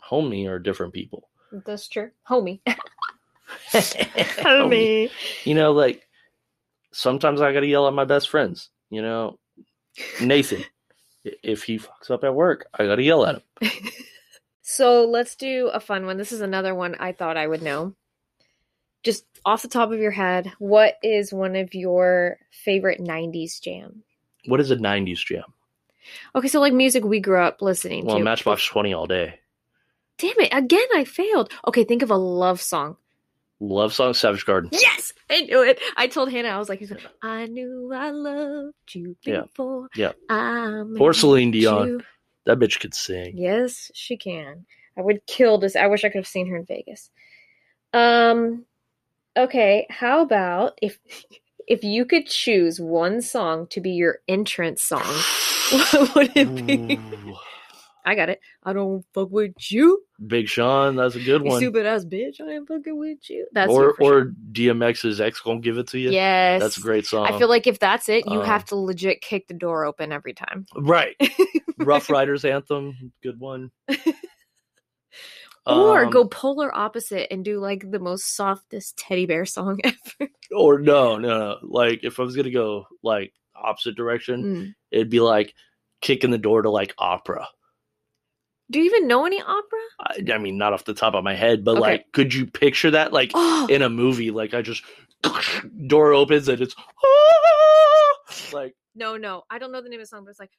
home 0.02 0.30
me 0.30 0.48
are 0.48 0.60
different 0.60 0.93
people. 0.93 1.30
That's 1.52 1.88
true, 1.88 2.12
homie. 2.30 2.62
Homie. 3.72 5.10
You 5.45 5.55
know, 5.55 5.72
like 5.72 6.07
sometimes 6.91 7.41
I 7.41 7.53
gotta 7.53 7.68
yell 7.68 7.88
at 7.88 7.93
my 7.93 8.05
best 8.05 8.30
friends. 8.30 8.70
You 8.89 9.01
know, 9.01 9.39
Nathan, 10.22 10.64
if 11.24 11.64
he 11.64 11.78
fucks 11.80 12.10
up 12.10 12.24
at 12.24 12.34
work, 12.36 12.68
I 12.74 12.86
gotta 12.86 13.03
yell 13.03 13.26
at 13.26 13.36
him. 13.62 13.72
So 14.72 15.03
let's 15.05 15.36
do 15.36 15.70
a 15.74 15.80
fun 15.80 16.05
one. 16.05 16.18
This 16.18 16.32
is 16.32 16.41
another 16.41 16.76
one 16.76 16.95
I 16.99 17.12
thought 17.12 17.38
I 17.38 17.47
would 17.47 17.64
know. 17.64 17.95
just 19.03 19.26
off 19.43 19.64
the 19.64 19.68
top 19.68 19.91
of 19.91 19.97
your 19.99 20.12
head, 20.12 20.51
what 20.60 20.93
is 21.01 21.34
one 21.34 21.55
of 21.55 21.74
your 21.74 22.38
favorite 22.51 23.01
90s 23.01 23.60
jam? 23.60 24.03
What 24.45 24.60
is 24.60 24.70
a 24.70 24.76
'90s 24.78 25.26
jam? 25.26 25.43
Okay, 26.36 26.47
so 26.47 26.60
like 26.60 26.72
music 26.72 27.03
we 27.03 27.20
grew 27.20 27.41
up 27.41 27.64
listening 27.64 28.05
Well, 28.05 28.20
to. 28.20 28.24
Matchbox 28.24 28.66
Twenty 28.68 28.93
all 28.93 29.07
day. 29.07 29.39
Damn 30.20 30.39
it, 30.39 30.49
again 30.53 30.88
I 30.95 31.03
failed. 31.03 31.51
Okay, 31.68 31.84
think 31.84 32.03
of 32.03 32.12
a 32.12 32.16
love 32.18 32.62
song. 32.62 32.95
Love 33.62 33.93
song, 33.93 34.14
Savage 34.14 34.45
Garden. 34.45 34.70
Yes, 34.74 35.12
I 35.30 35.41
knew 35.41 35.62
it. 35.64 35.80
I 35.97 36.07
told 36.07 36.32
Hannah, 36.32 36.49
I 36.49 36.57
was 36.57 36.70
like, 36.70 36.82
I 37.22 37.45
knew 37.47 37.91
I 37.93 38.12
loved 38.12 38.74
you 38.93 39.18
Yeah. 39.26 39.41
before. 39.41 39.89
Yeah. 39.95 40.14
I 40.30 40.84
met 40.84 41.01
Or 41.01 41.14
Celine 41.14 41.51
Dion. 41.51 41.88
you. 41.88 42.01
That 42.45 42.60
bitch 42.60 42.80
could 42.80 42.93
sing. 42.93 43.34
Yes, 43.38 43.91
she 43.93 44.16
can. 44.18 44.66
I 44.97 45.01
would 45.01 45.26
kill 45.28 45.57
this. 45.57 45.76
I 45.76 45.88
wish 45.88 46.03
I 46.05 46.10
could 46.10 46.20
have 46.20 46.28
seen 46.28 46.47
her 46.47 46.55
in 46.57 46.66
Vegas. 46.66 47.10
Um 47.93 48.66
okay, 49.38 49.86
how 49.89 50.22
about 50.22 50.78
if 50.82 50.97
if 51.68 51.84
you 51.84 52.05
could 52.05 52.28
choose 52.28 52.80
one 52.80 53.22
song 53.22 53.68
to 53.68 53.82
be 53.82 53.91
your 53.91 54.20
entrance 54.28 54.82
song, 54.82 55.03
what 55.91 56.16
would 56.16 56.32
it 56.36 56.66
be? 56.66 56.97
Ooh. 57.28 57.36
I 58.10 58.16
got 58.16 58.30
it. 58.30 58.39
I 58.64 58.74
don't 58.74 59.05
fuck 59.14 59.30
with 59.32 59.53
you. 59.72 60.01
Big 60.28 60.47
Sean, 60.49 60.95
that's 60.95 61.16
a 61.16 61.20
good 61.24 61.43
You 61.43 61.49
one. 61.49 61.60
stupid 61.60 61.86
ass 61.86 62.03
bitch. 62.05 62.41
I 62.41 62.51
ain't 62.55 62.68
fucking 62.68 62.97
with 62.97 63.30
you. 63.30 63.47
That's 63.53 63.72
or 63.72 63.91
or 63.91 63.95
sure. 63.95 64.34
DMX's 64.51 65.22
X 65.22 65.39
gonna 65.39 65.60
give 65.62 65.78
it 65.78 65.88
to 65.89 65.99
you. 65.99 66.12
Yes. 66.12 66.62
That's 66.62 66.78
a 66.78 66.82
great 66.82 67.05
song. 67.05 67.28
I 67.28 67.38
feel 67.38 67.47
like 67.47 67.68
if 67.68 67.80
that's 67.80 68.10
it, 68.10 68.26
you 68.28 68.39
Um, 68.41 68.45
have 68.45 68.66
to 68.66 68.76
legit 68.76 69.22
kick 69.22 69.47
the 69.47 69.53
door 69.53 69.86
open 69.86 70.12
every 70.12 70.34
time. 70.34 70.66
right. 70.76 71.16
Ruff 71.78 72.10
Ryders 72.10 72.43
anthem, 72.43 73.14
good 73.24 73.39
one. 73.39 73.72
or 75.66 76.05
Um, 76.05 76.10
go 76.10 76.26
polar 76.28 76.76
opposite 76.76 77.32
and 77.32 77.45
do 77.45 77.60
like 77.60 77.89
the 77.89 77.99
most 77.99 78.36
softest 78.36 78.97
teddy 78.97 79.26
bear 79.26 79.45
song 79.45 79.80
ever. 79.84 80.30
or 80.55 80.80
no, 80.80 81.18
no, 81.18 81.38
no. 81.38 81.57
Like 81.62 82.03
if 82.03 82.20
I 82.20 82.24
was 82.24 82.36
gonna 82.36 82.49
go 82.51 82.86
like 83.03 83.34
opposite 83.55 83.95
direction, 83.95 84.43
Mm. 84.43 84.76
it'd 84.91 85.10
be 85.10 85.20
like 85.20 85.53
kicking 86.01 86.32
the 86.32 86.38
door 86.38 86.62
to 86.62 86.70
like 86.70 86.93
opera. 86.97 87.47
Do 88.72 88.80
you 88.80 88.86
even 88.86 89.07
know 89.07 89.26
any 89.26 89.41
opera? 89.41 89.80
I, 89.99 90.24
I 90.34 90.38
mean, 90.38 90.57
not 90.57 90.74
off 90.74 90.86
the 90.86 90.93
top 90.93 91.13
of 91.15 91.24
my 91.24 91.34
head, 91.36 91.63
but 91.63 91.72
Okay. 91.72 91.82
like, 91.82 92.05
could 92.13 92.34
you 92.34 92.45
picture 92.45 92.91
that? 92.91 93.11
Like 93.13 93.32
Oh, 93.34 93.67
in 93.70 93.82
a 93.82 93.89
movie, 93.89 94.32
like 94.32 94.53
I 94.53 94.61
just 94.61 94.84
door 95.88 96.13
opens 96.13 96.47
and 96.47 96.61
it's 96.61 96.76
like 98.53 98.76
no, 98.95 99.17
no. 99.17 99.43
I 99.49 99.57
don't 99.59 99.72
know 99.72 99.82
the 99.82 99.89
name 99.89 99.99
of 99.99 100.03
the 100.03 100.07
song, 100.07 100.24
but 100.26 100.32
it's 100.32 100.39
like. 100.39 100.51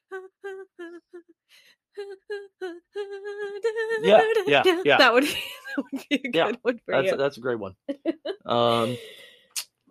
Yeah, 4.01 4.23
yeah, 4.47 4.63
yeah. 4.85 4.97
That 4.97 5.13
would 5.13 5.23
be, 5.23 5.29
that 5.75 5.83
would 5.91 6.03
be 6.09 6.15
a 6.15 6.17
good 6.19 6.35
Yeah, 6.35 6.51
one 6.63 6.79
for 6.85 6.95
that's 6.95 7.11
you. 7.11 7.17
that's 7.17 7.37
a 7.37 7.41
great 7.41 7.59
one. 7.59 7.75
Um, 8.45 8.97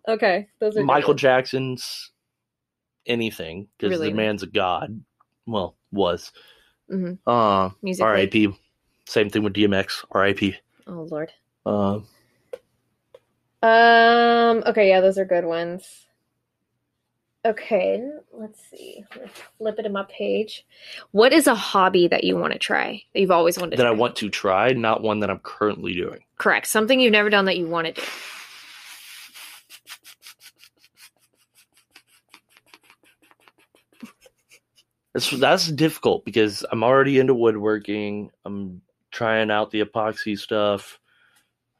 Okay, 0.08 0.48
those 0.60 0.76
are 0.76 0.82
Michael. 0.82 1.14
Jackson's 1.14 2.10
anything 3.06 3.68
because 3.78 3.92
Really? 3.98 4.10
the 4.10 4.16
man's 4.16 4.42
a 4.42 4.46
god. 4.48 5.00
Well, 5.46 5.76
was. 5.92 6.32
Mhm. 6.90 7.18
Uh, 7.26 7.70
Musically. 7.82 8.06
R.I.P. 8.08 8.58
Same 9.06 9.30
thing 9.30 9.42
with 9.42 9.52
DMX. 9.54 10.04
R.I.P. 10.12 10.56
Oh 10.86 11.06
lord. 11.10 11.30
Um, 11.66 12.06
Um. 13.62 14.62
Okay. 14.66 14.88
Yeah, 14.88 15.00
those 15.00 15.18
are 15.18 15.24
good 15.24 15.44
ones. 15.44 16.06
Okay. 17.44 18.02
Let's 18.32 18.60
see. 18.70 19.04
Let's 19.18 19.40
flip 19.58 19.78
it 19.78 19.82
to 19.84 19.88
my 19.88 20.04
page. 20.08 20.66
What 21.12 21.32
is 21.32 21.46
a 21.46 21.54
hobby 21.54 22.08
that 22.08 22.24
you 22.24 22.36
want 22.36 22.52
to 22.52 22.58
try 22.58 23.02
that 23.14 23.20
you've 23.20 23.30
always 23.30 23.58
wanted 23.58 23.72
to 23.72 23.76
that 23.78 23.86
I 23.86 23.92
want 23.92 24.16
to 24.16 24.28
try, 24.28 24.72
not 24.72 25.02
one 25.02 25.20
that 25.20 25.30
I'm 25.30 25.38
currently 25.40 25.94
doing. 25.94 26.20
Correct. 26.38 26.66
Something 26.66 27.00
you've 27.00 27.12
never 27.12 27.30
done 27.30 27.46
that 27.46 27.56
you 27.56 27.66
want 27.66 27.86
to 27.86 27.92
do. 27.94 28.02
That's 35.12 35.30
that's 35.30 35.66
difficult 35.72 36.24
because 36.24 36.64
I'm 36.70 36.84
already 36.84 37.18
into 37.18 37.34
woodworking. 37.34 38.30
I'm 38.44 38.80
trying 39.10 39.50
out 39.50 39.70
the 39.70 39.82
epoxy 39.82 40.38
stuff. 40.38 41.00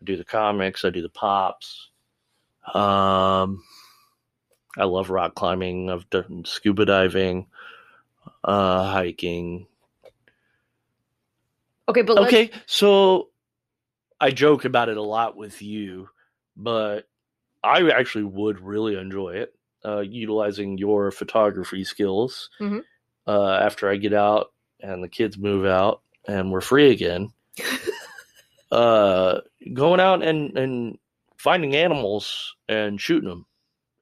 I 0.01 0.05
do 0.05 0.17
the 0.17 0.25
comics. 0.25 0.85
I 0.85 0.91
do 0.91 1.03
the 1.03 1.09
pops. 1.09 1.91
Um, 2.75 3.63
I 4.77 4.85
love 4.85 5.11
rock 5.11 5.35
climbing. 5.35 5.91
I've 5.91 6.09
done 6.11 6.45
scuba 6.45 6.85
diving, 6.85 7.47
uh, 8.45 8.91
hiking. 8.91 9.67
Okay, 11.89 12.03
but 12.03 12.19
Okay, 12.19 12.51
so 12.67 13.31
I 14.21 14.31
joke 14.31 14.65
about 14.65 14.89
it 14.89 14.97
a 14.97 15.03
lot 15.03 15.37
with 15.37 15.61
you, 15.63 16.09
but 16.57 17.09
I 17.65 17.89
actually 17.91 18.25
would 18.25 18.61
really 18.61 18.97
enjoy 18.97 19.31
it, 19.35 19.55
uh, 19.85 20.01
utilizing 20.01 20.79
your 20.79 21.11
photography 21.11 21.85
skills. 21.85 22.51
Mhm. 22.61 22.85
Uh, 23.31 23.59
after 23.63 23.89
I 23.89 23.97
get 23.97 24.13
out 24.13 24.53
and 24.81 25.05
the 25.05 25.09
kids 25.09 25.39
move 25.39 25.65
out 25.65 26.03
and 26.27 26.51
we're 26.51 26.61
free 26.61 26.91
again, 26.91 27.33
uh, 28.73 29.41
going 29.73 30.01
out 30.01 30.23
and 30.23 30.57
and 30.59 30.99
finding 31.39 31.77
animals 31.77 32.55
and 32.69 33.01
shooting 33.01 33.29
them. 33.29 33.47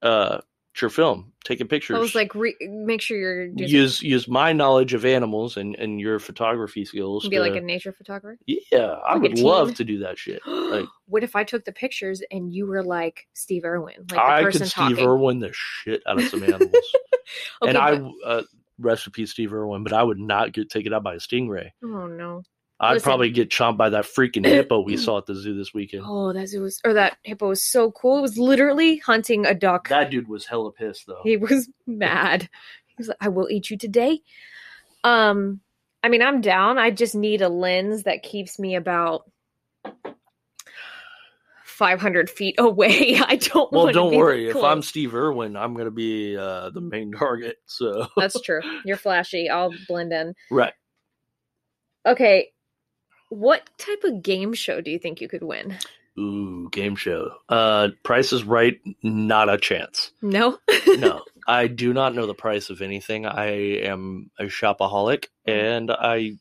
Uh, 0.02 0.38
it's 0.72 0.82
your 0.82 0.90
film, 0.90 1.32
taking 1.44 1.66
pictures. 1.66 1.96
I 1.96 1.98
was 1.98 2.14
like, 2.14 2.34
re- 2.36 2.56
make 2.60 3.00
sure 3.00 3.18
you're 3.18 3.48
doing 3.48 3.68
use 3.68 4.00
use 4.00 4.28
my 4.28 4.52
knowledge 4.52 4.94
of 4.94 5.04
animals 5.04 5.56
and 5.56 5.74
and 5.74 6.00
your 6.00 6.20
photography 6.20 6.84
skills. 6.84 7.26
be 7.28 7.40
like 7.40 7.56
a 7.56 7.60
nature 7.60 7.92
photographer. 7.92 8.38
yeah, 8.46 8.92
I 9.04 9.14
Like 9.14 9.22
would 9.22 9.38
love 9.40 9.74
to 9.74 9.84
do 9.84 9.98
that 10.00 10.18
shit. 10.18 10.40
Like 10.46 10.86
what 11.06 11.24
if 11.24 11.34
I 11.34 11.42
took 11.44 11.64
the 11.64 11.72
pictures 11.72 12.22
and 12.30 12.52
you 12.52 12.66
were 12.66 12.82
like 12.84 13.26
Steve 13.34 13.64
Irwin, 13.64 13.96
like 13.98 14.08
the 14.10 14.22
I 14.22 14.42
person 14.42 14.60
could 14.60 14.68
Steve 14.70 14.82
talking? 14.96 15.06
Irwin 15.06 15.38
the 15.40 15.50
shit 15.52 16.02
out 16.06 16.18
of 16.22 16.28
some 16.28 16.44
animals, 16.44 16.70
Okay, 17.62 17.68
and 17.70 17.76
I 17.76 17.98
but- 17.98 18.12
uh, 18.24 18.42
rest 18.78 19.06
in 19.06 19.12
peace 19.12 19.30
Steve 19.32 19.52
Irwin, 19.52 19.82
but 19.84 19.92
I 19.92 20.02
would 20.02 20.18
not 20.18 20.52
get 20.52 20.70
taken 20.70 20.92
out 20.92 21.02
by 21.02 21.14
a 21.14 21.18
stingray. 21.18 21.70
oh 21.84 22.06
no. 22.06 22.42
I'd 22.80 22.92
Listen. 22.94 23.04
probably 23.04 23.30
get 23.30 23.50
chomped 23.50 23.76
by 23.76 23.90
that 23.90 24.04
freaking 24.04 24.46
hippo 24.46 24.80
we 24.80 24.96
saw 24.96 25.18
at 25.18 25.26
the 25.26 25.34
zoo 25.34 25.56
this 25.56 25.74
weekend. 25.74 26.04
Oh, 26.06 26.32
that 26.32 26.46
zoo 26.46 26.62
was 26.62 26.80
or 26.84 26.94
that 26.94 27.16
hippo 27.24 27.48
was 27.48 27.64
so 27.64 27.90
cool. 27.90 28.18
It 28.18 28.22
was 28.22 28.38
literally 28.38 28.98
hunting 28.98 29.46
a 29.46 29.52
duck. 29.54 29.88
That 29.88 30.10
dude 30.12 30.28
was 30.28 30.46
hella 30.46 30.70
pissed 30.70 31.08
though. 31.08 31.22
He 31.24 31.36
was 31.36 31.68
mad. 31.88 32.42
He 32.86 32.94
was 32.96 33.08
like, 33.08 33.16
I 33.20 33.30
will 33.30 33.48
eat 33.50 33.68
you 33.68 33.76
today. 33.76 34.20
Um, 35.02 35.60
I 36.04 36.08
mean, 36.08 36.22
I'm 36.22 36.40
down. 36.40 36.78
I 36.78 36.92
just 36.92 37.16
need 37.16 37.42
a 37.42 37.48
lens 37.48 38.04
that 38.04 38.22
keeps 38.22 38.60
me 38.60 38.76
about 38.76 39.28
500 41.78 42.28
feet 42.28 42.56
away. 42.58 43.18
I 43.24 43.36
don't 43.36 43.70
well, 43.72 43.84
want 43.84 43.94
don't 43.94 44.10
be 44.10 44.16
worry. 44.16 44.48
If 44.48 44.56
I'm. 44.56 44.82
Steve 44.82 45.14
Irwin, 45.14 45.56
I'm 45.56 45.74
gonna 45.74 45.92
be 45.92 46.36
uh, 46.36 46.70
the 46.70 46.80
main 46.80 47.12
target. 47.18 47.56
So 47.66 48.08
That's 48.16 48.40
true. 48.40 48.60
You're 48.84 48.96
flashy. 48.96 49.48
I'll 49.48 49.72
blend 49.86 50.12
in. 50.12 50.34
right. 50.50 50.72
Okay. 52.04 52.48
What 53.30 53.68
type 53.78 54.02
of 54.04 54.22
game 54.22 54.54
show 54.54 54.80
do 54.80 54.90
you 54.90 54.98
think 54.98 55.20
you 55.20 55.28
could 55.28 55.42
win? 55.42 55.76
Ooh, 56.18 56.68
game 56.72 56.96
show. 56.96 57.30
Uh, 57.48 57.88
Price 58.02 58.32
is 58.32 58.42
Right. 58.42 58.80
Not 59.02 59.48
a 59.48 59.58
chance. 59.58 60.10
No? 60.22 60.58
no, 60.86 61.22
I 61.46 61.66
do 61.68 61.92
not 61.92 62.14
know 62.14 62.26
the 62.26 62.34
price 62.34 62.70
of 62.70 62.80
anything. 62.80 63.26
I 63.26 63.50
am 63.82 64.30
a 64.38 64.44
shopaholic, 64.44 65.26
and 65.46 65.90
I 65.90 66.38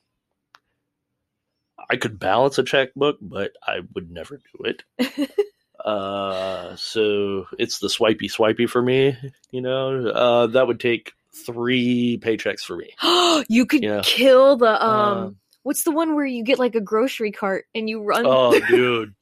I 1.90 1.96
could 1.98 2.20
balance 2.20 2.58
a 2.58 2.64
checkbook, 2.64 3.18
but 3.22 3.54
I 3.66 3.80
would 3.96 4.12
never 4.12 4.38
do 4.38 4.64
it. 4.66 4.84
uh, 5.86 6.76
so 6.76 7.46
it's 7.58 7.80
the 7.80 7.90
swipey 7.90 8.28
swipey 8.30 8.68
for 8.68 8.82
me. 8.82 9.16
You 9.52 9.62
know, 9.62 10.08
uh, 10.08 10.48
that 10.48 10.68
would 10.68 10.80
take 10.80 11.14
three 11.46 12.20
paychecks 12.22 12.62
for 12.62 12.76
me. 12.78 12.94
you 13.50 13.66
could 13.66 13.84
Yeah. 13.84 14.02
kill 14.04 14.58
the 14.58 14.84
um 14.86 15.18
Uh, 15.28 15.30
what's 15.64 15.84
the 15.84 15.92
one 15.92 16.16
where 16.16 16.26
you 16.26 16.44
get 16.44 16.60
like 16.60 16.76
a 16.76 16.82
grocery 16.82 17.32
cart 17.32 17.66
and 17.76 17.88
you 17.90 18.02
run 18.04 18.26
oh, 18.26 18.60
dude, 18.68 19.14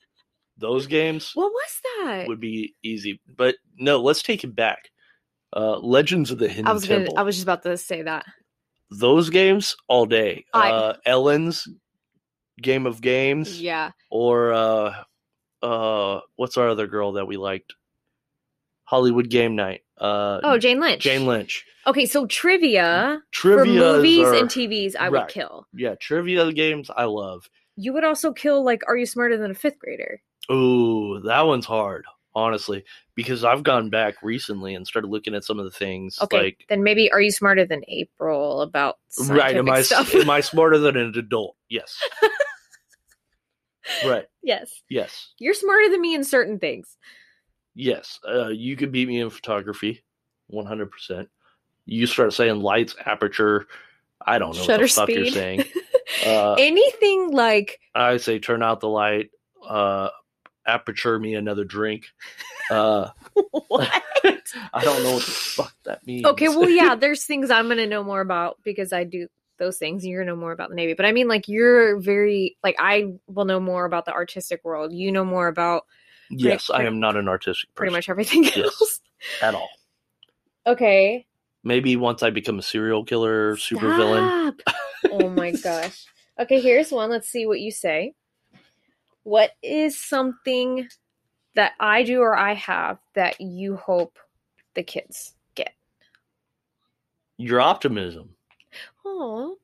those 0.57 0.88
games 0.88 1.32
What 1.34 1.51
was 1.51 1.82
that? 1.99 2.28
would 2.28 2.39
be 2.39 2.74
easy. 2.84 3.20
But 3.28 3.55
no, 3.78 4.01
let's 4.01 4.24
take 4.24 4.43
it 4.43 4.55
back. 4.55 4.89
Uh, 5.55 5.78
Legends 5.80 6.32
of 6.32 6.38
the 6.39 6.47
Hidden 6.47 6.68
I 6.68 6.74
was 6.74 6.86
gonna 6.86 7.01
Temple. 7.01 7.18
I 7.20 7.24
was 7.24 7.36
just 7.36 7.43
about 7.45 7.63
to 7.63 7.78
say 7.78 8.01
that. 8.03 8.26
those 8.89 9.30
games 9.30 9.76
all 9.88 10.05
day. 10.05 10.45
I- 10.53 10.72
uh, 10.72 10.93
Ellen's 11.05 11.68
Game 12.62 12.86
of 12.86 13.01
Games, 13.01 13.62
Yeah. 13.62 13.91
or 14.10 14.53
uh, 14.53 14.93
uh, 15.62 16.20
what's 16.36 16.58
our 16.58 16.70
other 16.70 16.88
girl 16.88 17.14
that 17.14 17.26
we 17.26 17.38
liked? 17.38 17.74
Hollywood 18.86 19.30
Game 19.30 19.56
Night. 19.56 19.82
Uh, 19.97 20.39
Oh, 20.43 20.58
Jane 20.58 20.80
Lynch. 20.80 21.01
Jane 21.01 21.26
Lynch. 21.26 21.66
Okay, 21.88 22.06
so 22.06 22.26
trivia 22.28 23.22
Trivia 23.32 23.64
for 23.66 23.66
movies 23.95 24.26
are, 24.28 24.34
and 24.36 24.49
TVs 24.49 24.95
I 24.95 25.10
would 25.10 25.28
kill. 25.28 25.68
yeah, 25.74 25.95
trivia 25.95 26.51
games 26.51 26.89
I 26.95 27.06
love. 27.06 27.49
You 27.78 27.93
would 27.93 28.03
also 28.03 28.32
kill 28.32 28.64
like 28.64 28.82
Are 28.88 28.95
You 28.97 29.06
Smarter 29.06 29.38
Than 29.38 29.51
a 29.51 29.56
Fifth 29.56 29.80
Grader? 29.80 30.22
Ooh, 30.51 31.20
that 31.26 31.41
one's 31.41 31.66
hard, 31.66 32.06
honestly, 32.36 32.84
because 33.16 33.44
I've 33.44 33.64
gone 33.64 33.90
back 33.90 34.16
recently 34.22 34.76
and 34.76 34.86
started 34.86 35.08
looking 35.08 35.34
at 35.34 35.44
some 35.44 35.58
of 35.58 35.66
the 35.66 35.72
things. 35.72 36.20
Okay, 36.22 36.38
like 36.38 36.66
then 36.70 36.84
maybe 36.84 37.12
Are 37.12 37.22
You 37.22 37.32
Smarter 37.32 37.66
Than 37.66 37.82
April 37.88 38.62
about 38.62 38.98
right, 39.28 39.56
am 39.56 39.70
I 39.70 39.82
stuff? 39.82 40.14
am 40.14 40.30
I 40.30 40.42
smarter 40.42 40.78
than 40.78 40.98
an 40.98 41.14
adult? 41.18 41.56
Yes. 41.70 41.98
right. 44.06 44.26
yes. 44.44 44.82
Yes. 44.90 45.34
You're 45.40 45.54
smarter 45.54 45.90
than 45.90 46.02
me 46.02 46.14
in 46.14 46.24
certain 46.24 46.60
things. 46.60 46.98
Yes. 47.74 48.20
Uh, 48.28 48.50
you 48.50 48.76
could 48.76 48.92
beat 48.92 49.08
me 49.08 49.22
in 49.22 49.30
photography, 49.30 50.04
one 50.48 50.66
hundred 50.66 50.92
percent. 50.92 51.30
You 51.86 52.06
start 52.08 52.34
saying 52.34 52.60
lights, 52.62 52.96
aperture. 53.06 53.68
I 54.26 54.40
don't 54.40 54.56
know 54.56 54.64
Shutter 54.64 54.84
what 54.84 54.90
the 54.90 54.96
fuck 54.96 55.10
you're 55.10 55.28
saying. 55.28 55.64
Uh, 56.24 56.54
Anything 56.60 57.32
like 57.32 57.80
I 57.96 58.18
say 58.18 58.38
turn 58.38 58.62
out 58.62 58.80
the 58.80 58.88
light. 58.88 59.32
Uh, 59.68 60.10
aperture 60.68 61.20
me 61.20 61.36
another 61.36 61.63
drink. 61.63 62.07
Uh, 62.72 63.11
what? 63.68 64.03
I 64.74 64.84
don't 64.84 65.03
know 65.03 65.13
what 65.13 65.24
the 65.24 65.32
fuck 65.32 65.76
that 65.84 66.03
means. 66.07 66.26
Okay, 66.26 66.47
well, 66.47 66.68
yeah, 66.68 66.95
there's 66.99 67.24
things 67.24 67.51
I'm 67.51 67.68
gonna 67.68 67.86
know 67.86 68.03
more 68.03 68.22
about 68.22 68.57
because 68.63 68.91
I 68.91 69.03
do 69.03 69.28
those 69.59 69.78
things. 69.78 70.01
and 70.03 70.09
You're 70.09 70.24
gonna 70.24 70.32
know 70.32 70.39
more 70.41 70.51
about 70.51 70.70
the 70.70 70.76
Navy, 70.76 70.95
but 70.95 71.05
I 71.05 71.11
mean, 71.11 71.28
like, 71.28 71.47
you're 71.47 71.99
very 71.99 72.57
like 72.63 72.76
I 72.80 73.13
will 73.28 73.45
know 73.45 73.59
more 73.59 73.86
about 73.86 74.05
the 74.05 74.13
artistic 74.13 74.66
world. 74.66 74.93
You 74.93 75.11
know 75.11 75.24
more 75.24 75.47
about 75.47 75.84
yes, 76.32 76.72
I 76.74 76.86
am 76.86 76.99
not 76.99 77.16
an 77.18 77.28
artistic 77.28 77.70
person 77.70 77.76
pretty 77.76 77.91
much 77.91 78.09
everything 78.09 78.45
Yes. 78.45 78.57
else. 78.57 78.99
at 79.43 79.53
all. 79.53 79.70
Okay, 80.66 81.28
Maybe 81.63 81.95
once 81.97 82.24
I 82.24 82.32
become 82.32 82.57
a 82.57 82.63
serial 82.63 83.03
killer, 83.03 83.57
super 83.57 83.93
villain. 83.93 84.53
Oh 85.11 85.30
my 85.30 85.51
gosh. 85.51 86.07
Okay, 86.39 86.59
here's 86.61 86.91
one. 86.91 87.11
Let's 87.11 87.30
see 87.30 87.45
what 87.45 87.59
you 87.59 87.70
say. 87.70 88.13
What 89.26 89.53
is 89.63 89.99
something 89.99 90.88
that 91.55 91.73
I 91.80 92.03
do 92.03 92.21
or 92.21 92.38
I 92.38 92.53
have 92.53 92.99
that 93.15 93.41
you 93.41 93.76
hope 93.76 94.19
the 94.76 94.84
kids 94.84 95.34
get? 95.55 95.73
Your 97.38 97.59
optimism. 97.59 98.36
Oh, 99.03 99.57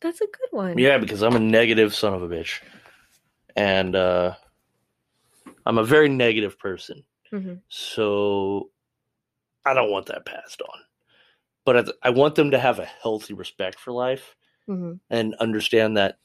that's 0.00 0.22
a 0.22 0.26
good 0.26 0.48
one. 0.52 0.78
Yeah, 0.78 0.96
because 0.96 1.22
I'm 1.22 1.36
a 1.36 1.38
negative 1.38 1.94
son 1.94 2.14
of 2.14 2.22
a 2.22 2.28
bitch. 2.28 2.60
And 3.54 3.94
uh 3.94 4.34
I'm 5.66 5.76
a 5.76 5.84
very 5.84 6.08
negative 6.08 6.58
person. 6.58 7.04
Mhm. 7.30 7.60
So 7.68 8.70
I 9.66 9.74
don't 9.74 9.90
want 9.90 10.06
that 10.06 10.24
passed 10.24 10.62
on. 10.62 10.80
But 11.66 11.76
I, 11.76 12.08
I 12.08 12.10
want 12.10 12.36
them 12.36 12.52
to 12.52 12.58
have 12.58 12.78
a 12.78 12.86
healthy 13.02 13.34
respect 13.34 13.78
for 13.78 13.92
life 13.92 14.34
hmm 14.64 14.94
and 15.10 15.34
understand 15.34 15.98
that 15.98 16.18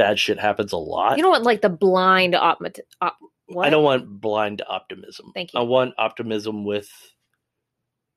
bad 0.00 0.18
shit 0.18 0.40
happens 0.40 0.72
a 0.72 0.78
lot. 0.78 1.18
You 1.18 1.22
know 1.22 1.28
what? 1.28 1.42
Like 1.42 1.60
the 1.60 1.68
blind 1.68 2.34
optimism. 2.34 2.86
op? 3.02 3.18
I 3.60 3.68
don't 3.68 3.84
want 3.84 4.18
blind 4.18 4.62
optimism. 4.66 5.32
Thank 5.34 5.52
you. 5.52 5.60
I 5.60 5.62
want 5.64 5.92
optimism 5.98 6.64
with 6.64 6.88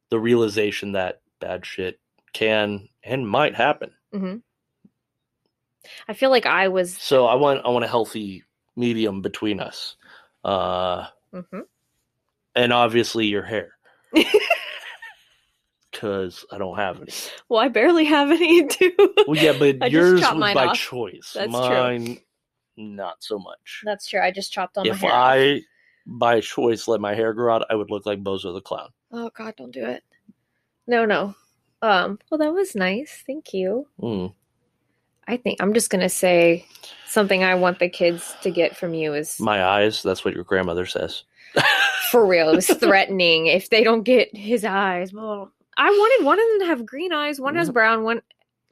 the 0.09 0.17
realization 0.17 0.93
that 0.93 1.19
bad 1.41 1.65
shit 1.65 1.99
can 2.31 2.87
and 3.03 3.27
might 3.27 3.53
happen. 3.53 3.91
hmm 4.13 4.35
I 6.07 6.13
feel 6.13 6.29
like 6.29 6.45
I 6.45 6.69
was. 6.69 6.95
So 6.95 7.25
I 7.25 7.35
want 7.35 7.65
I 7.65 7.69
want 7.69 7.83
a 7.83 7.89
healthy 7.89 8.45
medium 8.77 9.21
between 9.21 9.59
us. 9.59 9.97
Uh 10.41 11.07
hmm 11.33 11.59
and 12.55 12.71
obviously 12.71 13.25
your 13.25 13.43
hair. 13.43 13.73
Cuz 15.93 16.45
I 16.51 16.57
don't 16.57 16.77
have 16.77 17.01
any. 17.01 17.11
Well, 17.49 17.59
I 17.59 17.67
barely 17.69 18.05
have 18.05 18.31
any 18.31 18.67
too. 18.67 18.91
Well 19.27 19.37
yeah, 19.37 19.53
but 19.57 19.91
yours 19.91 20.21
was 20.21 20.53
by 20.53 20.65
off. 20.65 20.77
choice. 20.77 21.33
That's 21.35 21.51
true. 21.51 21.59
Mine 21.59 22.17
not 22.75 23.17
so 23.23 23.37
much. 23.37 23.81
That's 23.85 24.07
true. 24.07 24.19
I 24.19 24.31
just 24.31 24.51
chopped 24.51 24.77
all 24.77 24.85
if 24.87 24.93
my 25.01 25.07
hair. 25.07 25.11
off. 25.11 25.17
I 25.33 25.61
by 26.05 26.41
choice 26.41 26.87
let 26.87 26.99
my 26.99 27.13
hair 27.15 27.33
grow 27.33 27.55
out, 27.55 27.65
I 27.69 27.75
would 27.75 27.89
look 27.91 28.05
like 28.05 28.23
Bozo 28.23 28.53
the 28.53 28.61
clown. 28.61 28.89
Oh 29.11 29.29
God, 29.37 29.53
don't 29.55 29.71
do 29.71 29.85
it. 29.85 30.03
No, 30.87 31.05
no. 31.05 31.35
Um. 31.81 32.19
Well, 32.29 32.39
that 32.39 32.53
was 32.53 32.75
nice. 32.75 33.23
Thank 33.25 33.53
you. 33.53 33.87
Mm. 34.01 34.33
I 35.27 35.37
think 35.37 35.61
I'm 35.61 35.73
just 35.73 35.89
gonna 35.89 36.09
say 36.09 36.65
something 37.07 37.43
I 37.43 37.55
want 37.55 37.79
the 37.79 37.87
kids 37.89 38.33
to 38.41 38.49
get 38.51 38.75
from 38.75 38.93
you 38.93 39.13
is 39.13 39.39
My 39.39 39.63
eyes, 39.63 40.01
that's 40.01 40.25
what 40.25 40.33
your 40.33 40.43
grandmother 40.43 40.85
says. 40.85 41.23
for 42.09 42.25
real. 42.25 42.49
It 42.49 42.55
was 42.55 42.67
threatening 42.79 43.45
if 43.47 43.69
they 43.69 43.83
don't 43.83 44.03
get 44.03 44.35
his 44.35 44.65
eyes. 44.65 45.13
Well, 45.13 45.51
I 45.77 45.89
wanted 45.89 46.25
one 46.25 46.39
of 46.39 46.45
them 46.49 46.59
to 46.59 46.65
have 46.65 46.85
green 46.85 47.13
eyes. 47.13 47.39
One 47.39 47.55
has 47.55 47.69
brown. 47.69 48.03
One 48.03 48.21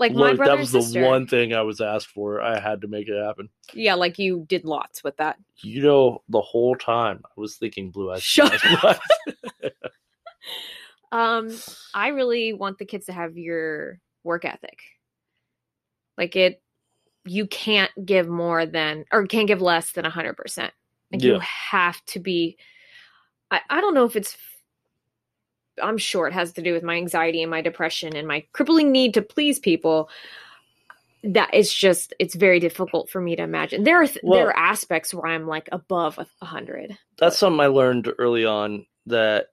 like 0.01 0.13
my 0.13 0.33
brother 0.33 0.53
that 0.53 0.59
was 0.59 0.73
and 0.73 0.83
sister. 0.83 1.01
the 1.01 1.07
one 1.07 1.27
thing 1.27 1.53
I 1.53 1.61
was 1.61 1.79
asked 1.79 2.07
for. 2.07 2.41
I 2.41 2.59
had 2.59 2.81
to 2.81 2.87
make 2.87 3.07
it 3.07 3.23
happen. 3.23 3.49
Yeah, 3.73 3.93
like 3.93 4.17
you 4.17 4.45
did 4.49 4.65
lots 4.65 5.03
with 5.03 5.15
that. 5.17 5.37
You 5.57 5.83
know, 5.83 6.23
the 6.27 6.41
whole 6.41 6.75
time 6.75 7.21
I 7.23 7.29
was 7.35 7.55
thinking 7.55 7.91
blue 7.91 8.11
eyes. 8.11 8.23
Shut 8.23 8.51
eyes, 8.83 8.99
blue. 9.25 9.69
Um, 11.13 11.49
I 11.93 12.07
really 12.07 12.53
want 12.53 12.77
the 12.77 12.85
kids 12.85 13.07
to 13.07 13.13
have 13.13 13.37
your 13.37 13.99
work 14.23 14.45
ethic. 14.45 14.79
Like 16.17 16.37
it, 16.37 16.61
you 17.25 17.47
can't 17.47 17.91
give 18.05 18.29
more 18.29 18.65
than 18.65 19.03
or 19.11 19.25
can't 19.27 19.47
give 19.47 19.61
less 19.61 19.91
than 19.91 20.05
a 20.05 20.09
hundred 20.09 20.37
percent. 20.37 20.73
Like 21.11 21.21
you 21.21 21.39
have 21.39 22.03
to 22.07 22.19
be. 22.19 22.57
I 23.49 23.59
I 23.69 23.81
don't 23.81 23.93
know 23.93 24.05
if 24.05 24.15
it's. 24.15 24.37
I'm 25.81 25.97
sure 25.97 26.27
it 26.27 26.33
has 26.33 26.53
to 26.53 26.61
do 26.61 26.73
with 26.73 26.83
my 26.83 26.95
anxiety 26.95 27.41
and 27.41 27.51
my 27.51 27.61
depression 27.61 28.15
and 28.15 28.27
my 28.27 28.45
crippling 28.53 28.91
need 28.91 29.13
to 29.15 29.21
please 29.21 29.59
people. 29.59 30.09
That 31.23 31.51
it's 31.53 31.71
just 31.73 32.13
it's 32.17 32.33
very 32.33 32.59
difficult 32.59 33.09
for 33.09 33.21
me 33.21 33.35
to 33.35 33.43
imagine. 33.43 33.83
There 33.83 34.01
are 34.01 34.07
th- 34.07 34.19
Well- 34.23 34.39
there 34.39 34.47
are 34.49 34.57
aspects 34.57 35.13
where 35.13 35.27
I'm 35.27 35.47
like 35.47 35.69
above 35.71 36.17
a 36.17 36.45
hundred. 36.45 36.97
That's 37.19 37.37
something 37.37 37.59
I 37.59 37.67
learned 37.67 38.11
early 38.17 38.43
on 38.45 38.85
that 39.05 39.47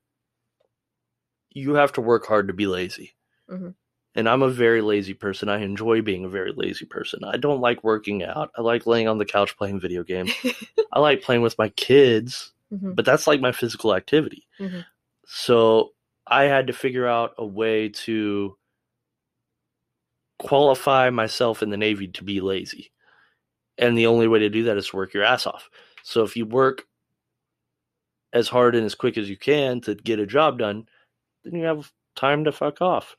you 1.50 1.74
have 1.74 1.92
to 1.94 2.00
work 2.00 2.26
hard 2.26 2.48
to 2.48 2.54
be 2.54 2.66
lazy. 2.66 3.14
Mhm. 3.50 3.74
And 4.14 4.28
I'm 4.28 4.42
a 4.42 4.48
very 4.48 4.80
lazy 4.80 5.14
person. 5.14 5.48
I 5.48 5.58
enjoy 5.58 6.02
being 6.02 6.24
a 6.24 6.28
very 6.28 6.52
lazy 6.52 6.86
person. 6.86 7.22
I 7.24 7.36
don't 7.36 7.60
like 7.60 7.84
working 7.84 8.22
out. 8.24 8.50
I 8.56 8.62
like 8.62 8.86
laying 8.86 9.06
on 9.08 9.18
the 9.18 9.24
couch 9.24 9.56
playing 9.56 9.80
video 9.80 10.02
games. 10.02 10.32
I 10.92 11.00
like 11.00 11.22
playing 11.22 11.42
with 11.42 11.58
my 11.58 11.68
kids, 11.70 12.52
Mhm. 12.72 12.94
but 12.96 13.04
that's 13.04 13.26
like 13.26 13.40
my 13.40 13.52
physical 13.52 13.94
activity. 13.94 14.46
Mhm. 14.58 14.84
So 15.26 15.92
I 16.28 16.44
had 16.44 16.66
to 16.68 16.72
figure 16.72 17.06
out 17.06 17.34
a 17.38 17.46
way 17.46 17.88
to 17.88 18.56
qualify 20.38 21.10
myself 21.10 21.62
in 21.62 21.70
the 21.70 21.76
Navy 21.76 22.08
to 22.08 22.24
be 22.24 22.40
lazy. 22.40 22.92
And 23.76 23.96
the 23.96 24.06
only 24.06 24.28
way 24.28 24.40
to 24.40 24.50
do 24.50 24.64
that 24.64 24.76
is 24.76 24.88
to 24.88 24.96
work 24.96 25.14
your 25.14 25.24
ass 25.24 25.46
off. 25.46 25.68
So 26.02 26.22
if 26.22 26.36
you 26.36 26.46
work 26.46 26.84
as 28.32 28.48
hard 28.48 28.74
and 28.74 28.84
as 28.84 28.94
quick 28.94 29.16
as 29.16 29.28
you 29.30 29.36
can 29.36 29.80
to 29.82 29.94
get 29.94 30.20
a 30.20 30.26
job 30.26 30.58
done, 30.58 30.86
then 31.44 31.54
you 31.54 31.64
have 31.64 31.90
time 32.16 32.44
to 32.44 32.52
fuck 32.52 32.80
off. 32.82 33.16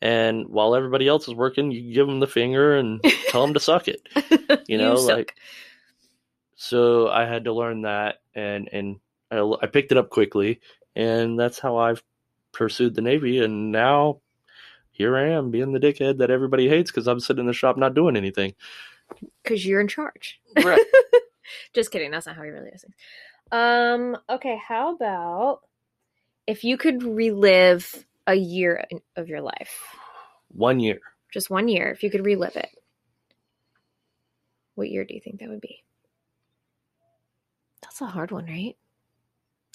And 0.00 0.48
while 0.48 0.74
everybody 0.74 1.08
else 1.08 1.28
is 1.28 1.34
working, 1.34 1.70
you 1.70 1.94
give 1.94 2.06
them 2.06 2.20
the 2.20 2.26
finger 2.26 2.76
and 2.76 3.02
tell 3.28 3.42
them 3.42 3.54
to 3.54 3.60
suck 3.60 3.88
it. 3.88 4.08
You 4.68 4.78
know, 4.78 4.96
suck. 4.96 5.16
like 5.16 5.34
so 6.62 7.08
I 7.08 7.24
had 7.26 7.44
to 7.44 7.52
learn 7.52 7.82
that, 7.82 8.20
and 8.34 8.68
and 8.72 9.00
I, 9.32 9.40
I 9.62 9.66
picked 9.66 9.90
it 9.90 9.98
up 9.98 10.10
quickly, 10.10 10.60
and 10.94 11.38
that's 11.38 11.58
how 11.58 11.76
I've 11.78 12.02
pursued 12.52 12.94
the 12.94 13.00
Navy, 13.02 13.38
and 13.42 13.72
now 13.72 14.20
here 14.90 15.16
I 15.16 15.28
am 15.30 15.50
being 15.50 15.72
the 15.72 15.80
dickhead 15.80 16.18
that 16.18 16.30
everybody 16.30 16.68
hates 16.68 16.90
because 16.90 17.06
I'm 17.06 17.20
sitting 17.20 17.40
in 17.40 17.46
the 17.46 17.52
shop 17.52 17.76
not 17.76 17.94
doing 17.94 18.16
anything. 18.16 18.54
because 19.42 19.64
you're 19.66 19.80
in 19.80 19.88
charge. 19.88 20.40
Right. 20.62 20.80
Just 21.74 21.90
kidding. 21.90 22.10
That's 22.10 22.26
not 22.26 22.36
how 22.36 22.42
he 22.42 22.50
really 22.50 22.70
things. 22.70 22.84
Um. 23.50 24.16
Okay. 24.30 24.58
How 24.66 24.94
about 24.94 25.60
if 26.46 26.64
you 26.64 26.76
could 26.76 27.02
relive 27.02 28.06
a 28.26 28.34
year 28.34 28.84
of 29.16 29.28
your 29.28 29.40
life, 29.40 29.82
One 30.48 30.78
year. 30.80 31.00
just 31.32 31.50
one 31.50 31.68
year, 31.68 31.90
if 31.90 32.02
you 32.02 32.10
could 32.10 32.24
relive 32.24 32.56
it, 32.56 32.68
what 34.74 34.88
year 34.90 35.04
do 35.04 35.14
you 35.14 35.20
think 35.20 35.40
that 35.40 35.48
would 35.48 35.60
be? 35.60 35.82
That's 37.82 38.00
a 38.00 38.06
hard 38.06 38.30
one, 38.30 38.46
right? 38.46 38.76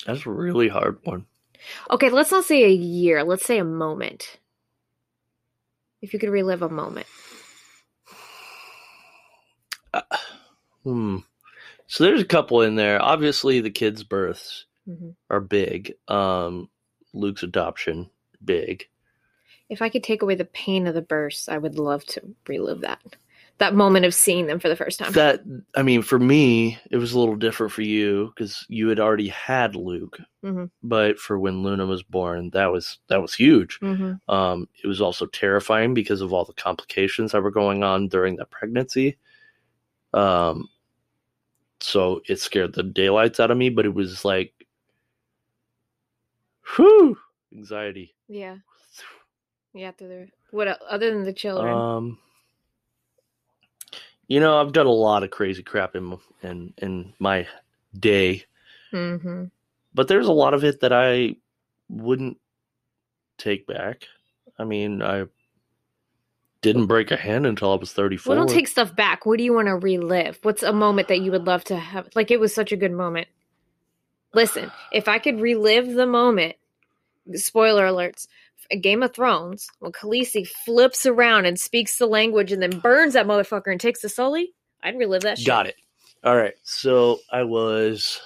That's 0.05 0.25
a 0.25 0.29
really 0.31 0.69
hard 0.69 0.99
one. 1.03 1.25
Okay. 1.91 2.09
Let's 2.09 2.31
not 2.31 2.45
say 2.45 2.63
a 2.65 2.69
year. 2.69 3.23
Let's 3.23 3.45
say 3.45 3.57
a 3.59 3.63
moment. 3.65 4.39
If 6.01 6.13
you 6.13 6.19
could 6.19 6.29
relive 6.29 6.61
a 6.61 6.69
moment. 6.69 7.07
Uh, 9.93 10.01
hmm. 10.83 11.17
So 11.87 12.03
there's 12.03 12.21
a 12.21 12.25
couple 12.25 12.61
in 12.61 12.75
there. 12.75 13.01
Obviously, 13.01 13.61
the 13.61 13.69
kids' 13.71 14.03
births 14.03 14.65
Mhm. 14.87 15.15
are 15.29 15.39
big. 15.41 15.95
Um, 16.07 16.69
Luke's 17.13 17.43
adoption, 17.43 18.09
big. 18.43 18.87
If 19.69 19.81
I 19.81 19.89
could 19.89 20.03
take 20.03 20.21
away 20.21 20.35
the 20.35 20.45
pain 20.45 20.87
of 20.87 20.93
the 20.95 21.01
births, 21.01 21.49
I 21.49 21.57
would 21.57 21.77
love 21.77 22.05
to 22.07 22.35
relive 22.47 22.81
that. 22.81 23.01
That 23.59 23.73
moment 23.73 24.05
of 24.05 24.13
seeing 24.13 24.45
them 24.45 24.59
for 24.59 24.69
the 24.69 24.75
first 24.75 24.99
time. 24.99 25.11
That 25.13 25.41
I 25.75 25.81
mean, 25.81 26.03
for 26.03 26.19
me, 26.19 26.77
it 26.91 26.97
was 26.97 27.13
a 27.13 27.19
little 27.19 27.35
different 27.35 27.73
for 27.73 27.81
you 27.81 28.31
because 28.35 28.65
you 28.69 28.87
had 28.89 28.99
already 28.99 29.29
had 29.29 29.75
Luke. 29.75 30.19
Mhm. 30.43 30.69
But 30.83 31.17
for 31.17 31.39
when 31.39 31.63
Luna 31.63 31.85
was 31.87 32.03
born, 32.03 32.51
that 32.51 32.67
was 32.67 32.99
that 33.07 33.21
was 33.21 33.33
huge. 33.33 33.79
hmm 33.79 34.13
Um, 34.27 34.69
it 34.83 34.87
was 34.87 35.01
also 35.01 35.25
terrifying 35.25 35.93
because 35.95 36.21
of 36.21 36.33
all 36.33 36.45
the 36.45 36.53
complications 36.53 37.31
that 37.31 37.41
were 37.41 37.49
going 37.51 37.83
on 37.83 38.07
during 38.09 38.35
that 38.35 38.51
pregnancy. 38.51 39.17
Um, 40.13 40.69
so 41.79 42.21
it 42.27 42.39
scared 42.39 42.73
the 42.73 42.83
daylights 42.83 43.39
out 43.39 43.51
of 43.51 43.57
me, 43.57 43.69
but 43.69 43.85
it 43.85 43.93
was 43.93 44.23
like, 44.23 44.53
whew, 46.75 47.17
anxiety. 47.53 48.15
Yeah. 48.27 48.57
Yeah, 49.73 49.91
through 49.91 50.07
the 50.07 50.27
what 50.51 50.67
other 50.67 51.13
than 51.13 51.23
the 51.23 51.33
children? 51.33 51.77
Um, 51.77 52.19
You 54.27 54.39
know, 54.39 54.59
I've 54.59 54.73
done 54.73 54.87
a 54.87 54.91
lot 54.91 55.23
of 55.23 55.31
crazy 55.31 55.63
crap 55.63 55.95
in 55.95 56.17
in 56.43 56.73
in 56.77 57.13
my 57.19 57.47
day, 57.97 58.43
hmm 58.91 59.45
but 59.93 60.07
there's 60.07 60.27
a 60.27 60.33
lot 60.33 60.53
of 60.53 60.63
it 60.63 60.81
that 60.81 60.93
I 60.93 61.35
wouldn't 61.89 62.37
take 63.37 63.65
back. 63.65 64.03
I 64.59 64.63
mean, 64.63 65.01
I 65.01 65.25
didn't 66.61 66.87
break 66.87 67.11
a 67.11 67.17
hand 67.17 67.45
until 67.45 67.71
I 67.71 67.75
was 67.75 67.93
34. 67.93 68.35
Well, 68.35 68.45
don't 68.45 68.53
take 68.53 68.67
stuff 68.67 68.95
back. 68.95 69.25
What 69.25 69.37
do 69.37 69.43
you 69.43 69.53
want 69.53 69.67
to 69.67 69.75
relive? 69.75 70.39
What's 70.43 70.63
a 70.63 70.73
moment 70.73 71.07
that 71.07 71.21
you 71.21 71.31
would 71.31 71.47
love 71.47 71.63
to 71.65 71.77
have? 71.77 72.09
Like 72.15 72.29
it 72.29 72.39
was 72.39 72.53
such 72.53 72.71
a 72.71 72.77
good 72.77 72.91
moment. 72.91 73.27
Listen, 74.33 74.71
if 74.91 75.07
I 75.07 75.19
could 75.19 75.39
relive 75.39 75.93
the 75.93 76.05
moment, 76.05 76.55
spoiler 77.33 77.87
alerts, 77.87 78.27
Game 78.75 79.03
of 79.03 79.13
Thrones, 79.13 79.67
when 79.79 79.91
Khaleesi 79.91 80.47
flips 80.47 81.05
around 81.05 81.45
and 81.45 81.59
speaks 81.59 81.97
the 81.97 82.05
language 82.05 82.51
and 82.51 82.61
then 82.61 82.79
burns 82.79 83.13
that 83.13 83.25
motherfucker 83.25 83.71
and 83.71 83.79
takes 83.79 84.01
the 84.01 84.09
Sully, 84.09 84.53
I'd 84.83 84.97
relive 84.97 85.21
that 85.23 85.37
shit. 85.37 85.47
Got 85.47 85.67
it. 85.67 85.75
All 86.23 86.35
right. 86.35 86.55
So 86.63 87.19
I 87.31 87.43
was 87.43 88.19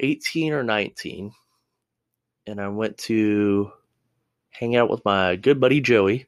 18 0.00 0.52
or 0.52 0.62
19, 0.62 1.32
and 2.46 2.60
I 2.60 2.68
went 2.68 2.98
to 2.98 3.72
hang 4.50 4.76
out 4.76 4.90
with 4.90 5.04
my 5.04 5.36
good 5.36 5.60
buddy 5.60 5.80
Joey. 5.80 6.26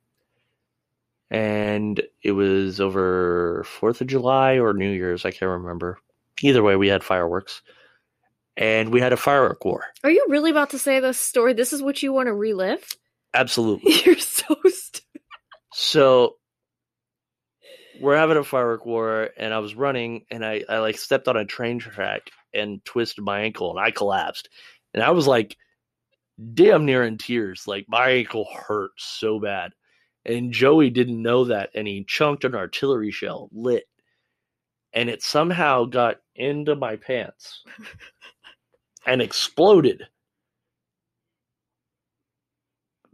And 1.30 2.00
it 2.22 2.32
was 2.32 2.80
over 2.80 3.64
4th 3.80 4.00
of 4.00 4.06
July 4.06 4.58
or 4.58 4.72
New 4.72 4.90
Year's. 4.90 5.24
I 5.24 5.32
can't 5.32 5.50
remember. 5.50 5.98
Either 6.42 6.62
way, 6.62 6.76
we 6.76 6.86
had 6.86 7.02
fireworks. 7.02 7.62
And 8.56 8.90
we 8.90 9.00
had 9.00 9.12
a 9.12 9.18
firework 9.18 9.64
war. 9.64 9.84
Are 10.02 10.10
you 10.10 10.24
really 10.28 10.50
about 10.50 10.70
to 10.70 10.78
say 10.78 11.00
this 11.00 11.20
story? 11.20 11.52
This 11.52 11.72
is 11.72 11.82
what 11.82 12.02
you 12.02 12.12
want 12.12 12.28
to 12.28 12.32
relive? 12.32 12.86
Absolutely. 13.34 13.92
You're 14.04 14.18
so 14.18 14.56
stupid. 14.64 15.02
So 15.74 16.36
we're 18.00 18.16
having 18.16 18.36
a 18.36 18.44
firework 18.44 18.86
war, 18.86 19.30
and 19.36 19.52
I 19.52 19.58
was 19.58 19.74
running, 19.74 20.24
and 20.30 20.44
I, 20.44 20.64
I 20.68 20.78
like 20.78 20.98
stepped 20.98 21.28
on 21.28 21.36
a 21.36 21.44
train 21.44 21.78
track 21.78 22.30
and 22.54 22.84
twisted 22.84 23.24
my 23.24 23.40
ankle, 23.40 23.70
and 23.70 23.78
I 23.78 23.90
collapsed, 23.90 24.48
and 24.94 25.02
I 25.02 25.10
was 25.10 25.26
like 25.26 25.56
damn 26.54 26.84
near 26.84 27.04
in 27.04 27.18
tears. 27.18 27.66
Like 27.66 27.86
my 27.88 28.10
ankle 28.10 28.46
hurt 28.66 28.92
so 28.96 29.38
bad, 29.40 29.72
and 30.24 30.52
Joey 30.52 30.90
didn't 30.90 31.20
know 31.20 31.46
that, 31.46 31.70
and 31.74 31.86
he 31.86 32.04
chunked 32.04 32.44
an 32.44 32.54
artillery 32.54 33.10
shell 33.10 33.48
lit, 33.52 33.84
and 34.92 35.08
it 35.08 35.22
somehow 35.22 35.84
got 35.84 36.16
into 36.34 36.74
my 36.74 36.96
pants 36.96 37.64
and 39.06 39.22
exploded. 39.22 40.02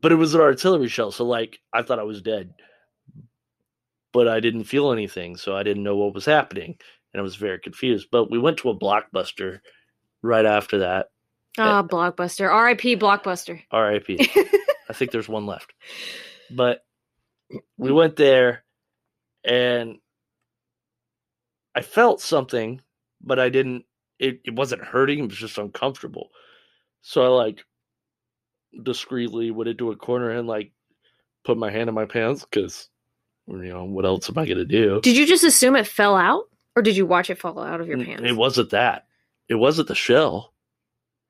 But 0.01 0.13
it 0.13 0.17
was 0.17 0.35
an 0.35 0.41
artillery 0.41 0.89
shell, 0.89 1.13
so 1.13 1.25
like 1.25 1.61
I 1.73 1.83
thought 1.83 2.01
I 2.01 2.05
was 2.05 2.23
dead 2.23 2.55
but 4.13 4.29
I 4.29 4.41
didn't 4.41 4.65
feel 4.65 4.93
anything, 4.93 5.37
so 5.37 5.57
I 5.57 5.63
didn't 5.63 5.83
know 5.83 5.97
what 5.97 6.15
was 6.15 6.25
happening, 6.27 6.77
and 7.13 7.21
I 7.21 7.23
was 7.23 7.37
very 7.37 7.59
confused. 7.59 8.09
But 8.11 8.31
we 8.31 8.39
went 8.39 8.59
to 8.59 8.71
a 8.71 8.79
blockbuster 8.79 9.61
right 10.23 10.45
after 10.45 10.81
that. 10.81 11.07
Ah, 11.59 11.83
Blockbuster. 11.83 12.51
R.I.P. 12.51 12.97
Blockbuster. 12.97 13.61
R.I.P. 13.71 14.31
I 14.89 14.93
think 14.93 15.11
there's 15.11 15.29
one 15.29 15.47
left, 15.47 15.73
but 16.51 16.85
we 17.77 17.93
went 17.93 18.17
there, 18.17 18.65
and 19.45 19.99
I 21.75 21.83
felt 21.83 22.21
something, 22.21 22.81
but 23.21 23.39
I 23.39 23.49
didn't. 23.49 23.85
It 24.23 24.41
it 24.45 24.55
wasn't 24.55 24.85
hurting. 24.85 25.19
It 25.19 25.29
was 25.29 25.37
just 25.37 25.59
uncomfortable. 25.59 26.31
So 27.01 27.23
I 27.23 27.29
like 27.29 27.65
discreetly 28.83 29.51
went 29.51 29.69
into 29.69 29.91
a 29.91 29.97
corner 29.97 30.31
and 30.31 30.47
like 30.47 30.73
put 31.45 31.59
my 31.59 31.71
hand 31.71 31.89
in 31.89 31.95
my 31.95 32.07
pants 32.07 32.47
because 32.49 32.89
you 33.49 33.57
know 33.57 33.85
what 33.85 34.05
else 34.05 34.31
am 34.31 34.39
I 34.39 34.47
gonna 34.47 34.65
do? 34.65 35.01
Did 35.03 35.17
you 35.17 35.27
just 35.27 35.45
assume 35.45 35.77
it 35.77 35.87
fell 35.87 36.17
out? 36.17 36.45
Or 36.75 36.83
did 36.83 36.97
you 36.97 37.05
watch 37.05 37.29
it 37.29 37.39
fall 37.39 37.59
out 37.59 37.81
of 37.81 37.89
your 37.89 38.03
pants? 38.03 38.23
It 38.25 38.37
wasn't 38.37 38.71
that. 38.71 39.07
It 39.49 39.57
wasn't 39.57 39.89
the 39.89 39.95
shell. 39.95 40.55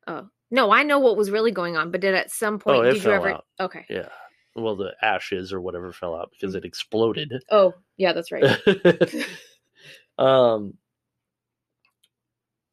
Oh. 0.07 0.29
No, 0.53 0.71
I 0.71 0.83
know 0.83 0.99
what 0.99 1.17
was 1.17 1.31
really 1.31 1.51
going 1.51 1.77
on, 1.77 1.91
but 1.91 2.03
did 2.03 2.15
at 2.15 2.31
some 2.31 2.59
point 2.59 2.77
Oh, 2.77 2.83
it 2.83 2.93
did 2.93 3.05
you 3.05 3.11
ever 3.11 3.31
out. 3.31 3.47
Okay. 3.59 3.87
Yeah. 3.89 4.11
Well, 4.55 4.77
the 4.77 4.93
ashes 5.01 5.53
or 5.53 5.61
whatever 5.61 5.93
fell 5.93 6.15
out 6.15 6.31
because 6.31 6.55
it 6.55 6.67
exploded. 6.67 7.33
Oh, 7.51 7.73
yeah, 7.97 8.13
that's 8.13 8.31
right. 8.31 8.45
um, 10.19 10.75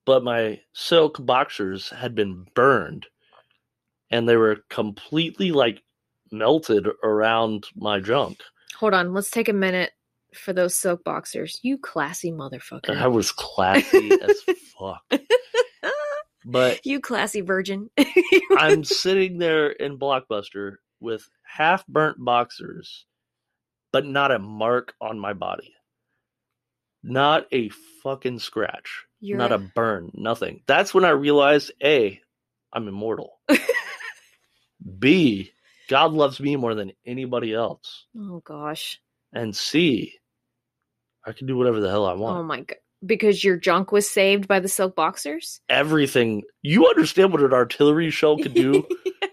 but 0.10 0.24
my 0.24 0.60
silk 0.74 1.24
boxers 1.24 1.92
had 1.92 2.16
been 2.16 2.48
burned, 2.56 3.06
and 4.10 4.28
they 4.28 4.38
were 4.38 4.64
completely 4.68 5.52
like 5.52 5.84
melted 6.32 6.88
around 7.04 7.68
my 7.76 8.00
junk. 8.00 8.40
Hold 8.80 8.96
on, 8.96 9.14
let's 9.14 9.30
take 9.30 9.50
a 9.50 9.54
minute 9.54 9.92
for 10.34 10.52
those 10.52 10.74
silk 10.74 11.04
boxers. 11.04 11.60
You 11.62 11.78
classy 11.78 12.32
motherfucker. 12.32 12.98
I 12.98 13.06
was 13.06 13.32
classy 13.32 14.10
as 14.20 14.42
fuck. 14.80 15.04
But 16.46 16.84
you 16.84 17.00
classy 17.02 17.42
virgin. 17.42 17.92
I'm 18.58 18.84
sitting 18.84 19.38
there 19.38 19.70
in 19.70 20.00
Blockbuster 20.00 20.78
with 21.00 21.30
half 21.44 21.86
burnt 21.86 22.18
boxers, 22.18 23.06
but 23.92 24.08
not 24.08 24.32
a 24.32 24.40
mark 24.40 24.96
on 25.00 25.20
my 25.20 25.34
body. 25.34 25.76
Not 27.04 27.48
a 27.52 27.70
fucking 28.04 28.40
scratch. 28.40 29.06
You're 29.20 29.38
not 29.38 29.52
a 29.52 29.58
burn. 29.58 30.12
Nothing. 30.14 30.62
That's 30.68 30.94
when 30.94 31.06
I 31.06 31.10
realized 31.10 31.72
A, 31.84 32.20
I'm 32.72 32.88
immortal. 32.88 33.40
B, 35.00 35.52
God 35.90 36.14
loves 36.14 36.40
me 36.40 36.56
more 36.56 36.76
than 36.76 36.94
anybody 37.06 37.54
else. 37.54 38.06
Oh 38.18 38.42
gosh. 38.46 39.00
And 39.34 39.56
C, 39.56 40.14
I 41.26 41.34
can 41.34 41.48
do 41.48 41.58
whatever 41.58 41.80
the 41.80 41.90
hell 41.90 42.06
I 42.06 42.14
oh 42.14 42.18
want. 42.18 42.38
Oh 42.38 42.44
my 42.44 42.62
god. 42.62 42.78
Because 43.06 43.44
your 43.46 43.56
junk 43.56 43.94
was 43.94 44.10
saved 44.10 44.48
by 44.48 44.60
the 44.60 44.68
silk 44.68 44.94
boxers? 44.96 45.62
Everything. 45.70 46.44
You 46.62 46.88
understand 46.88 47.32
what 47.32 47.42
an 47.42 47.54
artillery 47.54 48.10
shell 48.10 48.38
could 48.38 48.54
do? 48.54 48.86
yes. 49.06 49.29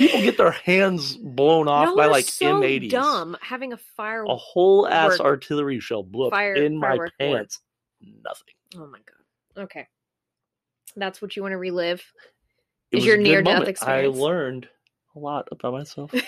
People 0.00 0.20
get 0.22 0.36
their 0.38 0.50
hands 0.50 1.16
blown 1.16 1.68
off 1.68 1.88
Y'all 1.88 1.96
by 1.96 2.06
like 2.06 2.24
so 2.24 2.60
M80s. 2.60 2.90
dumb 2.90 3.36
having 3.40 3.72
a 3.72 3.76
fire 3.76 4.24
A 4.24 4.34
whole 4.34 4.88
ass 4.88 5.20
artillery 5.20 5.78
shell 5.78 6.02
blew 6.02 6.26
up 6.26 6.32
Fire- 6.32 6.54
in 6.54 6.76
my 6.78 6.88
firework 6.88 7.06
work. 7.06 7.12
pants. 7.18 7.60
Nothing. 8.00 8.54
Oh 8.76 8.86
my 8.86 8.98
god. 8.98 9.62
Okay. 9.64 9.86
That's 10.96 11.20
what 11.20 11.36
you 11.36 11.42
want 11.42 11.52
to 11.52 11.58
relive. 11.58 12.02
It 12.90 12.98
Is 12.98 13.04
your 13.04 13.18
near-death 13.18 13.68
experience. 13.68 14.16
I 14.16 14.20
learned 14.20 14.68
a 15.14 15.18
lot 15.18 15.48
about 15.52 15.74
myself. 15.74 16.12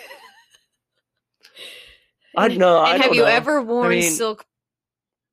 I 2.36 2.48
know. 2.48 2.78
I 2.78 2.98
have 2.98 3.14
you 3.14 3.22
know. 3.22 3.26
ever 3.28 3.62
worn 3.62 3.90
mean- 3.90 4.10
silk 4.10 4.44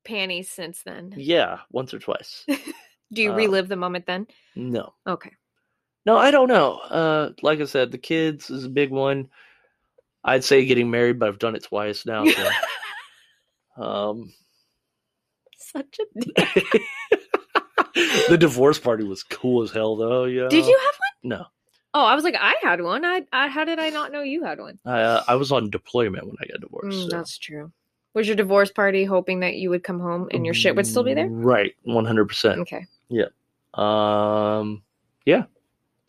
panties 0.05 0.49
since 0.49 0.81
then? 0.83 1.13
Yeah, 1.17 1.59
once 1.71 1.93
or 1.93 1.99
twice. 1.99 2.45
Do 3.13 3.21
you 3.21 3.31
uh, 3.31 3.35
relive 3.35 3.67
the 3.67 3.75
moment 3.75 4.05
then? 4.05 4.27
No. 4.55 4.93
Okay. 5.07 5.31
No, 6.05 6.17
I 6.17 6.31
don't 6.31 6.47
know. 6.47 6.77
Uh, 6.79 7.29
like 7.41 7.59
I 7.59 7.65
said, 7.65 7.91
the 7.91 7.97
kids 7.97 8.49
is 8.49 8.65
a 8.65 8.69
big 8.69 8.89
one. 8.91 9.29
I'd 10.23 10.43
say 10.43 10.65
getting 10.65 10.89
married, 10.91 11.19
but 11.19 11.29
I've 11.29 11.39
done 11.39 11.55
it 11.55 11.63
twice 11.63 12.05
now. 12.05 12.25
So. 12.25 12.49
um, 13.83 14.33
Such 15.57 15.99
a 15.99 16.05
the 18.29 18.37
divorce 18.37 18.79
party 18.79 19.03
was 19.03 19.23
cool 19.23 19.63
as 19.63 19.71
hell, 19.71 19.95
though. 19.95 20.25
Yeah. 20.25 20.47
Did 20.49 20.65
you 20.65 20.77
have 20.85 20.95
one? 20.99 21.29
No, 21.39 21.45
Oh, 21.93 22.05
I 22.05 22.13
was 22.13 22.23
like, 22.23 22.35
I 22.39 22.53
had 22.61 22.81
one. 22.81 23.03
I, 23.03 23.23
I 23.33 23.47
how 23.47 23.65
did 23.65 23.79
I 23.79 23.89
not 23.89 24.11
know 24.11 24.21
you 24.21 24.43
had 24.43 24.59
one? 24.59 24.77
I 24.85 25.01
uh, 25.01 25.23
I 25.27 25.35
was 25.35 25.51
on 25.51 25.69
deployment 25.69 26.25
when 26.27 26.35
I 26.39 26.45
got 26.45 26.61
divorced. 26.61 26.97
Mm, 26.97 27.09
so. 27.09 27.17
That's 27.17 27.37
true. 27.37 27.71
Was 28.13 28.27
your 28.27 28.35
divorce 28.35 28.71
party 28.71 29.05
hoping 29.05 29.39
that 29.41 29.55
you 29.55 29.69
would 29.69 29.83
come 29.83 29.99
home 29.99 30.27
and 30.31 30.45
your 30.45 30.53
shit 30.53 30.75
would 30.75 30.85
still 30.87 31.03
be 31.03 31.13
there? 31.13 31.27
Right, 31.27 31.75
one 31.83 32.05
hundred 32.05 32.25
percent. 32.27 32.59
Okay. 32.61 32.85
Yeah. 33.09 33.25
Um, 33.73 34.83
yeah. 35.25 35.45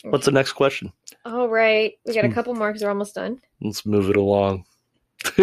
What's 0.05 0.25
the 0.27 0.33
next 0.33 0.53
question? 0.55 0.93
All 1.27 1.49
right. 1.49 1.93
We 2.07 2.15
got 2.15 2.25
a 2.25 2.29
Hmm. 2.29 2.35
couple 2.35 2.55
more 2.55 2.69
because 2.71 2.83
we're 2.83 2.89
almost 2.91 3.15
done. 3.15 3.41
Let's 3.61 3.85
move 3.85 4.09
it 4.11 4.17
along. 4.17 4.65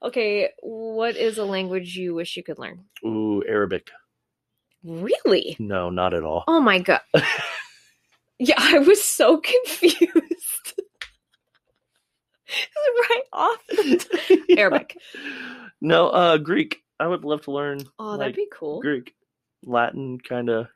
Okay. 0.00 0.50
What 0.62 1.16
is 1.16 1.38
a 1.38 1.44
language 1.44 1.96
you 1.96 2.14
wish 2.14 2.36
you 2.36 2.44
could 2.44 2.58
learn? 2.60 2.84
Ooh, 3.04 3.42
Arabic. 3.48 3.90
Really? 4.84 5.56
No, 5.58 5.90
not 5.90 6.14
at 6.14 6.22
all. 6.22 6.44
Oh 6.46 6.60
my 6.60 6.78
god. 6.78 7.00
yeah, 8.38 8.54
I 8.56 8.78
was 8.78 9.02
so 9.02 9.38
confused. 9.38 10.00
right 13.10 13.22
off. 13.32 13.66
the 13.68 14.06
t- 14.46 14.56
Arabic. 14.56 14.96
No, 15.80 16.08
uh, 16.10 16.38
Greek. 16.38 16.82
I 17.00 17.08
would 17.08 17.24
love 17.24 17.42
to 17.42 17.50
learn. 17.52 17.80
Oh, 17.98 18.10
like, 18.10 18.18
that'd 18.20 18.36
be 18.36 18.46
cool. 18.52 18.80
Greek, 18.80 19.14
Latin, 19.64 20.18
kind 20.20 20.48
of. 20.48 20.68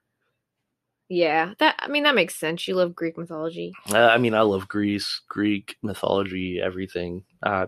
Yeah, 1.13 1.53
that. 1.59 1.77
I 1.79 1.89
mean, 1.89 2.05
that 2.05 2.15
makes 2.15 2.37
sense. 2.37 2.67
You 2.67 2.75
love 2.75 2.95
Greek 2.95 3.19
mythology. 3.19 3.75
Uh, 3.91 3.99
I 3.99 4.17
mean, 4.17 4.33
I 4.33 4.41
love 4.41 4.67
Greece, 4.67 5.21
Greek 5.29 5.77
mythology, 5.83 6.59
everything. 6.59 7.25
Uh, 7.43 7.67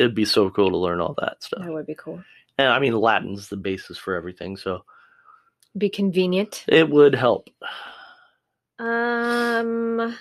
it'd 0.00 0.16
be 0.16 0.24
so 0.24 0.50
cool 0.50 0.70
to 0.70 0.76
learn 0.76 1.00
all 1.00 1.14
that 1.20 1.44
stuff. 1.44 1.62
That 1.62 1.72
would 1.72 1.86
be 1.86 1.94
cool. 1.94 2.24
And 2.58 2.66
I 2.66 2.80
mean, 2.80 2.94
Latin's 2.94 3.48
the 3.48 3.56
basis 3.56 3.98
for 3.98 4.16
everything, 4.16 4.56
so 4.56 4.84
Be 5.78 5.88
convenient. 5.88 6.64
it 6.66 6.90
would 6.90 7.14
help. 7.14 7.50
Um. 8.80 10.16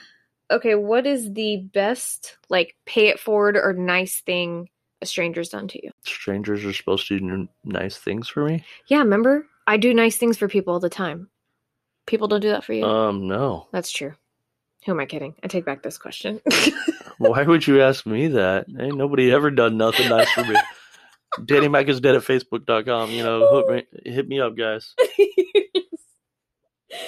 Okay, 0.52 0.76
what 0.76 1.08
is 1.08 1.34
the 1.34 1.58
best 1.74 2.38
like 2.48 2.76
pay 2.86 3.08
it 3.08 3.20
forward 3.20 3.58
or 3.58 3.74
nice 3.74 4.22
thing 4.22 4.70
a 5.02 5.08
stranger's 5.08 5.50
done 5.50 5.68
to 5.70 5.84
you. 5.84 5.90
Strangers 6.04 6.64
are 6.64 6.74
supposed 6.74 7.08
to 7.08 7.20
do 7.20 7.48
nice 7.64 7.98
things 7.98 8.30
for 8.30 8.46
me. 8.46 8.64
Yeah, 8.88 9.00
remember? 9.00 9.48
I 9.66 9.78
do 9.78 9.96
nice 9.96 10.18
things 10.18 10.38
for 10.38 10.48
people 10.48 10.74
all 10.76 10.80
the 10.80 10.90
time. 10.90 11.28
People 12.08 12.28
don't 12.28 12.40
do 12.42 12.50
that 12.50 12.64
for 12.64 12.74
you. 12.74 12.86
Um, 12.86 13.28
no. 13.28 13.68
That's 13.72 13.92
true. 13.92 14.14
Who 14.86 14.92
am 14.92 15.00
I 15.00 15.06
kidding? 15.06 15.34
I 15.44 15.48
take 15.48 15.66
back 15.66 15.82
this 15.82 15.98
question. 15.98 16.40
Why 17.18 17.44
would 17.44 17.66
you 17.66 17.82
ask 17.82 18.06
me 18.06 18.28
that? 18.30 18.68
Ain't 18.80 18.98
nobody 18.98 19.32
ever 19.32 19.50
done 19.50 19.78
nothing 19.78 20.10
nice 20.10 20.30
for 20.32 20.44
me. 20.44 20.56
Danny 21.46 21.68
Mack 21.68 21.88
is 21.88 22.00
dead 22.00 22.16
at 22.16 22.22
facebook.com. 22.22 23.10
You 23.10 23.24
know, 23.24 23.48
hook 23.50 23.70
me, 23.70 23.84
hit 24.12 24.28
me 24.28 24.40
up, 24.40 24.56
guys. 24.58 24.94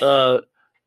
Uh, 0.01 0.39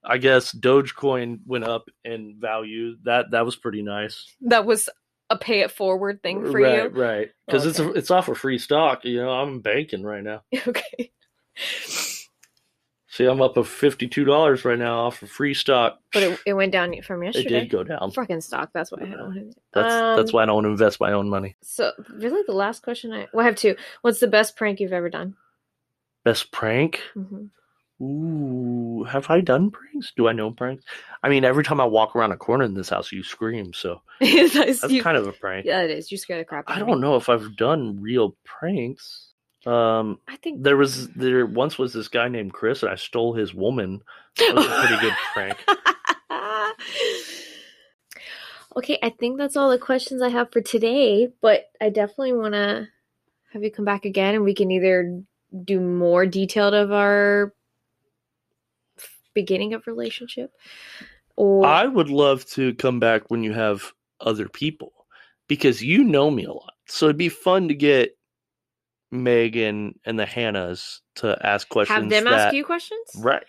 I 0.05 0.19
guess 0.19 0.53
Dogecoin 0.53 1.41
went 1.47 1.65
up 1.65 1.87
in 2.05 2.37
value. 2.39 2.97
That 3.05 3.31
that 3.31 3.45
was 3.47 3.57
pretty 3.57 3.83
nice. 3.83 4.27
that 4.43 4.67
was 4.67 4.91
a 5.31 5.39
pay 5.39 5.61
it 5.61 5.71
forward 5.71 6.23
thing 6.23 6.43
for 6.51 6.61
right, 6.61 6.75
you. 6.75 6.83
right. 6.83 6.93
Right, 6.95 7.29
Because 7.47 7.65
it's 7.67 7.81
Okay. 7.81 7.89
a, 7.91 7.93
it's 7.95 8.11
off 8.11 8.29
of 8.29 8.37
free 8.37 8.59
stock. 8.59 9.05
You 9.05 9.23
know, 9.23 9.31
I'm 9.31 9.61
banking 9.61 10.03
right 10.03 10.23
now. 10.23 10.43
Okay. 10.67 11.13
See, 13.13 13.25
I'm 13.25 13.43
up 13.43 13.57
of 13.57 13.67
fifty 13.69 14.07
two 14.07 14.25
dollars 14.25 14.65
right 14.65 14.79
now 14.79 15.07
off 15.07 15.21
of 15.23 15.31
free 15.31 15.53
stock. 15.53 15.99
But 16.13 16.23
it, 16.23 16.41
it 16.47 16.53
went 16.55 16.71
down 16.71 16.95
from 17.03 17.25
yesterday. 17.25 17.47
It 17.57 17.61
did 17.63 17.71
go 17.71 17.83
down. 17.83 18.13
Fucking 18.13 18.41
stock. 18.41 18.71
That's 18.73 18.93
why 18.93 19.03
I 19.03 19.07
don't. 19.07 19.53
That's 19.75 20.17
that's 20.17 20.31
Um, 20.31 20.33
why 20.37 20.43
I 20.45 20.47
don't 20.47 20.65
invest 20.65 21.01
my 21.01 21.11
own 21.13 21.29
money. 21.29 21.57
So, 21.61 21.91
really, 22.15 22.43
the 22.47 22.53
last 22.55 22.83
question 22.85 23.13
I 23.13 23.27
well, 23.33 23.43
I 23.43 23.47
have 23.49 23.57
two. 23.57 23.75
What's 24.03 24.21
the 24.21 24.29
best 24.29 24.55
prank 24.57 24.79
you've 24.79 24.93
ever 24.93 25.11
done? 25.11 25.35
Best 26.25 26.53
prank? 26.53 27.01
hmm 27.15 27.47
Ooh, 28.03 29.05
have 29.05 29.29
I 29.29 29.41
done 29.43 29.71
pranks? 29.71 30.13
Do 30.17 30.27
I 30.27 30.33
know 30.33 30.51
pranks? 30.53 30.85
I 31.23 31.29
mean, 31.29 31.45
every 31.45 31.63
time 31.65 31.81
I 31.83 31.85
walk 31.85 32.17
around 32.17 32.33
a 32.33 32.37
corner 32.37 32.65
in 32.65 32.73
this 32.75 32.89
house, 32.89 33.13
you 33.13 33.23
scream. 33.23 33.73
So 33.75 34.01
That's 34.21 34.55
that's 34.55 34.91
you- 34.91 35.03
kind 35.03 35.17
of 35.19 35.27
a 35.27 35.33
prank. 35.33 35.67
yeah, 35.67 35.83
it 35.83 35.91
is. 35.91 36.11
You 36.11 36.17
scare 36.17 36.39
the 36.39 36.45
crap 36.45 36.65
out 36.71 36.77
I 36.77 36.81
of 36.81 36.87
me. 36.87 36.93
don't 36.93 37.01
know 37.03 37.17
if 37.17 37.29
I've 37.29 37.57
done 37.57 38.01
real 38.01 38.37
pranks. 38.45 39.30
Um, 39.67 40.21
I 40.27 40.37
think 40.37 40.63
there 40.63 40.77
was 40.77 41.09
there 41.11 41.45
once 41.45 41.79
was 41.79 41.93
this 41.93 42.09
guy 42.09 42.29
named 42.29 42.53
Chris, 42.53 42.83
and 42.83 42.91
I 42.91 42.97
stole 42.97 43.35
his 43.35 43.55
woman. 43.55 44.03
That 44.37 44.55
was 44.55 44.67
a 44.67 44.71
pretty 44.71 45.01
good 45.01 45.15
prank. 45.35 45.59
okay, 48.77 48.99
I 49.03 49.11
think 49.11 49.39
that's 49.39 49.57
all 49.57 49.71
the 49.71 49.79
questions 49.79 50.23
I 50.23 50.29
have 50.29 50.53
for 50.53 50.61
today, 50.61 51.29
but 51.41 51.71
I 51.81 51.91
definitely 51.91 52.33
want 52.33 52.55
to 52.55 52.89
have 53.53 53.63
you 53.63 53.71
come 53.71 53.85
back 53.85 54.05
again 54.05 54.35
and 54.35 54.45
we 54.45 54.55
can 54.55 54.71
either 54.71 55.23
do 55.65 55.81
more 55.81 56.25
detailed 56.25 56.75
of 56.75 56.93
our 56.93 57.53
beginning 59.35 59.75
of 59.75 59.87
relationship 59.87 60.53
or 61.41 61.65
I 61.65 61.87
would 61.87 62.11
love 62.11 62.45
to 62.51 62.75
come 62.75 63.01
back 63.01 63.31
when 63.31 63.43
you 63.43 63.55
have 63.55 63.93
other 64.21 64.49
people 64.49 64.93
because 65.49 65.83
you 65.83 66.05
know 66.05 66.31
me 66.31 66.45
a 66.45 66.53
lot. 66.53 66.75
So 66.87 67.07
it'd 67.07 67.17
be 67.17 67.29
fun 67.29 67.69
to 67.69 67.75
get 67.75 68.17
Megan 69.11 69.99
and 70.05 70.19
the 70.19 70.25
Hannahs 70.25 71.01
to 71.17 71.39
ask 71.45 71.69
questions. 71.69 71.97
have 71.97 72.11
them 72.11 72.25
that, 72.25 72.49
ask 72.49 72.55
you 72.55 72.65
questions? 72.65 73.11
Right. 73.17 73.45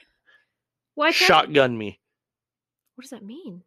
Why 0.96 1.12
can't 1.12 1.16
Shotgun 1.16 1.78
me. 1.78 2.00
What 2.96 3.04
does 3.04 3.12
that 3.12 3.24
mean? 3.24 3.64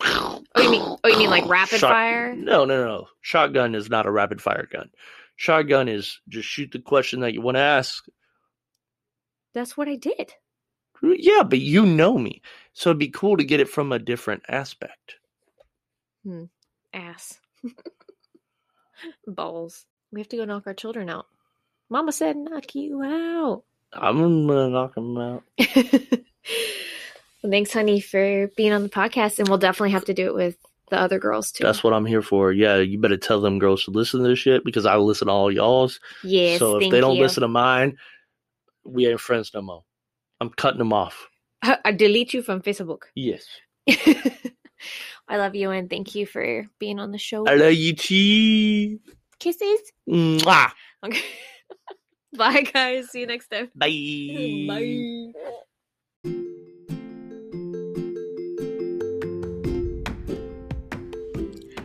Oh, 0.00 0.42
you 0.58 0.70
mean 0.70 0.82
oh, 0.82 1.08
you 1.08 1.18
mean 1.18 1.30
like 1.30 1.48
rapid 1.48 1.80
Shot- 1.80 1.90
fire? 1.90 2.34
No, 2.34 2.64
no, 2.64 2.84
no. 2.84 3.06
Shotgun 3.20 3.74
is 3.74 3.88
not 3.88 4.06
a 4.06 4.10
rapid 4.10 4.40
fire 4.40 4.68
gun. 4.70 4.90
Shotgun 5.36 5.88
is 5.88 6.20
just 6.28 6.48
shoot 6.48 6.70
the 6.72 6.78
question 6.78 7.20
that 7.20 7.32
you 7.32 7.40
want 7.40 7.56
to 7.56 7.60
ask. 7.62 8.04
That's 9.52 9.76
what 9.76 9.88
I 9.88 9.96
did. 9.96 10.34
Yeah, 11.02 11.42
but 11.42 11.60
you 11.60 11.84
know 11.84 12.16
me. 12.18 12.42
So 12.72 12.90
it'd 12.90 12.98
be 12.98 13.08
cool 13.08 13.36
to 13.36 13.44
get 13.44 13.60
it 13.60 13.68
from 13.68 13.92
a 13.92 13.98
different 13.98 14.42
aspect. 14.48 15.16
Hmm. 16.24 16.44
Ass. 16.92 17.38
Balls. 19.26 19.86
We 20.14 20.20
have 20.20 20.28
to 20.28 20.36
go 20.36 20.44
knock 20.44 20.66
our 20.66 20.74
children 20.74 21.10
out. 21.10 21.26
Mama 21.90 22.12
said 22.12 22.36
knock 22.36 22.74
you 22.74 23.02
out. 23.02 23.64
I'm 23.92 24.46
gonna 24.46 24.70
knock 24.70 24.94
them 24.94 25.18
out. 25.18 25.42
well, 25.58 26.20
thanks, 27.50 27.72
honey, 27.72 28.00
for 28.00 28.48
being 28.56 28.72
on 28.72 28.82
the 28.82 28.88
podcast, 28.88 29.38
and 29.38 29.48
we'll 29.48 29.58
definitely 29.58 29.90
have 29.90 30.04
to 30.06 30.14
do 30.14 30.26
it 30.26 30.34
with 30.34 30.56
the 30.90 30.98
other 30.98 31.18
girls 31.18 31.50
too. 31.50 31.64
That's 31.64 31.82
what 31.82 31.92
I'm 31.92 32.06
here 32.06 32.22
for. 32.22 32.52
Yeah, 32.52 32.76
you 32.76 32.98
better 32.98 33.16
tell 33.16 33.40
them 33.40 33.58
girls 33.58 33.84
to 33.84 33.90
listen 33.90 34.22
to 34.22 34.28
this 34.28 34.38
shit 34.38 34.64
because 34.64 34.86
I 34.86 34.96
listen 34.96 35.26
to 35.26 35.32
all 35.32 35.50
y'all's. 35.52 36.00
yes. 36.22 36.58
so 36.58 36.76
if 36.76 36.90
they 36.90 37.00
don't 37.00 37.16
you. 37.16 37.22
listen 37.22 37.42
to 37.42 37.48
mine, 37.48 37.98
we 38.84 39.08
ain't 39.08 39.20
friends 39.20 39.50
no 39.52 39.62
more. 39.62 39.84
I'm 40.40 40.50
cutting 40.50 40.78
them 40.78 40.92
off. 40.92 41.28
I 41.62 41.92
delete 41.92 42.34
you 42.34 42.42
from 42.42 42.60
Facebook. 42.60 43.02
Yes. 43.14 43.46
I 45.26 45.38
love 45.38 45.54
you 45.54 45.70
and 45.70 45.88
thank 45.88 46.14
you 46.14 46.26
for 46.26 46.66
being 46.78 46.98
on 46.98 47.10
the 47.10 47.18
show. 47.18 47.46
I 47.46 47.54
love 47.54 47.72
you 47.72 47.94
too. 47.94 49.00
Kisses. 49.44 49.92
Mwah. 50.08 50.70
Okay. 51.04 51.20
Bye, 52.38 52.62
guys. 52.62 53.10
See 53.10 53.20
you 53.20 53.26
next 53.26 53.48
time. 53.48 53.70
Bye. 53.74 53.88
Bye. 54.68 55.32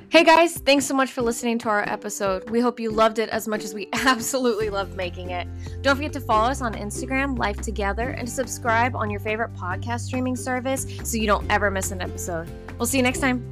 Hey 0.07 0.24
guys, 0.24 0.57
thanks 0.57 0.86
so 0.86 0.93
much 0.95 1.12
for 1.12 1.22
listening 1.22 1.60
to 1.60 1.70
our 1.70 1.88
episode. 1.88 2.49
We 2.49 2.62
hope 2.62 2.80
you 2.80 2.91
loved 2.91 3.20
it 3.20 3.30
as 3.30 3.47
much 3.47 3.64
as 3.64 3.74
we 3.74 3.89
absolutely 3.93 4.70
loved 4.70 4.95
making 4.95 5.32
it. 5.32 5.45
Don't 5.82 5.97
forget 5.97 6.14
to 6.14 6.22
follow 6.22 6.49
us 6.49 6.62
on 6.62 6.74
Instagram, 6.74 7.38
Life 7.38 7.62
Together, 7.62 8.12
and 8.12 8.28
to 8.28 8.34
subscribe 8.34 8.95
on 8.95 9.10
your 9.10 9.20
favorite 9.20 9.53
podcast 9.53 10.01
streaming 10.01 10.36
service 10.38 10.88
so 11.03 11.18
you 11.18 11.28
don't 11.28 11.49
ever 11.51 11.70
miss 11.70 11.91
an 11.91 12.01
episode. 12.01 12.49
We'll 12.78 12.88
see 12.88 12.97
you 12.97 13.03
next 13.03 13.20
time. 13.20 13.45